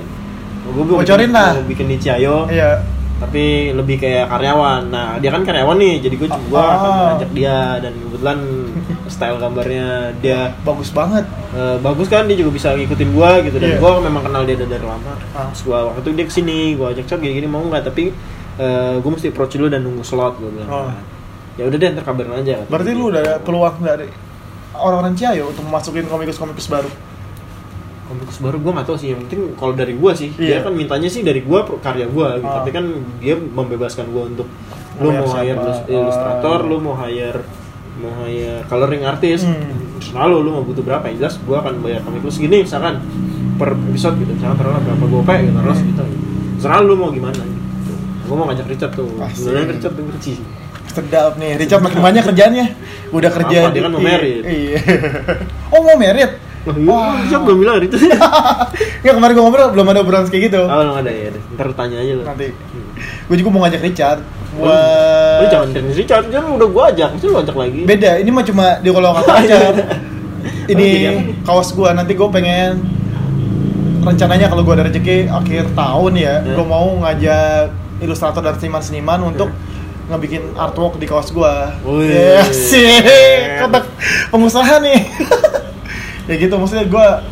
Gue 0.64 0.84
mau 0.84 0.96
Bocorin 0.98 1.30
lah. 1.30 1.50
Mau 1.54 1.66
bikin 1.66 1.86
di 1.86 1.96
Ciayo. 1.96 2.46
Iya. 2.46 2.70
Tapi 3.18 3.70
lebih 3.72 3.96
kayak 3.96 4.26
karyawan. 4.28 4.82
Nah 4.86 5.08
dia 5.16 5.30
kan 5.30 5.42
karyawan 5.42 5.76
nih. 5.76 5.94
Jadi 6.00 6.14
gue 6.16 6.28
juga 6.28 6.60
akan 6.60 6.90
Ah. 6.90 7.02
ngajak 7.08 7.30
dia 7.32 7.56
dan 7.78 7.92
kebetulan 7.96 8.38
style 9.04 9.36
gambarnya 9.36 9.86
dia 10.16 10.54
Bagus 10.60 10.90
banget. 10.90 11.24
eh, 11.50 11.76
bagus 11.78 12.06
kan 12.06 12.24
dia 12.24 12.34
juga 12.34 12.50
bisa 12.50 12.70
ngikutin 12.70 13.10
gua 13.10 13.40
gitu 13.40 13.56
dan 13.56 13.68
Iya. 13.68 13.78
gua 13.78 13.98
memang 13.98 14.22
kenal 14.22 14.42
dia 14.42 14.54
dari 14.54 14.80
lama. 14.80 15.12
Ah. 15.30 15.48
Terus 15.48 15.62
gua 15.64 15.78
waktu 15.86 16.00
itu 16.00 16.10
dia 16.12 16.24
ke 16.24 16.32
sini, 16.32 16.58
gua 16.74 16.90
ajak 16.90 17.04
chat 17.04 17.18
gini-gini 17.18 17.46
mau 17.46 17.60
nggak 17.60 17.82
tapi 17.84 18.14
eh, 18.54 18.94
gua 18.98 19.10
mesti 19.10 19.28
approach 19.28 19.54
dulu 19.54 19.66
dan 19.66 19.80
nunggu 19.80 20.02
slot 20.02 20.36
gua 20.36 20.50
bilang. 20.50 20.70
Oh. 20.70 20.92
Ya 21.54 21.64
udah 21.64 21.76
deh 21.76 21.88
ntar 21.90 22.04
kabarin 22.04 22.32
aja. 22.38 22.64
Berarti 22.64 22.90
lu 22.90 23.08
udah 23.08 23.20
ada 23.20 23.34
peluang 23.38 23.76
dari 23.78 24.08
orang-orang 24.72 25.12
Ciayo 25.12 25.48
untuk 25.48 25.64
masukin 25.64 26.04
komikus-komikus 26.04 26.66
baru. 26.66 26.90
komikus 28.02 28.38
baru 28.38 28.56
gua 28.58 28.72
nggak 28.74 28.86
tahu 28.86 28.98
sih 28.98 29.08
yang 29.08 29.24
penting 29.24 29.56
kalau 29.56 29.72
dari 29.72 29.94
gua 29.94 30.12
sih 30.12 30.28
dia 30.34 30.58
Iya. 30.58 30.58
kan 30.62 30.72
mintanya 30.72 31.08
sih 31.08 31.20
dari 31.20 31.40
gua 31.40 31.64
pro- 31.64 31.78
karya 31.78 32.04
gua 32.06 32.36
gitu. 32.36 32.44
Ah. 32.44 32.60
tapi 32.60 32.70
kan 32.70 32.84
dia 33.18 33.34
membebaskan 33.34 34.04
gua 34.06 34.28
untuk 34.28 34.44
lu 35.00 35.08
mau 35.10 35.24
hire 35.32 35.56
Ah. 35.56 35.80
ilustrator 35.86 36.58
lu 36.62 36.76
mau 36.78 36.92
hire 36.94 37.40
mau 37.94 38.24
hire 38.24 38.64
coloring 38.66 39.02
artist 39.02 39.44
Hmm. 39.44 39.98
terserah 39.98 40.26
lu 40.26 40.50
mau 40.50 40.60
butuh 40.60 40.80
berapa 40.80 41.04
yang 41.06 41.16
jelas 41.18 41.36
gua 41.40 41.60
akan 41.60 41.78
bayar 41.80 42.00
komik 42.00 42.20
lu 42.20 42.28
segini 42.28 42.62
misalkan 42.62 42.98
per 43.54 43.72
episode 43.74 44.16
gitu 44.16 44.32
misalkan 44.32 44.56
taruhlah 44.56 44.82
berapa 44.82 45.04
gope 45.04 45.34
gitu 45.40 45.58
terus 45.58 45.78
Hmm. 45.78 45.88
gitu 45.88 46.02
terserah 46.56 46.80
lu 46.80 46.94
mau 46.94 47.08
gimana 47.08 47.36
gitu 47.36 47.92
gua 48.24 48.36
mau 48.36 48.46
ngajak 48.48 48.66
Richard 48.66 48.92
tuh 48.92 49.06
sebenarnya 49.30 49.66
Richard 49.70 49.94
denger 49.94 50.16
sih 50.20 50.36
Sedap 50.82 51.40
nih, 51.40 51.56
Richard 51.56 51.80
makin 51.80 52.04
banyak 52.04 52.20
kerjaannya. 52.22 52.66
Udah 53.10 53.32
kerja 53.32 53.64
Apa, 53.64 53.72
dia 53.72 53.80
kan 53.80 53.90
mau 53.90 54.02
merit. 54.02 54.44
Iya. 54.44 54.76
Oh, 55.72 55.80
mau 55.80 55.96
merit? 55.96 56.36
Wah, 56.62 56.76
iya, 56.76 56.84
Wah. 56.84 57.16
Richard 57.16 57.42
belum 57.42 57.58
bilang 57.58 57.76
Richard 57.80 58.02
Nggak 59.02 59.14
kemarin 59.16 59.32
gue 59.32 59.40
ngobrol 59.42 59.68
belum 59.72 59.86
ada 59.88 60.00
obrolan 60.04 60.28
kayak 60.28 60.52
gitu. 60.52 60.60
oh 60.60 60.68
belum 60.68 60.96
ada 61.00 61.08
ya 61.08 61.32
ntar 61.56 61.72
tanya 61.72 61.96
aja 61.96 62.12
lu 62.12 62.22
Nanti. 62.22 62.52
Hmm. 62.52 62.92
Gue 63.24 63.36
juga 63.40 63.48
mau 63.48 63.64
ngajak 63.64 63.80
Richard 63.80 64.20
Lu 64.52 64.60
buat 64.60 65.48
jangan 65.48 65.68
dari 65.70 65.90
Richard, 65.90 66.24
kan 66.28 66.44
udah 66.46 66.68
gua 66.68 66.84
ajak, 66.88 67.08
mesti 67.12 67.26
lu 67.26 67.36
ajak 67.36 67.56
lagi. 67.56 67.80
beda. 67.82 68.10
Ini 68.18 68.28
mah 68.28 68.44
cuma 68.44 68.66
di 68.78 68.88
kalau 68.88 69.10
kata 69.14 69.32
aja. 69.38 69.56
Oh, 69.58 69.74
jadi 70.64 70.74
Ini 70.84 70.88
nih? 71.08 71.16
kaos 71.42 71.72
gua 71.72 71.90
nanti 71.92 72.12
gue 72.12 72.28
pengen 72.28 72.82
rencananya 74.02 74.46
kalau 74.46 74.62
gue 74.62 74.74
ada 74.74 74.84
rezeki 74.84 75.26
akhir 75.26 75.72
tahun 75.72 76.12
ya, 76.14 76.34
Ya. 76.40 76.52
gue 76.52 76.66
mau 76.66 76.98
ngajak 76.98 77.70
ilustrator 77.98 78.42
dan 78.42 78.54
seniman-seniman 78.56 79.22
untuk 79.24 79.48
ngebikin 80.04 80.52
artwork 80.52 80.98
di 80.98 81.06
kaos 81.06 81.30
gua. 81.30 81.70
Wih. 81.80 82.10
Ya 82.10 82.42
sih, 82.44 82.90
kotak 83.58 83.86
pengusaha 84.28 84.82
nih. 84.82 85.00
ya 86.28 86.34
gitu 86.36 86.54
maksudnya 86.54 86.84
gua 86.84 87.22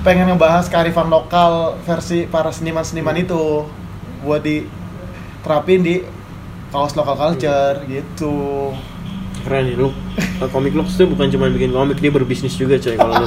pengen 0.00 0.28
ngebahas 0.28 0.66
kearifan 0.66 1.08
lokal 1.08 1.76
versi 1.80 2.24
para 2.24 2.48
seniman-seniman 2.48 3.16
itu 3.16 3.64
buat 4.20 4.40
diterapin 4.40 5.80
di 5.80 5.94
kaos 6.74 6.98
lokal 6.98 7.14
culture 7.14 7.86
gitu. 7.86 8.74
Keren 9.46 9.62
nih 9.70 9.78
lu. 9.78 9.94
Komik 10.50 10.74
Lux 10.74 10.98
tuh 10.98 11.06
bukan 11.06 11.30
cuma 11.30 11.46
bikin 11.46 11.70
komik, 11.70 12.02
dia 12.02 12.10
berbisnis 12.10 12.58
juga 12.58 12.74
coy 12.82 12.98
kalau 12.98 13.14
lu. 13.22 13.26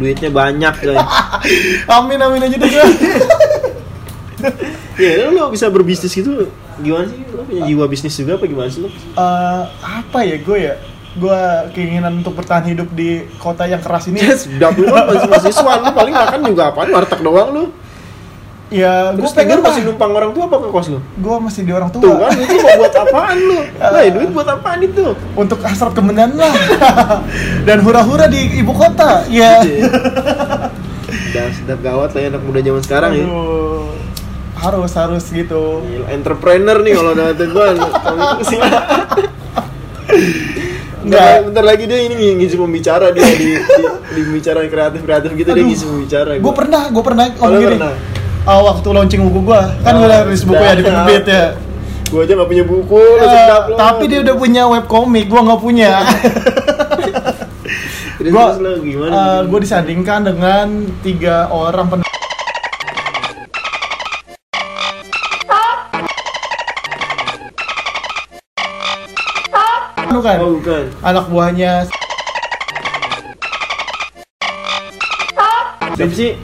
Duitnya 0.00 0.32
banyak 0.32 0.74
coy. 0.80 0.96
Amin 1.92 2.16
amin 2.16 2.48
aja 2.48 2.56
deh. 2.56 2.72
Ya 4.96 5.28
lu, 5.28 5.52
bisa 5.52 5.68
berbisnis 5.68 6.16
gitu 6.16 6.48
gimana 6.80 7.06
sih? 7.06 7.20
Lu 7.28 7.44
punya 7.44 7.62
jiwa 7.68 7.84
bisnis 7.86 8.16
juga 8.16 8.40
apa 8.40 8.48
gimana 8.48 8.72
sih 8.72 8.80
lu? 8.82 8.88
Eh, 8.88 9.62
apa 9.84 10.18
ya 10.24 10.40
gue 10.40 10.58
ya? 10.58 10.74
Gue 11.14 11.40
keinginan 11.76 12.24
untuk 12.24 12.34
bertahan 12.34 12.66
hidup 12.66 12.90
di 12.90 13.28
kota 13.38 13.68
yang 13.68 13.84
keras 13.84 14.08
ini. 14.08 14.24
Ya 14.24 14.34
sudah 14.34 14.72
lu 14.72 14.88
masih 14.88 15.28
mahasiswa, 15.28 15.72
lu 15.84 15.90
paling 15.92 16.14
makan 16.16 16.40
juga 16.48 16.72
apaan? 16.72 16.88
Warteg 16.90 17.20
doang 17.20 17.50
lu. 17.52 17.64
Ya, 18.74 19.14
gue 19.14 19.22
Terus 19.22 19.38
pengen 19.38 19.62
pengen 19.62 19.70
masih 19.70 19.82
numpang 19.86 20.10
orang 20.10 20.34
tua 20.34 20.50
apa 20.50 20.56
ke 20.58 20.68
kos 20.68 20.90
lu? 20.90 20.98
Gue 21.22 21.36
masih 21.38 21.62
di 21.62 21.70
orang 21.70 21.94
tua. 21.94 22.02
Tuh 22.02 22.14
kan 22.18 22.34
itu 22.34 22.54
mau 22.58 22.74
buat 22.82 22.94
apaan 22.98 23.36
lu? 23.38 23.58
Lah, 23.94 24.02
duit 24.10 24.30
buat 24.34 24.48
apaan 24.50 24.78
itu? 24.82 25.06
untuk 25.38 25.62
hasrat 25.62 25.94
kemenangan 25.94 26.34
lah 26.34 26.54
dan 27.70 27.78
hura-hura 27.82 28.26
di 28.26 28.58
ibu 28.58 28.74
kota 28.74 29.22
ya 29.30 29.62
Udah 31.30 31.46
sedap 31.54 31.78
gawat 31.82 32.14
lah 32.14 32.20
ya 32.22 32.28
anak 32.34 32.42
muda 32.42 32.58
zaman 32.58 32.82
sekarang 32.82 33.10
ya. 33.14 33.26
Aduh, 33.26 33.94
harus 34.58 34.90
harus 34.90 35.24
gitu 35.28 35.78
Gila, 35.82 36.06
entrepreneur 36.10 36.78
nih 36.82 36.92
kalau 36.94 37.10
udah 37.14 37.46
gua 37.50 37.66
sih. 38.42 38.58
Nggak. 41.04 41.20
Bentar, 41.20 41.44
bentar 41.46 41.64
lagi 41.68 41.84
dia 41.84 41.98
ini 42.00 42.14
ngisi 42.40 42.56
pembicara 42.56 43.12
dia 43.12 43.22
di, 43.22 43.54
di, 43.54 43.82
di 44.16 44.20
pembicara 44.24 44.64
kreatif 44.64 45.00
kreatif 45.04 45.30
gitu 45.36 45.48
dia 45.52 45.60
Aduh. 45.60 45.68
ngisi 45.68 45.84
pembicara. 45.84 46.30
gue 46.40 46.54
pernah 46.56 46.82
gue 46.88 47.02
pernah 47.04 47.24
Oh, 47.38 47.48
lu 47.52 47.60
pernah? 47.60 47.92
Ah, 48.44 48.60
waktu 48.60 48.88
launching 48.92 49.24
buku 49.24 49.40
gue 49.42 49.60
kan 49.80 49.96
gue 49.96 50.04
udah 50.04 50.20
rilis 50.28 50.44
buku 50.44 50.60
ya 50.60 50.74
di 50.76 50.84
penerbit 50.84 51.24
ya 51.24 51.44
Gua 52.12 52.22
aja 52.22 52.36
gak 52.36 52.46
punya 52.46 52.62
buku, 52.62 52.94
lu. 52.94 53.74
tapi 53.74 54.04
dia 54.06 54.20
udah 54.22 54.36
punya 54.36 54.62
web 54.68 54.84
komik 54.86 55.26
gue 55.26 55.40
nggak 55.40 55.58
punya 55.58 55.90
lu 58.60 58.72
gimana? 58.80 59.42
gue 59.42 59.60
disandingkan 59.60 60.20
dengan 60.22 60.66
tiga 61.00 61.48
orang 61.48 61.88
pen 61.88 62.00
Lu 70.04 70.20
kan 70.22 70.38
Oh 70.38 70.60
bukan. 70.60 70.84
anak 71.02 71.24
buahnya 71.26 71.72
Siapa 75.94 76.10
sih? 76.10 76.34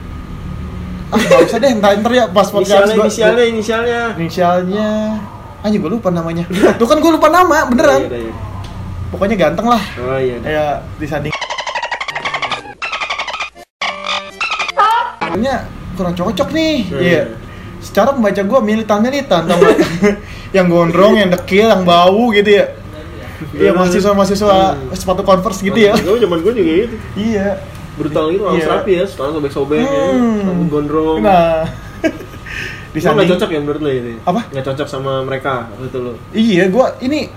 Ah 1.10 1.18
nggak 1.18 1.40
usah 1.44 1.58
deh 1.58 1.70
ntar 1.74 1.92
ntar 1.96 2.12
ya 2.12 2.24
pas 2.26 2.46
podcast 2.46 2.86
Inisialnya, 2.88 3.04
inisialnya, 3.44 3.44
inisialnya. 3.46 4.00
inisialnya 4.14 4.88
anjing 5.60 5.78
gue 5.78 5.92
lupa 5.92 6.08
namanya 6.08 6.44
tuh 6.74 6.86
kan 6.86 6.96
gue 6.96 7.10
lupa 7.10 7.28
nama 7.28 7.66
beneran 7.66 8.00
Oh, 8.00 8.08
iya, 8.08 8.20
iya. 8.22 8.34
pokoknya 9.10 9.36
ganteng 9.36 9.66
lah 9.66 9.82
Oh 10.00 10.16
iya. 10.16 10.36
ya 10.40 10.64
disanding 10.96 11.34
Kayaknya 15.20 15.54
kurang 15.94 16.14
cocok 16.14 16.48
nih 16.50 16.76
Hmm. 16.86 17.00
iya 17.00 17.22
secara 17.80 18.12
pembaca 18.12 18.40
gue 18.40 18.60
militan 18.60 18.98
militan 19.00 19.42
tau 19.42 19.56
nggak? 19.56 19.78
yang 20.56 20.66
gondrong 20.66 21.14
yang 21.14 21.30
dekil 21.30 21.66
yang 21.66 21.82
bau 21.82 22.28
gitu 22.30 22.50
ya 22.52 22.66
Iya 23.50 23.72
mahasiswa 23.72 24.12
mahasiswa 24.12 24.52
Hmm. 24.76 24.92
sepatu 24.92 25.22
converse 25.22 25.60
gitu 25.60 25.80
ya 25.80 25.96
Gue 25.96 26.18
zaman 26.18 26.38
gue 26.40 26.52
juga 26.52 26.72
gitu. 26.78 26.96
iya 27.16 27.56
Brutal 27.94 28.24
gitu, 28.30 28.44
harus 28.44 28.60
Iya. 28.60 28.70
rapi 28.70 28.92
ya, 28.94 29.04
sekarang 29.04 29.32
sobek-sobek 29.34 29.78
ya, 29.80 30.04
Hmm. 30.12 30.46
rambut 30.46 30.68
gondrong. 30.68 31.18
nah 31.20 31.66
Lu 32.90 32.92
disanding 32.92 33.22
nggak 33.22 33.38
cocok 33.38 33.48
ya 33.48 33.58
menurut 33.60 33.80
lo 33.80 33.90
ini? 33.90 34.14
Apa? 34.20 34.40
Nggak 34.50 34.64
cocok 34.66 34.88
sama 34.88 35.12
mereka, 35.22 35.70
betul 35.76 36.00
lo. 36.02 36.12
Iya, 36.30 36.66
gua 36.66 36.98
ini 36.98 37.30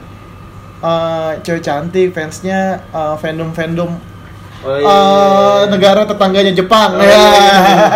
eh 0.84 1.32
cewek 1.40 1.62
cantik, 1.62 2.10
fansnya 2.12 2.60
eh, 2.86 3.16
fandom-fandom 3.18 3.92
Oh 4.64 4.80
eh, 4.80 5.62
negara 5.68 6.08
tetangganya 6.08 6.56
Jepang 6.56 6.96
Oh, 6.96 7.04
ya. 7.04 7.12
iya, 7.12 7.20
iya, 7.20 7.88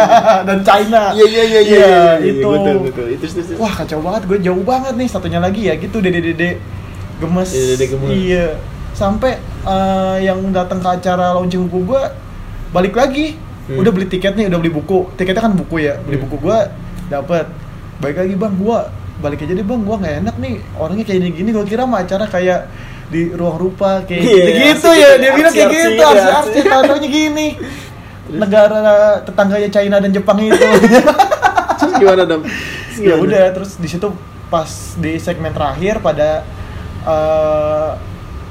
dan 0.51 0.59
China. 0.61 1.15
Iya 1.15 1.25
iya 1.25 1.43
iya 1.43 1.61
iya. 1.61 1.63
iya, 1.63 1.87
iya, 2.19 2.31
itu. 2.35 2.43
Betul 2.43 2.75
betul. 2.83 3.05
Itu 3.07 3.23
itu. 3.25 3.39
itu. 3.39 3.53
Wah 3.55 3.71
kacau 3.71 4.03
banget, 4.03 4.21
gue 4.27 4.39
jauh 4.43 4.63
banget 4.67 4.93
nih 4.93 5.07
satunya 5.07 5.39
lagi 5.39 5.63
ya 5.63 5.79
gitu 5.79 6.03
dede-dede 6.03 6.59
gemes. 7.17 7.49
Dede-dede 7.49 7.85
gemes. 7.87 8.11
Iya. 8.11 8.47
Sampai 8.91 9.39
eh, 9.63 10.17
yang 10.21 10.43
datang 10.51 10.83
ke 10.83 10.89
acara 10.91 11.31
launching 11.33 11.71
buku 11.71 11.87
gue 11.87 12.03
balik 12.77 12.93
lagi. 12.93 13.33
Hmm. 13.65 13.81
Udah 13.81 13.89
beli 13.89 14.05
tiket 14.05 14.33
nih, 14.33 14.45
udah 14.45 14.57
beli 14.57 14.71
buku. 14.71 15.09
Tiketnya 15.13 15.41
kan 15.41 15.53
buku 15.53 15.81
ya. 15.81 15.97
Beli 15.99 16.15
Hmm. 16.15 16.23
buku 16.23 16.35
gue 16.39 16.57
dapat. 17.07 17.45
Balik 17.97 18.17
lagi 18.19 18.35
bang, 18.35 18.53
gua 18.55 18.79
balik 19.17 19.41
aja 19.41 19.51
deh 19.51 19.65
bang, 19.65 19.81
gua 19.81 19.97
nggak 19.97 20.15
enak 20.21 20.35
nih 20.37 20.53
orangnya 20.75 21.03
kayak 21.03 21.19
gini-gini. 21.19 21.49
Gua 21.49 21.65
kira 21.65 21.83
mah 21.83 21.99
acara 21.99 22.25
kayak 22.27 22.69
di 23.07 23.31
ruang 23.31 23.57
rupa 23.57 24.03
kayak 24.03 24.19
Iya, 24.19 24.45
gitu, 24.69 24.85
arsi- 24.85 24.99
ya 24.99 25.09
dia 25.15 25.31
bilang 25.31 25.49
kayak 25.49 25.71
gitu 25.71 25.89
gitu, 25.89 26.03
arsi 26.03 26.21
arsi. 26.21 26.59
arsi 26.59 26.59
tahu 26.61 26.95
gini 27.01 27.47
negara 28.29 28.83
tetangganya 29.23 29.69
China 29.71 29.97
dan 29.97 30.11
Jepang 30.11 30.35
itu 30.37 30.59
Terus 31.79 31.93
gimana 31.95 32.23
dong? 32.25 32.43
Ya 32.99 33.15
udah 33.15 33.43
terus 33.53 33.79
di 33.79 33.87
situ 33.87 34.11
pas 34.47 34.67
di 34.95 35.15
segmen 35.17 35.49
terakhir 35.49 35.97
pada 35.97 36.43
eh, 37.01 37.89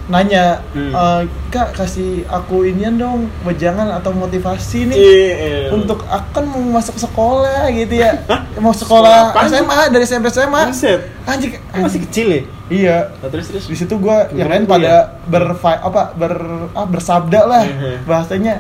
nanya 0.07 0.63
Hmm. 0.71 0.91
"Eh, 0.91 1.21
kak 1.49 1.75
kasih 1.75 2.23
aku 2.25 2.63
inian 2.65 2.95
dong 2.95 3.27
wejangan 3.43 3.91
atau 3.93 4.11
motivasi 4.11 4.87
nih 4.87 4.95
Iya, 4.95 5.35
iya. 5.35 5.69
untuk 5.69 6.05
akan 6.05 6.45
mau 6.47 6.63
masuk 6.75 6.95
sekolah 6.97 7.67
gitu 7.71 7.95
ya 7.97 8.15
Hah? 8.31 8.47
mau 8.57 8.71
Sekolah 8.71 9.35
sekolah? 9.35 9.51
SMA 9.51 9.79
dari 9.89 10.05
SMP 10.05 10.27
SMA 10.29 10.63
Buset. 10.65 11.01
anjing 11.25 11.53
masih 11.73 12.01
kecil 12.05 12.27
ya? 12.29 12.41
iya 12.69 12.97
Nah, 13.19 13.29
terus 13.29 13.47
terus. 13.49 13.65
di 13.65 13.75
situ 13.75 13.95
gua 13.97 14.31
yang 14.31 14.47
lain 14.47 14.63
pada 14.65 15.19
berfi 15.25 15.75
apa 15.77 16.13
ber 16.13 16.35
ah, 16.71 16.85
bersabda 16.85 17.41
lah 17.43 17.63
Mhm. 17.65 18.07
bahasanya 18.07 18.55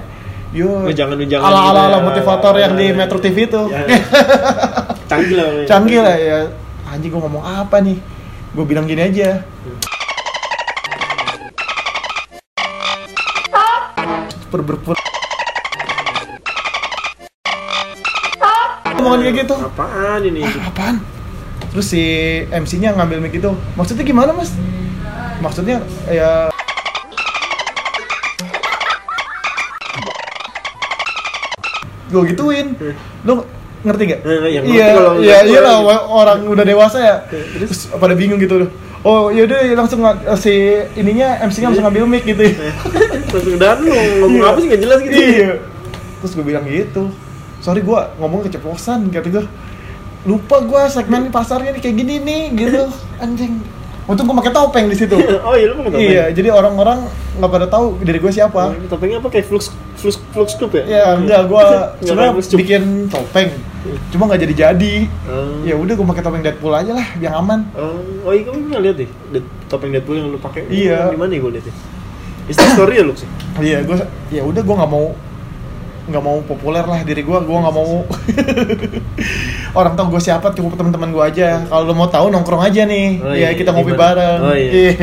yo 0.51 0.83
Ujangan-ujangan 0.85 1.43
ala 1.43 1.59
ala 1.61 1.71
gitu 1.71 1.79
ala 1.85 1.91
ya. 1.93 2.03
motivator 2.03 2.55
yang 2.57 2.73
di 2.75 2.87
Ya. 2.87 2.95
Metro 2.97 3.19
TV 3.19 3.37
itu 3.45 3.63
Ya. 3.69 3.83
Canggih 5.07 5.37
lah. 5.37 5.49
canggih 5.65 6.01
lah 6.01 6.17
ya 6.17 6.39
anjing 6.85 7.09
gua 7.09 7.23
ngomong 7.23 7.45
apa 7.45 7.79
nih 7.79 7.99
gue 8.49 8.65
bilang 8.65 8.83
gini 8.83 9.05
aja 9.05 9.45
ber 14.51 14.61
ber 14.63 14.77
ber 14.79 14.97
omongan 18.97 19.21
kayak 19.23 19.37
gitu 19.45 19.55
Apaan 19.61 20.21
ini? 20.25 20.41
ah, 20.43 20.67
apaan 20.67 20.97
terus 21.71 21.87
si 21.87 22.03
MC-nya 22.49 22.97
ngambil 22.97 23.21
mic 23.21 23.35
itu 23.35 23.51
maksudnya 23.77 24.03
gimana 24.03 24.33
mas 24.33 24.51
maksudnya 25.39 25.77
ya 26.09 26.49
gue 32.07 32.23
gituin 32.31 32.67
lu 33.27 33.43
ngerti 33.83 34.03
gak? 34.09 34.21
Eh, 34.25 34.39
iya, 34.51 34.61
iya, 34.63 34.87
iya 35.47 35.61
gua- 35.63 35.85
lah 35.85 36.01
orang 36.09 36.39
udah 36.43 36.65
dewasa 36.65 36.99
ya. 36.99 37.17
Terus? 37.31 37.87
Terus 37.87 37.95
pada 37.95 38.19
bingung 38.19 38.35
gitu. 38.37 38.67
Oh, 39.07 39.31
yaudah 39.31 39.63
langsung 39.79 40.03
nga- 40.03 40.19
si 40.35 40.51
ininya 40.97 41.39
MC-nya 41.41 41.71
langsung 41.71 41.87
ngambil 41.87 42.03
mic 42.09 42.27
gitu. 42.27 42.43
Langsung 43.27 43.59
dan 43.59 43.77
lu 43.83 43.91
ngomong 44.23 44.41
Iya. 44.41 44.51
apa 44.51 44.59
sih 44.59 44.67
nggak 44.71 44.83
jelas 44.83 44.99
gitu. 45.03 45.17
Iya. 45.17 45.53
Terus 46.23 46.33
gue 46.35 46.45
bilang 46.47 46.65
gitu. 46.67 47.03
Sorry 47.61 47.81
gua 47.83 48.13
ngomong 48.21 48.47
keceplosan 48.47 49.11
kata 49.11 49.29
gue. 49.29 49.45
Lupa 50.27 50.59
gua 50.63 50.87
segmen 50.87 51.31
pasarnya 51.31 51.75
nih 51.75 51.83
kayak 51.83 51.97
gini 51.97 52.15
nih 52.23 52.43
gitu. 52.55 52.83
Anjing. 53.23 53.59
Untung 54.07 54.31
gua 54.31 54.39
pakai 54.39 54.55
topeng 54.55 54.87
di 54.87 54.95
situ. 54.95 55.19
oh 55.47 55.55
iya 55.59 55.67
lu 55.67 55.83
mau 55.83 55.91
ngapain? 55.91 55.99
iya, 55.99 56.25
jadi 56.31 56.55
orang-orang 56.55 57.11
nggak 57.37 57.51
pada 57.51 57.67
tahu 57.67 57.99
diri 58.01 58.23
gue 58.23 58.33
siapa. 58.33 58.71
Oh, 58.71 58.87
Topengnya 58.87 59.19
apa 59.19 59.29
kayak 59.35 59.51
flux 59.51 59.69
flux 59.99 60.17
flux 60.31 60.55
club 60.55 60.79
ya? 60.79 60.83
Ya 60.87 61.05
enggak, 61.19 61.51
gua 61.51 61.63
Nggak 62.01 62.07
sebenarnya 62.07 62.33
bikin 62.55 62.83
topeng. 63.11 63.51
Cuma 64.15 64.31
nggak 64.31 64.47
jadi-jadi. 64.47 64.95
Oh. 65.27 65.67
Ya 65.67 65.75
udah 65.75 65.95
gua 65.99 66.07
pakai 66.15 66.23
topeng 66.23 66.43
Deadpool 66.47 66.75
aja 66.75 66.93
lah, 66.95 67.07
biar 67.19 67.35
aman. 67.35 67.67
Oh, 67.75 67.99
oh 68.25 68.31
iya 68.31 68.47
kamu 68.47 68.71
pernah 68.71 68.81
lihat 68.87 68.97
deh 69.03 69.11
topeng 69.67 69.91
Deadpool 69.91 70.17
yang 70.23 70.31
lu 70.31 70.39
pakai? 70.39 70.71
Iya. 70.71 71.11
Di 71.11 71.19
mana 71.19 71.35
ya 71.35 71.41
gue 71.43 71.53
lihat 71.59 71.67
ya? 71.67 71.75
Insta 72.47 72.65
story 72.71 72.95
ya 72.97 73.05
lu 73.05 73.13
sih? 73.13 73.29
Iya, 73.57 73.83
gua 73.83 73.97
ya 74.29 74.43
udah 74.43 74.63
gua 74.63 74.77
nggak 74.79 74.93
mau 74.93 75.07
nggak 76.07 76.23
mau 76.23 76.39
populer 76.41 76.83
lah 76.83 77.03
diri 77.03 77.21
gua, 77.21 77.43
gua 77.43 77.67
nggak 77.67 77.75
mau 77.75 78.07
orang 79.79 79.93
tahu 79.93 80.07
gue 80.09 80.23
siapa 80.23 80.55
cukup 80.55 80.75
teman-teman 80.75 81.11
gua 81.11 81.27
aja. 81.27 81.63
Kalau 81.63 81.83
lo 81.83 81.93
mau 81.93 82.07
tahu 82.07 82.31
nongkrong 82.31 82.63
aja 82.63 82.83
nih, 82.85 83.19
Oh, 83.19 83.35
ya 83.35 83.51
iya, 83.51 83.51
kita 83.53 83.71
ngopi 83.71 83.93
bareng. 83.93 84.41
Oh, 84.41 84.55
iya. 84.55 84.95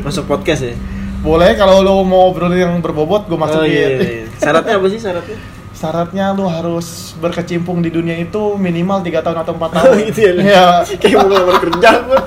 Masuk 0.00 0.24
podcast 0.24 0.62
ya? 0.64 0.74
Boleh 1.20 1.54
kalau 1.54 1.80
lo 1.80 2.02
mau 2.02 2.30
obrolin 2.30 2.58
yang 2.60 2.74
berbobot, 2.78 3.26
gue 3.26 3.34
masukin. 3.34 3.58
Oh 3.58 3.66
iya, 3.66 3.86
iya, 3.92 4.08
iya. 4.22 4.26
Syaratnya 4.36 4.74
apa 4.76 4.86
sih 4.86 4.98
syaratnya? 4.98 5.38
Syaratnya 5.72 6.24
lo 6.30 6.46
harus 6.46 6.86
berkecimpung 7.16 7.78
di 7.78 7.90
dunia 7.90 8.14
itu 8.16 8.54
minimal 8.54 9.02
3 9.02 9.18
tahun 9.20 9.38
atau 9.40 9.52
4 9.52 9.62
Oh 9.62 9.68
tahun. 9.68 9.94
gitu 10.08 10.20
ya? 10.20 10.30
lu? 10.30 10.40
Iya. 10.40 10.64
Kayak 11.02 11.16
mau 11.16 11.26
ngelamar 11.26 11.56
kerja 11.60 11.90
gue 12.00 12.20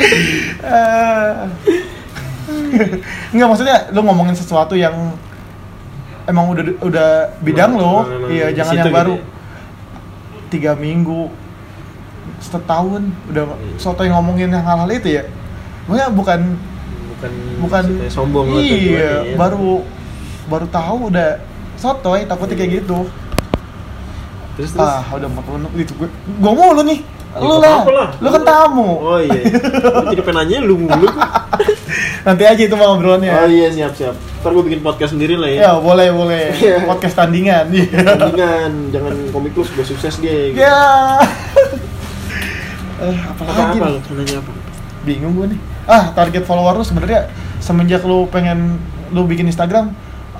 Eh, 0.00 1.32
Enggak 3.32 3.48
maksudnya 3.48 3.88
lu 3.90 4.00
ngomongin 4.02 4.32
sesuatu 4.32 4.74
yang 4.74 4.94
emang 6.24 6.46
udah 6.48 6.64
udah 6.80 7.08
bidang 7.40 7.74
lo, 7.74 8.04
Emang- 8.04 8.12
emang 8.16 8.30
iya 8.30 8.46
jangan 8.52 8.72
yang 8.72 8.78
gitu 8.78 8.90
baru. 8.92 9.14
ya? 9.14 9.24
tiga 10.48 10.72
minggu 10.74 11.30
setahun 12.40 13.02
udah 13.26 13.44
Iya. 13.46 13.76
soto 13.76 14.00
yang 14.00 14.16
ngomongin 14.16 14.48
yang 14.48 14.62
hal-hal 14.62 14.88
itu 14.88 15.08
ya, 15.12 15.24
Maksudnya 15.84 16.10
bukan 16.10 16.40
Bukan, 17.12 17.32
bukan 17.60 17.84
sombong 18.08 18.48
iya 18.48 18.64
gimana 18.64 18.96
ya. 18.96 19.36
baru 19.36 19.84
baru 20.46 20.66
tahu 20.66 20.96
udah 21.06 21.36
sotoy 21.76 22.24
takutnya 22.24 22.56
kayak 22.56 22.72
gitu. 22.80 23.04
Terus 24.56 24.72
terus? 24.72 24.88
Ah 24.88 25.04
udah 25.10 25.28
40 25.28 25.60
menit 25.62 25.84
gitu 25.84 25.92
gue 25.96 26.08
gue 26.08 26.50
mulu 26.50 26.80
nih 26.82 27.04
lu 27.32 27.62
lah 27.62 28.10
lu 28.16 28.28
kan 28.28 28.42
tamu 28.42 28.90
Oh 28.98 29.18
iya 29.18 29.38
Lu 29.46 30.10
Jadi 30.10 30.22
penanya 30.22 30.58
lu 30.58 30.74
mulu 30.76 31.06
nanti 32.26 32.42
aja 32.42 32.58
itu 32.60 32.74
mah 32.74 32.90
obrolannya 32.90 33.30
Oh 33.30 33.46
iya 33.46 33.68
siap 33.68 33.94
siap 33.94 34.14
Ntar 34.40 34.50
gue 34.50 34.64
bikin 34.66 34.80
podcast 34.80 35.14
sendiri 35.14 35.34
lah 35.34 35.46
ya 35.46 35.58
Ya 35.60 35.70
boleh 35.76 36.10
boleh 36.10 36.50
Iya. 36.58 36.82
podcast 36.82 37.14
tandingan. 37.14 37.70
Iya. 37.70 37.86
Tandingan 38.10 38.72
Jangan 38.90 39.12
komik 39.30 39.52
lu 39.52 39.62
sudah 39.62 39.84
sukses 39.84 40.18
dia 40.18 40.50
gitu. 40.50 40.58
Ya. 40.58 41.22
Eh 43.00 43.16
apa 43.16 43.40
Apa 43.40 43.52
lagi? 43.70 43.78
apa? 43.80 43.88
Nanya 44.12 44.36
apa? 44.38 44.52
Bingung 45.00 45.32
gue 45.34 45.46
nih. 45.50 45.60
Ah 45.86 46.10
target 46.10 46.42
follower 46.42 46.76
lu 46.76 46.84
sebenarnya 46.84 47.30
semenjak 47.58 48.02
lu 48.02 48.26
pengen 48.26 48.76
lu 49.10 49.24
bikin 49.24 49.44
Instagram 49.44 49.94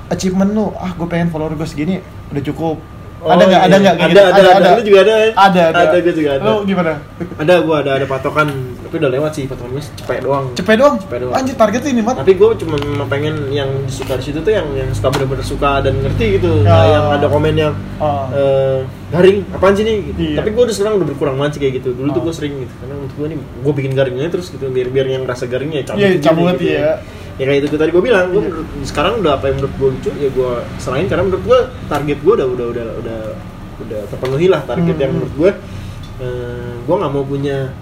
achievement 0.09 0.51
lu 0.51 0.75
ah 0.75 0.91
gue 0.91 1.07
pengen 1.07 1.29
follower 1.29 1.55
gue 1.55 1.65
segini 1.65 2.03
udah 2.29 2.43
cukup 2.43 2.77
ada 3.23 3.43
nggak 3.43 3.61
iya. 3.61 3.61
ada 3.63 3.77
nggak 3.77 3.95
Ada 3.95 4.09
gitu? 4.09 4.21
ada 4.33 4.51
ada 4.51 4.69
Lu 4.71 4.83
juga 4.83 4.99
ada 5.01 5.13
ya? 5.15 5.29
ada 5.35 5.61
ada 5.67 5.79
Ada 5.83 5.97
gue 5.99 6.15
juga 6.15 6.31
ada 6.33 6.43
lu 6.43 6.55
gimana 6.65 6.93
Ada 7.37 7.55
gue 7.59 7.77
ada 7.77 7.91
ada 7.95 8.07
patokan 8.07 8.49
Tapi 8.81 8.95
udah 8.97 9.11
lewat 9.11 9.31
sih 9.31 9.45
patokan 9.45 9.71
gue 9.71 9.83
cepet 9.85 10.19
doang 10.21 10.45
cepet 10.53 10.77
doang 10.77 10.95
Cepet 10.97 11.19
doang. 11.21 11.35
anjir 11.35 11.55
target 11.55 11.83
ini 11.87 12.01
mat 12.01 12.17
tapi 12.17 12.33
gue 12.33 12.49
cuma 12.57 12.77
pengen 13.07 13.35
yang 13.51 13.69
suka 13.87 14.17
di 14.17 14.25
situ 14.25 14.39
tuh 14.39 14.51
yang 14.51 14.67
yang 14.73 14.89
suka 14.91 15.09
bener-bener 15.11 15.45
suka 15.45 15.81
dan 15.81 15.95
ngerti 15.97 16.27
gitu 16.37 16.51
Ya. 16.61 16.65
Nggak 16.67 16.85
yang 16.89 17.07
ada 17.13 17.27
komen 17.29 17.55
yang 17.55 17.75
Ah. 17.97 18.27
eh, 18.31 18.79
garing 19.11 19.45
apaan 19.51 19.75
sih 19.75 19.83
nih 19.83 19.97
gitu. 20.07 20.21
Iya. 20.23 20.37
tapi 20.39 20.49
gue 20.51 20.63
udah 20.63 20.75
sekarang 20.75 20.95
udah 20.97 21.07
berkurang 21.07 21.37
banget 21.37 21.53
sih 21.53 21.61
kayak 21.61 21.75
gitu 21.77 21.89
dulu 21.93 22.09
tuh 22.09 22.17
Ah. 22.17 22.25
gue 22.25 22.35
sering 22.35 22.55
gitu 22.59 22.75
karena 22.79 22.95
menurut 22.97 23.13
gue 23.13 23.27
nih 23.27 23.37
gue 23.61 23.73
bikin 23.77 23.93
garingnya 23.93 24.29
terus 24.29 24.47
gitu 24.49 24.65
biar 24.67 24.89
biar 24.89 25.07
yang 25.09 25.23
rasa 25.23 25.45
garingnya 25.45 25.85
cabut 25.85 26.01
Iya, 26.01 26.09
cabut, 26.19 26.57
gitu 26.57 26.73
iya. 26.73 27.05
Ya 27.41 27.45
kayak 27.47 27.61
itu 27.65 27.75
tadi 27.75 27.89
gue 27.89 28.03
bilang 28.03 28.29
gue 28.29 28.43
menurut- 28.43 28.69
sekarang 28.83 29.19
udah 29.19 29.33
apa 29.35 29.49
yang 29.49 29.57
menurut 29.59 29.75
gue 29.75 29.89
lucu 29.91 30.11
ya 30.15 30.29
gue 30.29 30.53
selain 30.77 31.09
karena 31.09 31.25
menurut 31.25 31.43
gue 31.43 31.59
target 31.89 32.19
gue 32.21 32.33
udah 32.35 32.47
udah 32.47 32.67
udah 32.69 32.87
udah 33.01 33.19
udah 33.81 34.01
terpenuhi 34.07 34.47
lah 34.47 34.61
target 34.63 34.93
Hmm. 34.93 35.03
yang 35.03 35.13
menurut 35.15 35.33
gue 35.35 35.51
eh, 36.21 36.73
gue 36.79 36.95
nggak 36.95 37.11
mau 37.11 37.25
punya 37.25 37.73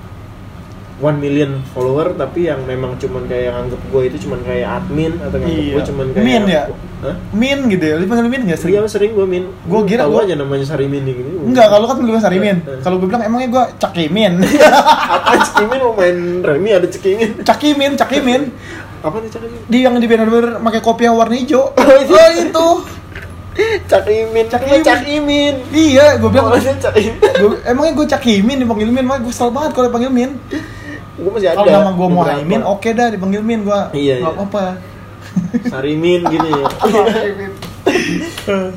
one 0.99 1.15
million 1.17 1.63
follower 1.69 2.11
tapi 2.13 2.47
yang 2.47 2.59
memang 2.65 2.95
cuman 2.97 3.23
kayak 3.25 3.51
anggap 3.53 3.79
gue 3.85 4.03
itu 4.05 4.27
cuman 4.27 4.43
kayak 4.43 4.67
admin 4.79 5.15
atau 5.17 5.37
nganggap 5.37 5.59
Iya. 5.61 5.73
gue 5.73 5.83
cuman 5.87 6.07
kayak 6.11 6.25
Min 6.25 6.45
ya? 6.45 6.63
Hah? 6.99 7.15
min 7.31 7.59
gitu 7.69 7.85
ya 7.85 7.95
lu 7.95 8.05
panggil 8.05 8.27
min 8.27 8.43
nggak 8.43 8.59
sering 8.59 8.75
Iya 8.75 8.89
sering 8.89 9.11
gue 9.13 9.23
min. 9.23 9.47
Gua 9.65 9.87
kira 9.87 10.03
gua- 10.05 10.27
aja 10.27 10.35
namanya 10.35 10.67
Sarimin 10.67 11.07
gitu. 11.07 11.23
Enggak, 11.41 11.71
kalau 11.71 11.87
kan 11.87 11.95
lu 11.97 12.19
Sarimin. 12.19 12.59
Eh. 12.61 12.83
Kalau 12.83 12.99
gue 12.99 13.07
bilang 13.07 13.23
emangnya 13.23 13.49
gue 13.49 13.65
cakimin. 13.79 14.33
apa 15.15 15.39
cekimin 15.41 15.79
mau 15.79 15.95
main 15.95 16.19
remi 16.43 16.71
ada 16.73 16.87
cekimin. 16.87 17.39
cakimin, 17.41 17.95
cakimin. 17.95 18.43
Apa 19.03 19.17
nih 19.21 19.31
cekimin? 19.31 19.61
Di 19.67 19.79
yang 19.83 19.95
di 19.97 20.07
bener-bener 20.07 20.59
pakai 20.59 20.81
kopi 20.81 21.03
yang 21.07 21.17
warna 21.17 21.35
hijau. 21.35 21.71
Oh, 21.79 21.97
itu. 21.99 22.15
Oh, 22.15 22.31
itu. 22.31 22.69
Cakimin, 23.91 24.47
Cakimin. 24.47 24.47
cakimin, 24.47 24.83
cakimin. 24.87 25.55
Iya, 25.75 26.15
gue 26.23 26.31
bilang 26.31 26.47
Oh, 26.47 26.55
cakimin. 26.55 27.19
gua, 27.19 27.59
emangnya 27.67 27.93
gue 27.99 28.07
cakimin 28.07 28.57
dipanggil 28.63 28.87
min, 28.87 29.03
mah 29.03 29.19
gue 29.19 29.35
kesel 29.35 29.51
banget 29.51 29.75
kalau 29.75 29.91
dipanggil 29.91 30.15
min. 30.15 30.31
Gue 31.19 31.31
masih 31.35 31.51
ada. 31.51 31.59
Kalau 31.59 31.71
nama 31.75 31.91
gue 31.91 32.07
mau. 32.07 32.23
Haimin, 32.23 32.63
oke 32.63 32.87
dah 32.95 33.11
dipanggil 33.11 33.43
min 33.43 33.67
gue. 33.67 33.81
Iya, 33.99 34.23
Gak 34.23 34.23
iya. 34.23 34.31
apa-apa. 34.31 34.65
Sarimin 35.67 36.23
gini 36.31 36.49
ya. 36.55 36.67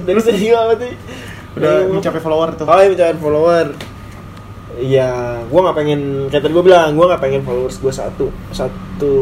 Dari 0.02 0.20
tadi 0.20 0.46
apa 0.50 0.74
tuh? 0.74 0.90
Udah 1.52 1.74
mencapai 1.92 2.22
follower 2.24 2.50
tuh. 2.58 2.66
Oh, 2.66 2.80
iya 2.80 2.90
mencapai 2.90 3.18
follower. 3.22 3.66
Iya, 4.74 5.10
gue 5.44 5.60
nggak 5.60 5.76
pengen 5.76 6.02
kayak 6.28 6.42
tadi 6.42 6.54
gue 6.54 6.64
bilang, 6.64 6.94
gue 6.94 7.06
nggak 7.06 7.20
pengen 7.20 7.42
followers 7.42 7.78
gue 7.78 7.90
satu 7.90 8.26
satu 8.50 9.14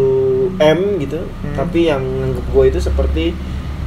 m 0.55 0.79
gitu, 0.97 1.19
Hmm. 1.19 1.55
tapi 1.55 1.87
yang 1.87 1.99
nganggep 1.99 2.45
gue 2.47 2.63
itu 2.67 2.79
seperti 2.79 3.25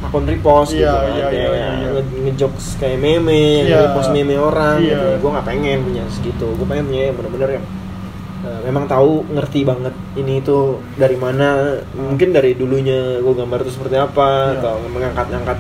akun 0.01 0.27
repost 0.27 0.73
gitu 0.73 0.83
Iya, 0.83 0.93
kan, 0.93 1.07
iya, 1.09 1.25
kayak 1.25 1.49
iya, 1.49 1.69
iya. 1.79 1.89
nge- 1.95 2.13
ngejokes 2.21 2.67
kayak 2.77 2.99
meme, 2.99 3.63
Iya. 3.63 3.79
repost 3.87 4.11
meme 4.11 4.35
orang 4.35 4.77
Iya. 4.79 4.91
gitu. 4.91 5.09
Gue 5.19 5.31
nggak 5.31 5.47
pengen 5.47 5.79
punya 5.83 6.03
segitu, 6.09 6.47
gue 6.51 6.67
pengen 6.67 6.85
punya 6.87 7.03
yang 7.05 7.17
bener-bener 7.17 7.51
yang 7.53 7.67
eh, 8.43 8.61
memang 8.65 8.85
tahu 8.85 9.23
ngerti 9.31 9.63
banget 9.63 9.95
ini 10.13 10.43
itu 10.43 10.59
dari 10.93 11.15
mana, 11.15 11.79
mungkin 11.95 12.35
dari 12.35 12.53
dulunya 12.53 13.17
gue 13.17 13.35
gambar 13.39 13.63
itu 13.63 13.71
seperti 13.73 13.95
apa, 13.95 14.29
Iya. 14.51 14.59
atau 14.59 14.75
mengangkat-angkat 14.89 15.59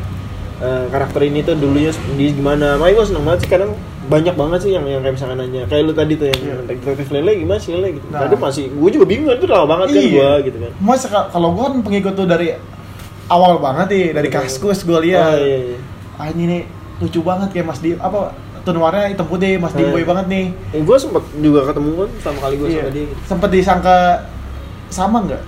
eh, 0.58 0.84
karakter 0.90 1.22
ini 1.22 1.42
tuh 1.42 1.54
dulunya 1.54 1.90
di 2.12 2.30
gimana 2.32 2.74
makanya 2.74 2.94
gue 2.96 3.06
seneng 3.06 3.24
banget 3.24 3.40
sih 3.40 3.50
kadang 3.50 3.70
banyak 4.12 4.34
banget 4.36 4.58
sih 4.60 4.70
yang 4.70 4.84
yang 4.84 5.00
kayak 5.00 5.14
misalkan 5.16 5.38
nanya 5.40 5.62
kayak 5.64 5.82
lu 5.88 5.92
tadi 5.92 6.12
tuh 6.14 6.28
yang 6.28 6.40
Iya. 6.42 6.54
detektif 6.68 7.08
lele 7.08 7.32
gimana 7.40 7.56
sih 7.56 7.70
lele 7.72 7.88
gitu 7.96 8.06
Nah. 8.12 8.20
kadang 8.22 8.40
masih 8.44 8.64
gue 8.68 8.90
juga 8.92 9.06
bingung 9.08 9.32
itu 9.32 9.46
lama 9.48 9.64
banget 9.66 9.86
kan 9.88 9.96
Iya. 9.96 10.10
gue 10.12 10.30
gitu 10.46 10.58
kan 10.60 10.72
Mas 10.78 11.02
kalau 11.08 11.48
gue 11.50 11.64
kan 11.64 11.74
pengikut 11.80 12.12
tuh 12.12 12.26
dari 12.28 12.48
awal 13.26 13.56
banget 13.58 13.86
nih, 13.88 14.06
dari 14.12 14.28
Iya. 14.28 14.36
kaskus 14.38 14.84
gue 14.84 14.92
oh, 14.92 15.00
lihat. 15.00 15.40
iya, 15.40 15.58
iya. 15.72 15.78
Ah 16.20 16.28
ini 16.28 16.44
nih 16.44 16.62
lucu 17.00 17.24
banget 17.24 17.48
kayak 17.50 17.66
Mas 17.66 17.80
Di 17.80 17.96
apa 17.96 18.36
tone 18.62 18.78
warnanya 18.78 19.08
hitam 19.08 19.26
putih, 19.26 19.56
Mas 19.56 19.72
Iya. 19.72 19.88
Dimboy 19.88 20.04
banget 20.04 20.26
nih. 20.28 20.44
Eh, 20.70 20.82
gue 20.84 20.96
sempet 20.96 21.24
juga 21.34 21.66
ketemu 21.66 21.90
kan 21.96 22.10
sama 22.20 22.38
kali 22.38 22.54
gue 22.60 22.68
Iya. 22.68 22.78
sama 22.78 22.90
dia 22.92 23.04
gitu. 23.08 23.14
Sempet 23.24 23.50
disangka 23.50 23.96
sama 24.86 25.18
nggak? 25.24 25.42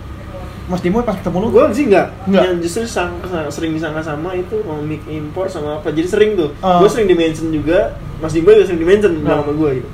Mas 0.64 0.80
Dimboy 0.80 1.00
pas 1.00 1.12
ketemu 1.12 1.36
lu? 1.38 1.48
gue 1.50 1.64
sih 1.70 1.84
enggak, 1.84 2.08
Nggak. 2.24 2.42
yang 2.42 2.56
justru 2.58 2.82
sang, 2.84 3.20
sang- 3.22 3.48
sering 3.48 3.72
disangka 3.72 4.00
sama 4.00 4.32
itu 4.32 4.56
komik 4.60 5.04
impor 5.04 5.44
sama 5.46 5.76
apa 5.76 5.90
jadi 5.90 6.08
sering 6.08 6.30
tuh 6.34 6.56
Oh. 6.58 6.80
gue 6.80 6.88
sering 6.88 7.04
di 7.04 7.12
mention 7.12 7.48
juga 7.48 7.92
Mas 8.16 8.32
Dimba 8.32 8.52
juga 8.52 8.66
sering 8.66 8.80
di 8.80 8.86
mention 8.86 9.12
bilang 9.18 9.38
Oh. 9.38 9.42
sama 9.42 9.52
gue 9.54 9.70
gitu 9.76 9.88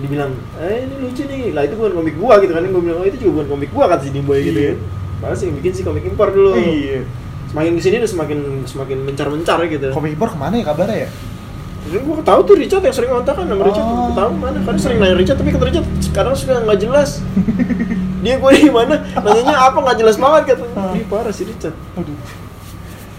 dibilang 0.00 0.32
eh 0.56 0.76
ini 0.80 0.94
lucu 0.96 1.22
nih 1.22 1.52
lah 1.52 1.62
itu 1.62 1.74
bukan 1.74 1.92
komik 1.94 2.16
gua 2.16 2.40
gitu 2.40 2.50
kan 2.50 2.64
gue 2.64 2.80
bilang 2.80 2.98
oh 2.98 3.04
itu 3.04 3.18
juga 3.18 3.32
bukan 3.36 3.48
komik 3.50 3.70
gua 3.70 3.84
kata 3.86 4.02
si 4.02 4.10
Dimboy 4.10 4.40
gitu 4.42 4.56
Iya. 4.58 4.70
kan 4.70 4.78
Padahal 5.20 5.36
sih 5.36 5.48
bikin 5.52 5.72
sih 5.74 5.84
komik 5.84 6.04
impor 6.04 6.28
dulu 6.30 6.56
Iya. 6.56 7.04
semakin 7.46 7.72
ke 7.74 7.82
sini 7.82 7.94
udah 7.98 8.08
semakin 8.08 8.38
semakin 8.64 8.98
mencar-mencar 9.02 9.58
gitu 9.66 9.88
Komik 9.90 10.14
Impor 10.14 10.30
ke 10.30 10.38
mana 10.38 10.54
ya 10.54 10.64
kabarnya 10.64 10.96
ya? 10.96 11.08
Jadi 11.80 11.96
gua 12.00 12.20
tahu 12.20 12.40
tuh 12.42 12.54
Richard 12.54 12.82
yang 12.82 12.92
sering 12.92 13.10
ngontak 13.10 13.34
kan 13.34 13.44
sama 13.44 13.62
Richard 13.62 13.82
Oh. 13.82 14.12
tahu 14.12 14.30
mana 14.34 14.58
karena 14.60 14.78
sering 14.78 14.98
nanya 14.98 15.16
Richard 15.16 15.36
tapi 15.36 15.50
kata 15.50 15.64
Richard 15.64 15.86
sekarang 16.00 16.32
sudah 16.34 16.56
nggak 16.62 16.78
jelas 16.78 17.10
dia 18.22 18.36
gue 18.36 18.52
di 18.54 18.68
mana 18.68 18.94
nanyanya 19.14 19.56
apa 19.62 19.78
nggak 19.78 19.96
jelas 19.96 20.16
banget 20.16 20.42
kata 20.50 20.64
Ah. 20.72 20.92
Ih, 20.92 21.04
parah 21.04 21.30
si 21.30 21.42
Richard 21.42 21.72
Aduh. 21.94 22.16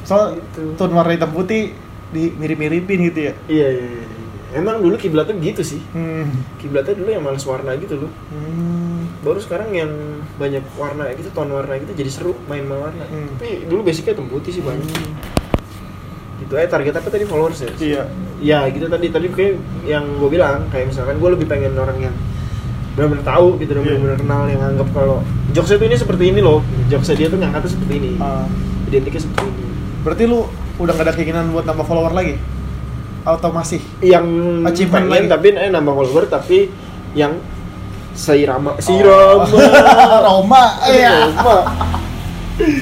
Soal 0.04 0.38
Gitu. 0.38 0.76
tone 0.76 0.92
warna 0.92 1.12
hitam 1.12 1.30
putih 1.30 1.74
di 2.08 2.28
mirip-miripin 2.30 3.00
gitu 3.08 3.20
ya. 3.24 3.34
iya 3.48 3.68
iya, 3.72 3.88
iya. 3.90 4.06
emang 4.54 4.78
dulu 4.78 4.94
kiblatnya 4.96 5.32
gitu 5.38 5.64
sih 5.64 5.80
Hmm. 5.90 6.28
kiblatnya 6.58 6.94
dulu 6.94 7.10
yang 7.10 7.24
males 7.24 7.42
warna 7.44 7.72
gitu 7.76 7.98
loh 7.98 8.12
Hmm. 8.28 9.08
baru 9.20 9.40
sekarang 9.40 9.72
yang 9.72 9.92
banyak 10.36 10.60
warna 10.76 11.08
gitu 11.12 11.32
ton 11.32 11.48
warna 11.48 11.76
gitu 11.78 11.94
jadi 11.94 12.10
seru 12.10 12.36
main 12.46 12.68
warna 12.68 13.04
Hmm. 13.04 13.32
tapi 13.34 13.64
dulu 13.66 13.82
basicnya 13.82 14.12
hitam 14.12 14.28
putih 14.28 14.52
sih 14.52 14.62
banyak 14.62 14.86
gitu 16.42 16.54
eh 16.54 16.66
target 16.66 16.94
apa 16.94 17.08
tadi 17.08 17.24
followers 17.24 17.60
ya 17.60 17.72
Iya. 17.78 18.04
ya 18.42 18.60
gitu 18.68 18.86
tadi 18.86 19.08
tadi 19.08 19.28
kayak 19.28 19.54
yang 19.84 20.06
gue 20.18 20.30
bilang 20.30 20.66
kayak 20.68 20.90
misalkan 20.90 21.16
gue 21.16 21.30
lebih 21.30 21.46
pengen 21.46 21.74
orang 21.76 21.98
yang 22.02 22.16
benar-benar 22.92 23.24
tahu 23.24 23.56
gitu 23.56 23.72
dan 23.72 23.82
Iya. 23.82 23.88
benar-benar 23.94 24.18
kenal 24.18 24.42
yang 24.48 24.62
anggap 24.66 24.88
kalau 24.92 25.18
jokesnya 25.52 25.78
tuh 25.78 25.88
ini 25.88 25.96
seperti 25.96 26.24
ini 26.28 26.40
loh 26.40 26.60
jokesnya 26.88 27.16
dia 27.16 27.28
tuh 27.28 27.38
ngangkatnya 27.38 27.70
seperti 27.70 27.94
ini 27.96 28.12
Ah, 28.18 28.46
identiknya 28.86 29.22
seperti 29.22 29.46
ini 29.46 29.64
berarti 30.02 30.24
lu 30.26 30.40
udah 30.78 30.92
gak 30.92 31.06
ada 31.06 31.14
keinginan 31.14 31.46
buat 31.50 31.64
nambah 31.64 31.86
follower 31.86 32.10
lagi? 32.12 32.36
Atau 33.22 33.50
masih? 33.50 33.78
yang 34.02 34.26
Achievement 34.66 35.06
pengen 35.06 35.30
lagi. 35.30 35.32
tapi 35.32 35.48
eh 35.56 35.70
nambah 35.70 35.94
follower 35.94 36.26
tapi 36.26 36.74
yang 37.14 37.38
seirama 38.12 38.74
Oh. 38.74 38.82
sirama 38.82 39.46
Roma, 40.26 40.64
iya. 40.90 41.30
Roma. 41.32 41.58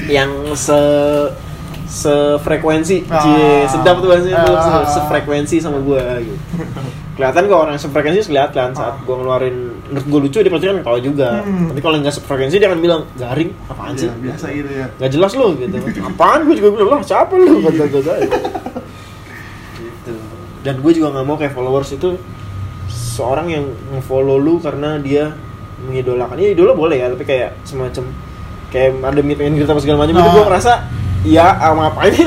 yang 0.08 0.30
se 0.54 0.74
sefrekuensi. 1.90 3.02
Ah. 3.06 3.18
cie 3.18 3.66
sedap 3.66 3.98
tuh 3.98 4.06
bahasanya 4.08 4.40
tuh. 4.40 4.54
Ah. 4.54 4.86
se- 4.86 4.96
sefrekuensi 4.96 5.58
sama 5.58 5.78
gua 5.78 6.16
gitu. 6.16 6.36
Kelihatan 7.10 7.42
kalau 7.44 7.60
orang 7.64 7.76
sefrekuensi 7.76 8.24
kelihatan 8.24 8.72
saat 8.72 8.94
gua 9.02 9.14
ngeluarin 9.18 9.68
menurut 9.84 10.04
gua 10.06 10.18
lucu 10.22 10.38
dia 10.38 10.48
pasti 10.48 10.64
kan 10.64 10.76
tahu 10.80 10.98
juga. 11.02 11.28
Hmm. 11.42 11.66
tapi 11.68 11.80
kalau 11.80 11.94
nggak 11.98 12.14
sefrekuensi 12.14 12.56
dia 12.56 12.66
akan 12.66 12.78
bilang 12.78 13.00
garing 13.14 13.50
apaan 13.66 13.92
sih? 13.94 14.06
Iya, 14.06 14.14
biasa 14.22 14.44
gitu 14.50 14.70
ya. 14.70 14.84
nggak 14.94 15.10
jelas 15.10 15.30
lo 15.34 15.46
gitu. 15.52 15.76
Apaan? 16.00 16.38
Gue 16.46 16.54
juga 16.56 16.68
bilang 16.72 16.88
lah 16.92 17.00
siapa 17.02 17.32
lu? 17.34 17.60
Kata 17.66 17.84
gue 17.84 18.00
gitu. 18.00 18.10
Dan 20.60 20.74
gue 20.78 20.92
juga 20.92 21.06
nggak 21.10 21.24
mau 21.24 21.34
kayak 21.34 21.52
followers 21.52 21.88
itu 21.90 22.14
seorang 22.88 23.46
yang 23.48 23.64
nge-follow 23.90 24.36
lu 24.36 24.58
karena 24.58 24.96
dia 24.96 25.32
mengidolakan. 25.80 26.36
Ya 26.36 26.52
idola 26.52 26.72
boleh 26.72 26.96
ya 26.96 27.08
tapi 27.08 27.24
kayak 27.24 27.56
semacam 27.64 28.04
kayak 28.68 28.88
ada 28.96 29.20
meet 29.20 29.40
and 29.40 29.56
greet 29.56 29.66
apa 29.66 29.80
segala 29.80 30.04
macam 30.04 30.14
itu 30.14 30.22
Nah. 30.22 30.30
gue 30.30 30.42
ngerasa 30.46 30.72
ya 31.22 31.52
sama 31.54 31.88
apa 31.88 32.08
ini 32.08 32.24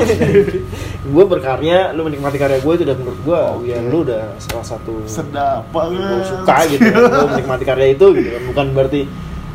gue 1.14 1.24
berkarya 1.26 1.92
lu 1.92 2.02
menikmati 2.02 2.36
karya 2.36 2.58
gue 2.58 2.72
itu 2.72 2.82
udah 2.82 2.96
menurut 2.96 3.20
gue 3.20 3.40
ya 3.66 3.78
lu 3.82 3.98
udah 4.02 4.38
salah 4.38 4.66
satu 4.66 5.02
Sedap 5.04 5.66
banget. 5.68 6.00
gue 6.00 6.22
suka 6.24 6.56
gitu 6.68 6.86
kan 6.94 7.02
gue 7.04 7.28
menikmati 7.34 7.64
karya 7.64 7.86
itu 7.90 8.06
gitu 8.12 8.28
kan 8.30 8.42
bukan 8.48 8.66
berarti 8.72 9.00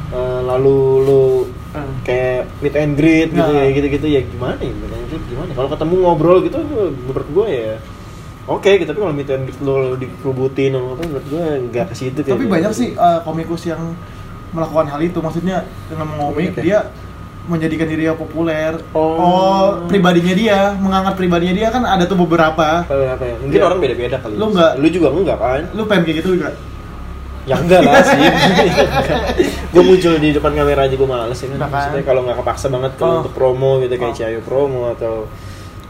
eh, 0.09 0.39
lalu 0.41 0.77
lu 1.01 1.23
Hmm. 1.69 2.01
kayak 2.01 2.49
meet 2.65 2.73
and 2.73 2.97
greet 2.97 3.29
gitu 3.29 3.45
Nah. 3.45 3.61
ya 3.61 3.69
gitu-gitu 3.69 4.07
ya 4.09 4.25
gimana 4.25 4.57
ya 4.57 4.73
meet 4.73 4.89
and 4.89 5.05
greet 5.05 5.21
gimana 5.29 5.53
kalau 5.53 5.69
ketemu 5.69 5.93
ngobrol 6.01 6.37
gitu 6.41 6.57
menurut 7.05 7.29
gue 7.29 7.47
ya 7.47 7.73
oke 8.49 8.65
gitu 8.73 8.89
tapi 8.89 8.97
kalau 8.97 9.13
meet 9.13 9.29
and 9.29 9.45
greet 9.45 9.61
lo 9.61 9.93
dikerubutin 9.93 10.73
atau 10.73 10.97
apa 10.97 11.05
menurut 11.05 11.27
gue 11.29 11.43
nggak 11.69 11.85
ke 11.85 11.95
situ 11.95 12.25
Tapi 12.25 12.49
banyak 12.49 12.73
sih 12.73 12.97
uh, 12.97 13.21
komikus 13.21 13.69
yang 13.69 13.93
melakukan 14.49 14.89
hal 14.89 14.97
itu. 14.97 15.21
Maksudnya 15.21 15.61
dengan 15.85 16.09
mengomik 16.09 16.57
ya? 16.57 16.61
dia 16.65 16.79
menjadikan 17.49 17.85
dirinya 17.85 18.13
populer. 18.13 18.77
Oh. 18.91 19.83
pribadinya 19.85 20.31
dia, 20.31 20.59
mengangkat 20.75 21.13
pribadinya 21.15 21.51
dia 21.51 21.67
kan 21.67 21.83
ada 21.83 22.05
tuh 22.05 22.15
beberapa. 22.15 22.81
apa, 22.81 22.93
apa 23.09 23.23
ya? 23.23 23.35
mungkin 23.37 23.57
Iya. 23.57 23.65
orang 23.65 23.79
beda-beda 23.79 24.17
kali 24.17 24.33
Lu 24.35 24.45
nggak? 24.49 24.71
lu 24.77 24.87
juga 24.87 25.07
enggak 25.09 25.37
kan 25.37 25.61
Lu 25.73 25.81
pengen 25.83 26.03
kayak 26.03 26.17
gitu 26.19 26.29
juga? 26.33 26.53
ya 27.43 27.57
enggak 27.57 27.81
lah 27.81 27.97
sih 27.99 28.21
gue 29.73 29.81
muncul 29.81 30.13
di 30.15 30.29
depan 30.31 30.53
kamera 30.53 30.85
aja 30.85 30.93
gue 30.93 31.09
males 31.09 31.33
ya 31.33 31.47
kan 31.49 31.59
maksudnya 31.63 32.03
kalau 32.03 32.21
nggak 32.21 32.37
kepaksa 32.37 32.65
banget 32.69 32.91
kalau 32.93 33.09
Oh. 33.09 33.19
untuk 33.19 33.33
promo 33.33 33.71
gitu 33.79 33.93
kayak 33.95 34.05
Oh. 34.05 34.15
Ciayo 34.15 34.39
promo 34.39 34.81
atau 34.87 35.13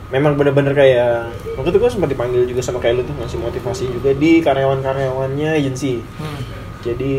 memang 0.09 0.33
bener-bener 0.33 0.71
kayak 0.71 1.27
waktu 1.53 1.69
itu 1.69 1.77
gue 1.77 1.91
sempat 1.91 2.07
dipanggil 2.07 2.41
juga 2.45 2.61
sama 2.61 2.79
kayak 2.79 2.95
lu 2.95 3.03
tuh 3.03 3.13
ngasih 3.13 3.39
motivasi 3.39 3.83
juga 3.91 4.09
di 4.11 4.39
karyawan-karyawannya 4.39 5.49
agensi 5.53 5.99
Hmm. 6.15 6.39
Jadi 6.79 7.13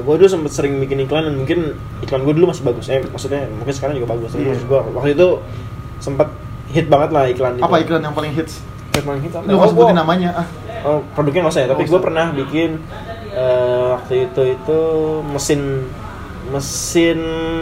gue 0.00 0.14
dulu 0.16 0.26
sempet 0.26 0.50
sering 0.50 0.78
bikin 0.78 0.98
iklan 1.00 1.24
dan 1.24 1.34
mungkin 1.36 1.58
iklan 2.00 2.22
gue 2.22 2.34
dulu 2.34 2.50
masih 2.50 2.62
bagus 2.62 2.86
eh 2.88 2.98
maksudnya 3.04 3.46
mungkin 3.48 3.70
sekarang 3.70 3.94
juga 3.94 4.10
bagus 4.10 4.30
tapi 4.30 4.44
maksud 4.44 4.66
gue 4.66 4.80
waktu 4.90 5.10
itu 5.12 5.28
sempet 5.96 6.28
hit 6.66 6.86
banget 6.86 7.10
lah 7.10 7.24
iklan 7.24 7.54
itu 7.54 7.62
Apa 7.62 7.76
iklan 7.78 8.02
yang 8.02 8.12
paling 8.12 8.32
hits? 8.32 8.58
iklan 8.92 9.18
hit 9.18 9.30
apa? 9.32 9.42
Lu 9.44 9.54
Oh, 9.56 9.64
sebutin 9.64 9.90
gua- 9.90 10.00
namanya 10.00 10.30
ah. 10.36 10.46
Oh, 10.84 10.98
produknya 11.10 11.42
nggak 11.42 11.54
usah 11.54 11.62
ya, 11.62 11.68
tapi 11.68 11.82
gue 11.84 11.96
pernah 11.98 12.26
bikin 12.30 12.76
eh, 13.32 13.84
waktu 13.90 14.14
itu 14.24 14.42
itu 14.48 14.78
mesin 15.24 15.60
mesin 16.46 17.18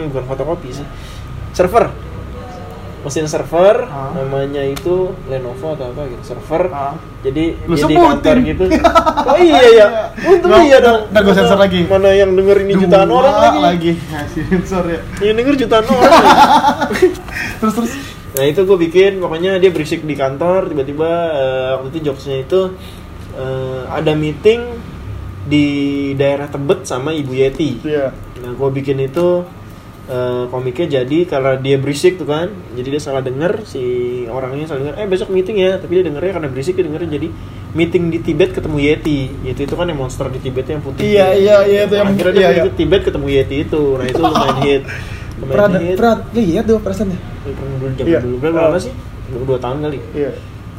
bukan 0.09 0.23
fotokopi 0.25 0.69
sih, 0.73 0.85
server, 1.51 1.87
mesin 3.03 3.27
server, 3.27 3.83
Ah. 3.83 4.15
namanya 4.15 4.63
itu 4.63 5.11
Lenovo 5.27 5.75
atau 5.75 5.91
apa 5.91 6.07
gitu, 6.07 6.23
server. 6.25 6.71
Ah. 6.71 6.95
Jadi 7.19 7.55
Lu 7.63 7.75
jadi 7.75 7.93
kantor 7.93 8.35
gitu. 8.41 8.65
Oh 9.23 9.39
iya 9.39 9.61
ya, 9.73 9.87
untung 10.19 10.51
iya 10.61 10.77
dong. 10.79 11.07
nggak 11.07 11.21
gua 11.21 11.31
sensor 11.33 11.55
lagi. 11.55 11.83
Mana 11.85 12.11
yang 12.11 12.31
denger 12.31 12.57
ini 12.59 12.73
jutaan 12.77 13.07
Dua 13.07 13.19
orang 13.21 13.35
lagi. 13.39 13.59
lagi. 13.61 13.91
Ngasih 13.95 14.43
sensor 14.49 14.83
ya. 14.85 14.99
Yang 15.21 15.35
denger 15.39 15.53
jutaan 15.59 15.85
orang. 15.85 16.11
Terus 17.59 17.73
terus 17.73 17.93
Nah 18.33 18.43
itu 18.43 18.65
gue 18.65 18.77
bikin, 18.81 19.21
pokoknya 19.21 19.61
dia 19.61 19.69
berisik 19.69 20.01
di 20.01 20.17
kantor, 20.17 20.65
tiba-tiba 20.65 21.05
eh, 21.31 21.69
waktu 21.77 21.93
itu 21.93 21.99
jokesnya 22.03 22.41
itu 22.41 22.73
eh, 23.31 23.81
ada 23.87 24.11
meeting 24.11 24.73
di 25.43 25.65
daerah 26.13 26.47
Tebet 26.47 26.81
sama 26.83 27.13
Ibu 27.13 27.29
Yeti. 27.31 27.85
Iya. 27.85 28.09
Nah 28.41 28.51
gue 28.51 28.69
bikin 28.73 28.97
itu 28.99 29.45
eh, 30.05 30.43
komiknya 30.47 30.99
jadi 30.99 31.17
karena 31.23 31.51
dia 31.55 31.75
berisik 31.77 32.15
tuh 32.15 32.25
kan, 32.25 32.47
jadi 32.73 32.87
dia 32.91 33.01
salah 33.01 33.19
denger 33.19 33.63
si 33.63 33.83
orangnya 34.25 34.67
salah 34.67 34.83
denger, 34.83 34.95
eh 34.97 35.07
besok 35.07 35.29
meeting 35.29 35.57
ya, 35.57 35.77
tapi 35.77 35.97
dia 35.97 36.05
dengernya 36.05 36.31
karena 36.33 36.49
berisik 36.49 36.75
dia 36.75 36.83
dengernya 36.83 37.09
jadi 37.13 37.27
meeting 37.71 38.03
di 38.07 38.19
Tibet 38.19 38.51
ketemu 38.51 38.77
Yeti. 38.79 39.19
Yeti 39.41 39.61
itu 39.63 39.73
kan 39.73 39.87
yang 39.87 39.97
monster 39.97 40.27
di 40.27 40.37
Tibet 40.37 40.67
yang 40.67 40.79
putih. 40.79 41.01
Iya, 41.01 41.27
iya, 41.33 41.55
iya, 41.63 41.81
itu 41.83 41.95
yang- 41.95 42.11
Akhirnya 42.11 42.33
dia 42.33 42.43
iya, 42.43 42.49
iya. 42.61 42.63
Tibet 42.69 43.01
ketemu 43.01 43.27
Yeti 43.31 43.55
itu, 43.63 43.81
nah 43.95 44.05
itu 44.05 44.19
lumayan 44.19 44.57
hit. 44.61 44.83
Lumayan 45.33 45.49
Pernah 45.49 45.79
hit. 45.81 45.95
pernah 45.97 46.15
ya 46.29 46.41
iya 46.43 46.59
tuh 46.61 46.77
perasaannya. 46.77 47.19
Pernah 47.43 47.75
dulu 47.79 47.91
zaman 47.95 48.07
Iya. 48.11 48.19
dulu 48.21 48.35
berapa 48.37 48.59
lama 48.69 48.77
sih? 48.77 48.93
Dua, 49.27 49.43
dua 49.47 49.57
tahun 49.57 49.77
kali. 49.81 49.97
Iya. 50.13 50.31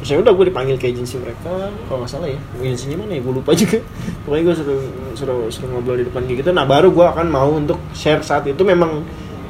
Terus 0.05 0.13
ya 0.13 0.21
udah 0.21 0.33
gue 0.37 0.45
dipanggil 0.53 0.77
ke 0.77 0.85
agensi 0.85 1.17
mereka, 1.17 1.49
kalau 1.89 2.05
nggak 2.05 2.11
salah 2.13 2.29
ya. 2.29 2.37
Agensinya 2.61 3.01
mana 3.01 3.17
ya? 3.17 3.25
Gue 3.25 3.33
lupa 3.41 3.57
juga. 3.57 3.81
Pokoknya 4.29 4.43
gue 4.45 4.55
suruh, 4.61 4.81
suruh, 5.17 5.39
suruh 5.49 5.69
ngobrol 5.73 5.97
di 5.97 6.05
depan 6.05 6.29
gitu. 6.29 6.53
Nah 6.53 6.61
baru 6.61 6.93
gue 6.93 7.01
akan 7.01 7.25
mau 7.25 7.49
untuk 7.49 7.81
share 7.97 8.21
saat 8.21 8.45
itu 8.45 8.61
memang 8.61 9.01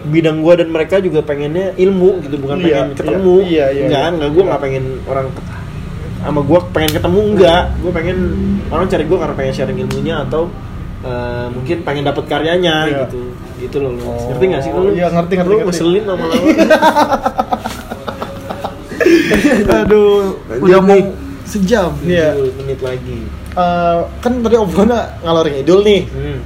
bidang 0.07 0.39
gue 0.39 0.53
dan 0.55 0.71
mereka 0.71 1.03
juga 1.03 1.19
pengennya 1.19 1.75
ilmu 1.75 2.23
gitu, 2.23 2.39
bukan 2.39 2.63
Iya, 2.63 2.63
pengen 2.63 2.87
iya. 2.87 2.95
ketemu. 2.95 3.35
Iya, 3.43 3.65
iya, 3.67 3.83
Enggak, 3.83 3.99
iya. 3.99 4.11
enggak 4.15 4.29
gue 4.31 4.43
nggak 4.47 4.61
pengen 4.63 4.83
orang 5.11 5.27
sama 6.23 6.39
gue 6.39 6.59
pengen 6.71 6.91
ketemu 6.95 7.19
enggak. 7.35 7.63
Gue 7.83 7.91
pengen 7.91 8.17
orang 8.71 8.85
cari 8.87 9.03
gue 9.03 9.17
karena 9.19 9.35
pengen 9.35 9.53
sharing 9.53 9.77
ilmunya 9.83 10.15
atau 10.23 10.47
eh, 11.03 11.47
mungkin 11.51 11.77
pengen 11.83 12.03
dapat 12.07 12.23
karyanya 12.31 12.75
Iya. 12.87 12.97
gitu. 13.11 13.21
Gitu 13.59 13.77
loh. 13.83 13.91
lu. 13.91 14.07
Oh, 14.07 14.31
ngerti 14.31 14.45
gak 14.55 14.61
sih 14.63 14.71
lu? 14.71 14.95
iya, 14.95 15.11
ngerti, 15.11 15.33
ngerti, 15.35 15.51
Lu 15.51 15.55
ngerti. 15.59 15.67
ngeselin 15.67 16.03
lama-lama. 16.07 16.47
Aduh, 19.83 20.39
Lanjut 20.49 20.63
udah 20.65 20.79
mau 20.81 20.99
sejam. 21.45 21.91
Iya. 22.01 22.33
20 22.35 22.59
menit 22.59 22.79
lagi. 22.81 23.19
Eh, 23.55 23.97
kan 24.19 24.31
tadi 24.41 24.55
obrolannya 24.55 24.99
ngalor 25.21 25.45
ngidul 25.47 25.79
nih. 25.81 26.01
Hmm. 26.09 26.39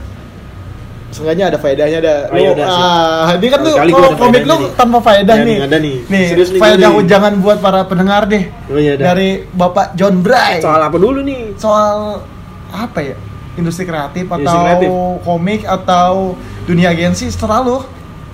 Seenggaknya 1.09 1.49
ada 1.49 1.57
faedahnya 1.57 1.97
ada. 2.05 2.15
Oh, 2.29 2.37
iya, 2.37 2.53
ada 2.53 2.65
sih. 2.69 2.83
ah, 2.85 3.33
ini 3.33 3.47
kan 3.49 3.59
tuh 3.65 3.73
kalau 3.73 4.09
komik 4.13 4.43
lu 4.45 4.55
nih. 4.61 4.69
tanpa 4.77 4.97
faedah 5.01 5.35
Ada 5.35 5.41
nih. 5.41 5.57
nih, 5.57 5.65
ada 5.65 5.77
nih. 5.81 5.95
Nih, 6.05 6.25
Serius 6.29 6.49
nih, 6.53 6.59
faedah 6.61 6.89
nih. 6.93 6.99
ujangan 7.01 7.33
buat 7.41 7.57
para 7.57 7.81
pendengar 7.89 8.29
deh. 8.29 8.43
Oh 8.69 8.77
iya 8.77 8.93
dah. 8.93 9.05
Dari 9.09 9.29
Bapak 9.49 9.97
John 9.97 10.21
Bray. 10.21 10.61
Soal 10.61 10.77
apa 10.79 10.97
dulu 11.01 11.25
nih? 11.25 11.57
soal 11.57 12.21
apa 12.69 12.99
ya? 13.01 13.17
Industri 13.57 13.89
kreatif 13.89 14.29
atau 14.29 14.37
Industri 14.37 14.61
kreatif. 14.61 14.89
komik 15.25 15.61
atau 15.65 16.37
dunia 16.63 16.93
agensi 16.93 17.25
setelah 17.27 17.65
lu 17.65 17.81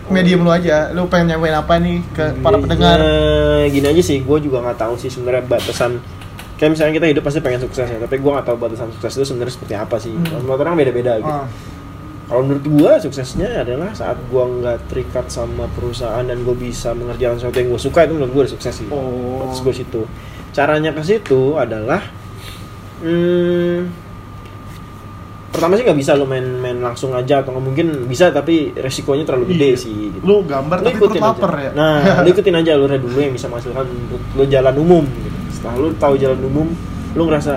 medium 0.09 0.45
lu 0.45 0.51
aja. 0.53 0.91
Lu 0.93 1.09
pengen 1.09 1.35
nyampein 1.35 1.55
apa 1.55 1.73
nih 1.81 1.97
ke 2.13 2.25
para 2.41 2.57
pendengar? 2.61 2.97
Eh, 3.01 3.69
gini 3.73 3.87
aja 3.89 4.01
sih, 4.01 4.21
gue 4.21 4.37
juga 4.41 4.61
nggak 4.61 4.77
tahu 4.77 4.93
sih 4.99 5.09
sebenarnya 5.09 5.43
batasan 5.45 6.01
kayak 6.55 6.71
misalnya 6.71 6.93
kita 6.95 7.07
hidup 7.11 7.23
pasti 7.27 7.39
pengen 7.43 7.61
sukses 7.67 7.83
ya, 7.83 7.99
tapi 7.99 8.15
gue 8.15 8.31
nggak 8.31 8.47
tahu 8.47 8.55
batasan 8.55 8.87
sukses 8.95 9.11
itu 9.19 9.25
sebenarnya 9.27 9.53
seperti 9.53 9.73
apa 9.75 9.95
sih. 9.99 10.13
Hmm. 10.15 10.39
Semua 10.39 10.55
orang 10.55 10.77
beda-beda 10.77 11.19
gitu. 11.19 11.27
Ah, 11.27 11.47
Kalau 12.25 12.41
menurut 12.41 12.65
gue 12.65 12.91
suksesnya 13.05 13.61
adalah 13.61 13.93
saat 13.93 14.17
gue 14.17 14.43
nggak 14.43 14.89
terikat 14.89 15.29
sama 15.29 15.69
perusahaan 15.77 16.25
dan 16.25 16.41
gue 16.41 16.55
bisa 16.57 16.95
mengerjakan 16.97 17.37
sesuatu 17.37 17.57
yang 17.61 17.69
gue 17.69 17.81
suka 17.81 17.99
itu 18.09 18.13
menurut 18.17 18.31
gue 18.33 18.41
udah 18.49 18.53
sukses 18.57 18.73
sih. 18.81 18.87
Oh. 18.89 19.51
Gue 19.51 19.73
situ. 19.75 20.01
Caranya 20.55 20.89
ke 20.95 21.03
situ 21.05 21.59
adalah 21.59 22.01
hmm, 23.03 24.04
pertama 25.55 25.73
sih 25.73 25.83
nggak 25.83 25.95
bisa 25.95 26.11
lo 26.13 26.23
main 26.23 26.43
main 26.55 26.77
langsung 26.77 27.09
aja 27.11 27.39
atau 27.39 27.49
nggak 27.49 27.65
mungkin 27.65 27.87
bisa 28.05 28.29
tapi 28.29 28.69
resikonya 28.71 29.23
terlalu 29.23 29.51
gede 29.51 29.69
Iya. 29.69 29.77
sih 29.77 29.93
gitu. 30.09 30.17
Lu 30.21 30.35
gambar 30.41 30.77
Lu 30.77 30.85
tapi 30.85 31.17
lapar 31.17 31.51
aja. 31.53 31.63
ya. 31.63 31.71
Nah, 31.71 31.95
lu 32.21 32.29
ikutin 32.29 32.55
aja 32.55 32.71
alurnya 32.73 32.97
dulu 32.97 33.17
yang 33.17 33.31
bisa 33.31 33.47
menghasilkan 33.47 33.85
untuk 33.85 34.21
lu 34.31 34.43
jalan 34.45 34.75
umum 34.75 35.03
gitu. 35.03 35.29
Setelah 35.51 35.75
lu 35.77 35.87
tahu 35.95 36.13
jalan 36.15 36.39
umum, 36.41 36.67
lu 37.11 37.23
ngerasa 37.23 37.53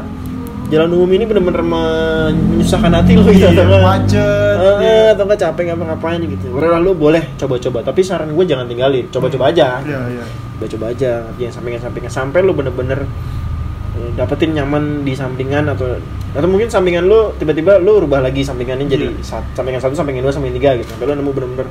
jalan 0.68 0.90
umum 0.92 1.08
ini 1.10 1.24
benar-benar 1.24 1.64
menyusahkan 1.64 2.92
hati 2.92 3.12
lu 3.14 3.24
gitu 3.26 3.40
Iya, 3.40 3.48
atau 3.50 3.64
nggak- 3.64 3.84
macet. 3.84 4.56
Eh, 4.58 4.76
iya. 4.78 4.96
atau 5.12 5.24
nggak 5.24 5.40
capek 5.40 5.62
ngapa-ngapain 5.66 6.20
gitu. 6.22 6.46
Baru 6.50 6.76
lu 6.78 6.92
boleh 6.92 7.22
coba-coba, 7.34 7.78
tapi 7.82 8.00
saran 8.02 8.30
gue 8.30 8.44
jangan 8.44 8.64
tinggalin, 8.64 9.08
coba-coba 9.08 9.48
aja. 9.48 9.80
Iya, 9.80 10.00
iya. 10.10 10.24
Coba-coba 10.54 10.84
aja, 10.90 11.10
jangan 11.34 11.52
sampingan-sampingan 11.54 12.10
sampai 12.10 12.40
lu 12.40 12.52
bener-bener 12.52 13.06
dapetin 14.14 14.50
nyaman 14.52 15.02
di 15.02 15.12
sampingan 15.12 15.68
atau 15.68 15.98
atau 16.30 16.44
mungkin 16.44 16.66
sampingan 16.66 17.04
lu 17.04 17.32
tiba-tiba 17.34 17.76
lu 17.76 17.98
rubah 17.98 18.20
lagi 18.20 18.40
sampingannya 18.40 18.86
jadi 18.86 19.06
Iya. 19.10 19.22
sat- 19.22 19.50
sampingan 19.52 19.78
satu 19.78 19.94
sampingan 19.94 20.20
dua 20.20 20.30
sampingan 20.30 20.56
tiga 20.56 20.70
gitu 20.76 20.88
sampai 20.88 21.06
lu 21.06 21.14
nemu 21.16 21.30
bener-bener 21.30 21.68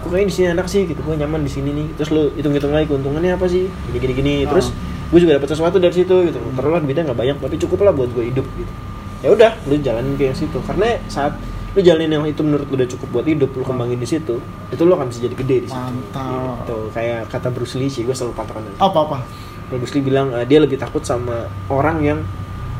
kok 0.00 0.08
kayaknya 0.08 0.26
di 0.26 0.34
sini 0.34 0.46
enak 0.50 0.66
sih 0.66 0.82
gitu 0.84 0.98
gue 0.98 1.14
nyaman 1.14 1.40
di 1.40 1.50
sini 1.50 1.70
nih 1.70 1.86
terus 1.94 2.08
lu 2.08 2.32
hitung-hitung 2.32 2.70
lagi 2.70 2.86
keuntungannya 2.86 3.32
apa 3.32 3.44
sih 3.44 3.68
gini 3.90 4.12
gini 4.12 4.34
terus 4.44 4.70
Ah. 4.70 5.08
gue 5.08 5.20
juga 5.20 5.32
dapet 5.36 5.48
sesuatu 5.48 5.76
dari 5.76 5.92
situ 5.92 6.14
gitu 6.24 6.38
terus 6.50 6.70
lah 6.70 6.80
duitnya 6.80 7.04
nggak 7.04 7.18
banyak 7.18 7.36
tapi 7.38 7.56
cukup 7.58 7.78
lah 7.82 7.92
buat 7.92 8.08
gue 8.08 8.24
hidup 8.26 8.46
gitu 8.54 8.72
ya 9.20 9.28
udah 9.30 9.50
lu 9.62 9.76
jalanin 9.76 10.14
ke 10.14 10.24
yang 10.24 10.34
situ 10.34 10.56
karena 10.62 10.96
saat 11.06 11.36
lu 11.70 11.80
jalanin 11.80 12.10
yang 12.10 12.24
itu 12.24 12.40
menurut 12.40 12.64
lu 12.66 12.74
udah 12.74 12.88
cukup 12.88 13.08
buat 13.12 13.26
hidup 13.26 13.52
lu 13.52 13.62
kembangin 13.62 13.94
di 13.94 14.08
situ 14.08 14.40
itu 14.66 14.82
lu 14.82 14.90
akan 14.90 15.06
bisa 15.06 15.20
jadi 15.20 15.36
gede 15.36 15.56
di 15.60 15.68
situ 15.68 15.76
Mantap. 15.76 16.64
gitu. 16.64 16.78
kayak 16.90 17.28
kata 17.28 17.48
Bruce 17.48 17.76
Lee 17.76 17.86
sih 17.86 18.02
gue 18.02 18.10
selalu 18.10 18.32
patokan 18.34 18.64
Apa 18.74 18.98
apa? 19.04 19.18
Bruce 19.72 19.92
Lee 19.92 20.02
bilang 20.02 20.32
eh, 20.32 20.42
dia 20.44 20.58
lebih 20.58 20.76
takut 20.76 21.00
sama 21.00 21.46
orang 21.68 22.00
yang 22.00 22.18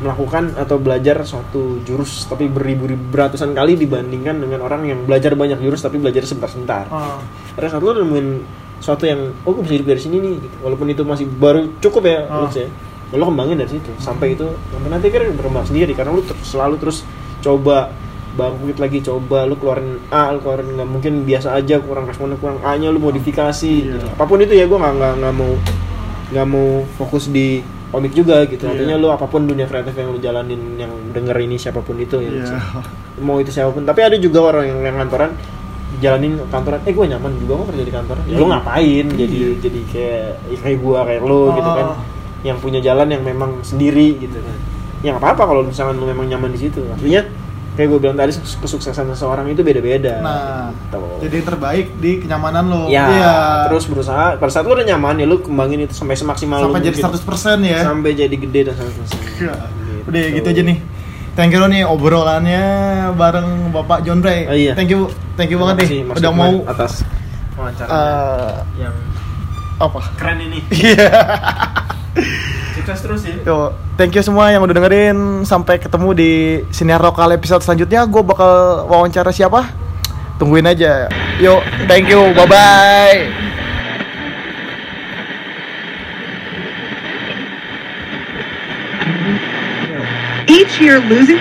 melakukan 0.00 0.56
atau 0.56 0.76
belajar 0.76 1.20
suatu 1.22 1.84
jurus 1.84 2.24
tapi 2.24 2.48
beribu-ribu 2.48 3.12
ratusan 3.12 3.52
kali 3.52 3.76
dibandingkan 3.76 4.40
dengan 4.40 4.64
orang 4.64 4.82
yang 4.84 5.04
belajar 5.04 5.36
banyak 5.36 5.60
jurus 5.60 5.80
tapi 5.80 6.00
belajar 6.00 6.24
sebentar-sebentar. 6.24 6.88
Ah, 6.88 7.20
Karena 7.52 7.68
saat 7.68 7.84
lu 7.84 7.92
nemuin 7.94 8.28
suatu 8.80 9.04
yang 9.04 9.28
oh 9.44 9.52
gue 9.52 9.60
bisa 9.60 9.76
hidup 9.76 9.92
dari 9.92 10.00
sini 10.00 10.16
nih 10.18 10.34
gitu. 10.40 10.56
Walaupun 10.62 10.88
itu 10.88 11.04
masih 11.04 11.28
baru 11.28 11.68
cukup 11.78 12.02
ya 12.02 12.18
Ah. 12.24 12.32
menurut 12.32 12.52
saya. 12.54 12.68
Lo 13.10 13.26
kembangin 13.26 13.58
dari 13.58 13.70
situ 13.70 13.90
sampai 13.98 14.32
itu 14.32 14.46
nanti 14.86 15.10
kan 15.10 15.20
berkembang 15.30 15.66
sendiri 15.66 15.92
karena 15.92 16.10
lu 16.10 16.22
terus, 16.22 16.40
selalu 16.48 16.74
terus 16.78 16.98
coba 17.40 17.92
bangkit 18.30 18.78
lagi 18.78 19.02
coba 19.02 19.42
lu 19.42 19.58
keluarin 19.58 19.98
A 20.08 20.30
lu 20.30 20.38
keluarin 20.38 20.70
nggak 20.70 20.88
mungkin 20.88 21.26
biasa 21.26 21.52
aja 21.52 21.76
kurang 21.76 22.06
responnya 22.06 22.38
kurang 22.38 22.62
A 22.62 22.72
nya 22.74 22.88
lu 22.88 22.96
modifikasi 22.96 23.66
Iya. 23.66 23.98
gitu. 23.98 24.06
apa 24.06 24.24
pun 24.24 24.38
itu 24.38 24.54
ya 24.54 24.64
gue 24.64 24.78
nggak 24.78 24.94
nggak 25.18 25.34
mau 25.34 25.52
nggak 26.30 26.46
mau 26.46 26.68
fokus 26.94 27.26
di 27.26 27.58
komik 27.88 28.12
juga 28.12 28.42
gitu 28.44 28.62
Iya. 28.62 28.72
artinya 28.72 28.96
lu 28.96 29.08
apa 29.08 29.26
pun 29.26 29.44
dunia 29.44 29.66
kreatif 29.66 29.92
yang 29.92 30.10
lu 30.10 30.18
jalanin 30.18 30.62
yang 30.76 30.92
denger 31.10 31.34
ini 31.36 31.56
siapa 31.56 31.80
pun 31.80 31.96
itu 31.96 32.18
ya 32.18 32.30
Iya. 32.30 32.58
mau 33.18 33.36
itu 33.36 33.50
siapa 33.50 33.70
pun 33.70 33.82
tapi 33.82 34.00
ada 34.00 34.14
juga 34.14 34.46
orang 34.46 34.64
yang, 34.64 34.80
yang 34.84 34.96
kantoran 34.98 35.30
jalanin 35.98 36.38
kantoran 36.46 36.78
eh 36.80 36.92
gue 36.92 37.06
nyaman 37.08 37.32
juga 37.36 37.52
kok 37.56 37.66
kerja 37.68 37.82
di 37.82 37.92
kantor 37.92 38.16
ya 38.24 38.30
lu 38.32 38.38
Iya. 38.40 38.50
ngapain 38.52 39.06
jadi 39.10 39.36
Iya. 39.36 39.50
jadi 39.58 39.80
kayak 39.84 40.24
ya 40.46 40.58
kayak 40.60 40.78
gue 40.78 40.98
kayak 41.04 41.22
lo 41.22 41.40
gitu 41.50 41.70
kan 41.72 41.86
Ah. 41.88 41.98
yang 42.40 42.56
punya 42.56 42.78
jalan 42.78 43.08
yang 43.10 43.22
memang 43.22 43.50
sendiri 43.60 44.16
gitu 44.16 44.38
kan 44.38 44.56
ya 45.00 45.10
nggak 45.10 45.22
apa-apa 45.22 45.42
kalau 45.44 45.62
misalkan 45.64 45.96
lu 45.96 46.06
memang 46.06 46.26
nyaman 46.26 46.50
di 46.50 46.60
situ 46.60 46.80
artinya 46.86 47.26
kayak 47.72 47.88
gue 47.88 47.98
bilang 47.98 48.14
tadi 48.14 48.32
kesuksesan 48.34 49.06
seseorang 49.08 49.46
itu 49.46 49.60
beda-beda 49.60 50.18
Nah, 50.18 50.68
Gitu. 50.72 51.00
jadi 51.22 51.34
yang 51.36 51.46
terbaik 51.46 51.86
di 51.96 52.10
kenyamanan 52.18 52.64
lo. 52.66 52.82
ya 52.86 53.06
Iya. 53.06 53.34
terus 53.64 53.86
berusaha 53.86 54.34
pada 54.34 54.50
saat 54.50 54.64
lu 54.64 54.72
udah 54.72 54.84
nyaman 54.84 55.16
ya 55.16 55.24
lu 55.24 55.38
kembangin 55.38 55.82
itu 55.82 55.92
sampai 55.92 56.14
semaksimal 56.14 56.60
sampai 56.60 56.82
jadi 56.82 56.98
mungkin. 56.98 57.14
100% 57.16 57.58
ya. 57.62 57.80
sampai 57.82 58.10
jadi 58.12 58.36
gede 58.36 58.60
dan 58.66 58.74
100% 58.76 59.16
Iya. 59.38 59.54
Udah 60.02 60.20
gitu 60.34 60.48
aja 60.48 60.62
nih. 60.62 60.78
Thank 61.30 61.54
you 61.54 61.58
lo 61.58 61.66
nih 61.66 61.86
obrolannya 61.86 62.64
bareng 63.14 63.70
Bapak 63.70 64.02
John 64.02 64.18
Bray. 64.18 64.44
Oh, 64.44 64.52
iya. 64.52 64.74
Thank 64.74 64.90
you, 64.90 65.06
thank 65.34 65.48
you 65.48 65.56
banget 65.56 65.86
nih. 65.86 66.02
Udah 66.04 66.32
mau 66.32 66.66
atas 66.66 67.06
wawancaranya 67.54 67.94
eh, 67.94 68.52
yang 68.80 68.94
apa? 69.78 70.00
keren 70.14 70.38
ini 70.42 70.58
Iya. 70.68 71.06
sukses 72.90 73.06
terus 73.06 73.20
ya 73.22 73.34
Yo, 73.46 73.56
thank 73.94 74.10
you 74.14 74.22
semua 74.22 74.50
yang 74.50 74.66
udah 74.66 74.74
dengerin. 74.74 75.46
Sampai 75.46 75.78
ketemu 75.78 76.08
di 76.14 76.30
siniar 76.74 76.98
lokal 76.98 77.30
episode 77.30 77.62
selanjutnya. 77.62 78.02
Gue 78.10 78.22
bakal 78.26 78.84
wawancara 78.90 79.30
siapa? 79.30 79.70
Tungguin 80.42 80.66
aja. 80.66 81.06
Yo, 81.38 81.62
thank 81.86 82.10
you. 82.10 82.34
Bye 82.34 82.48
bye. 82.50 83.20
Each 90.50 90.82
year, 90.82 90.98
losing 90.98 91.38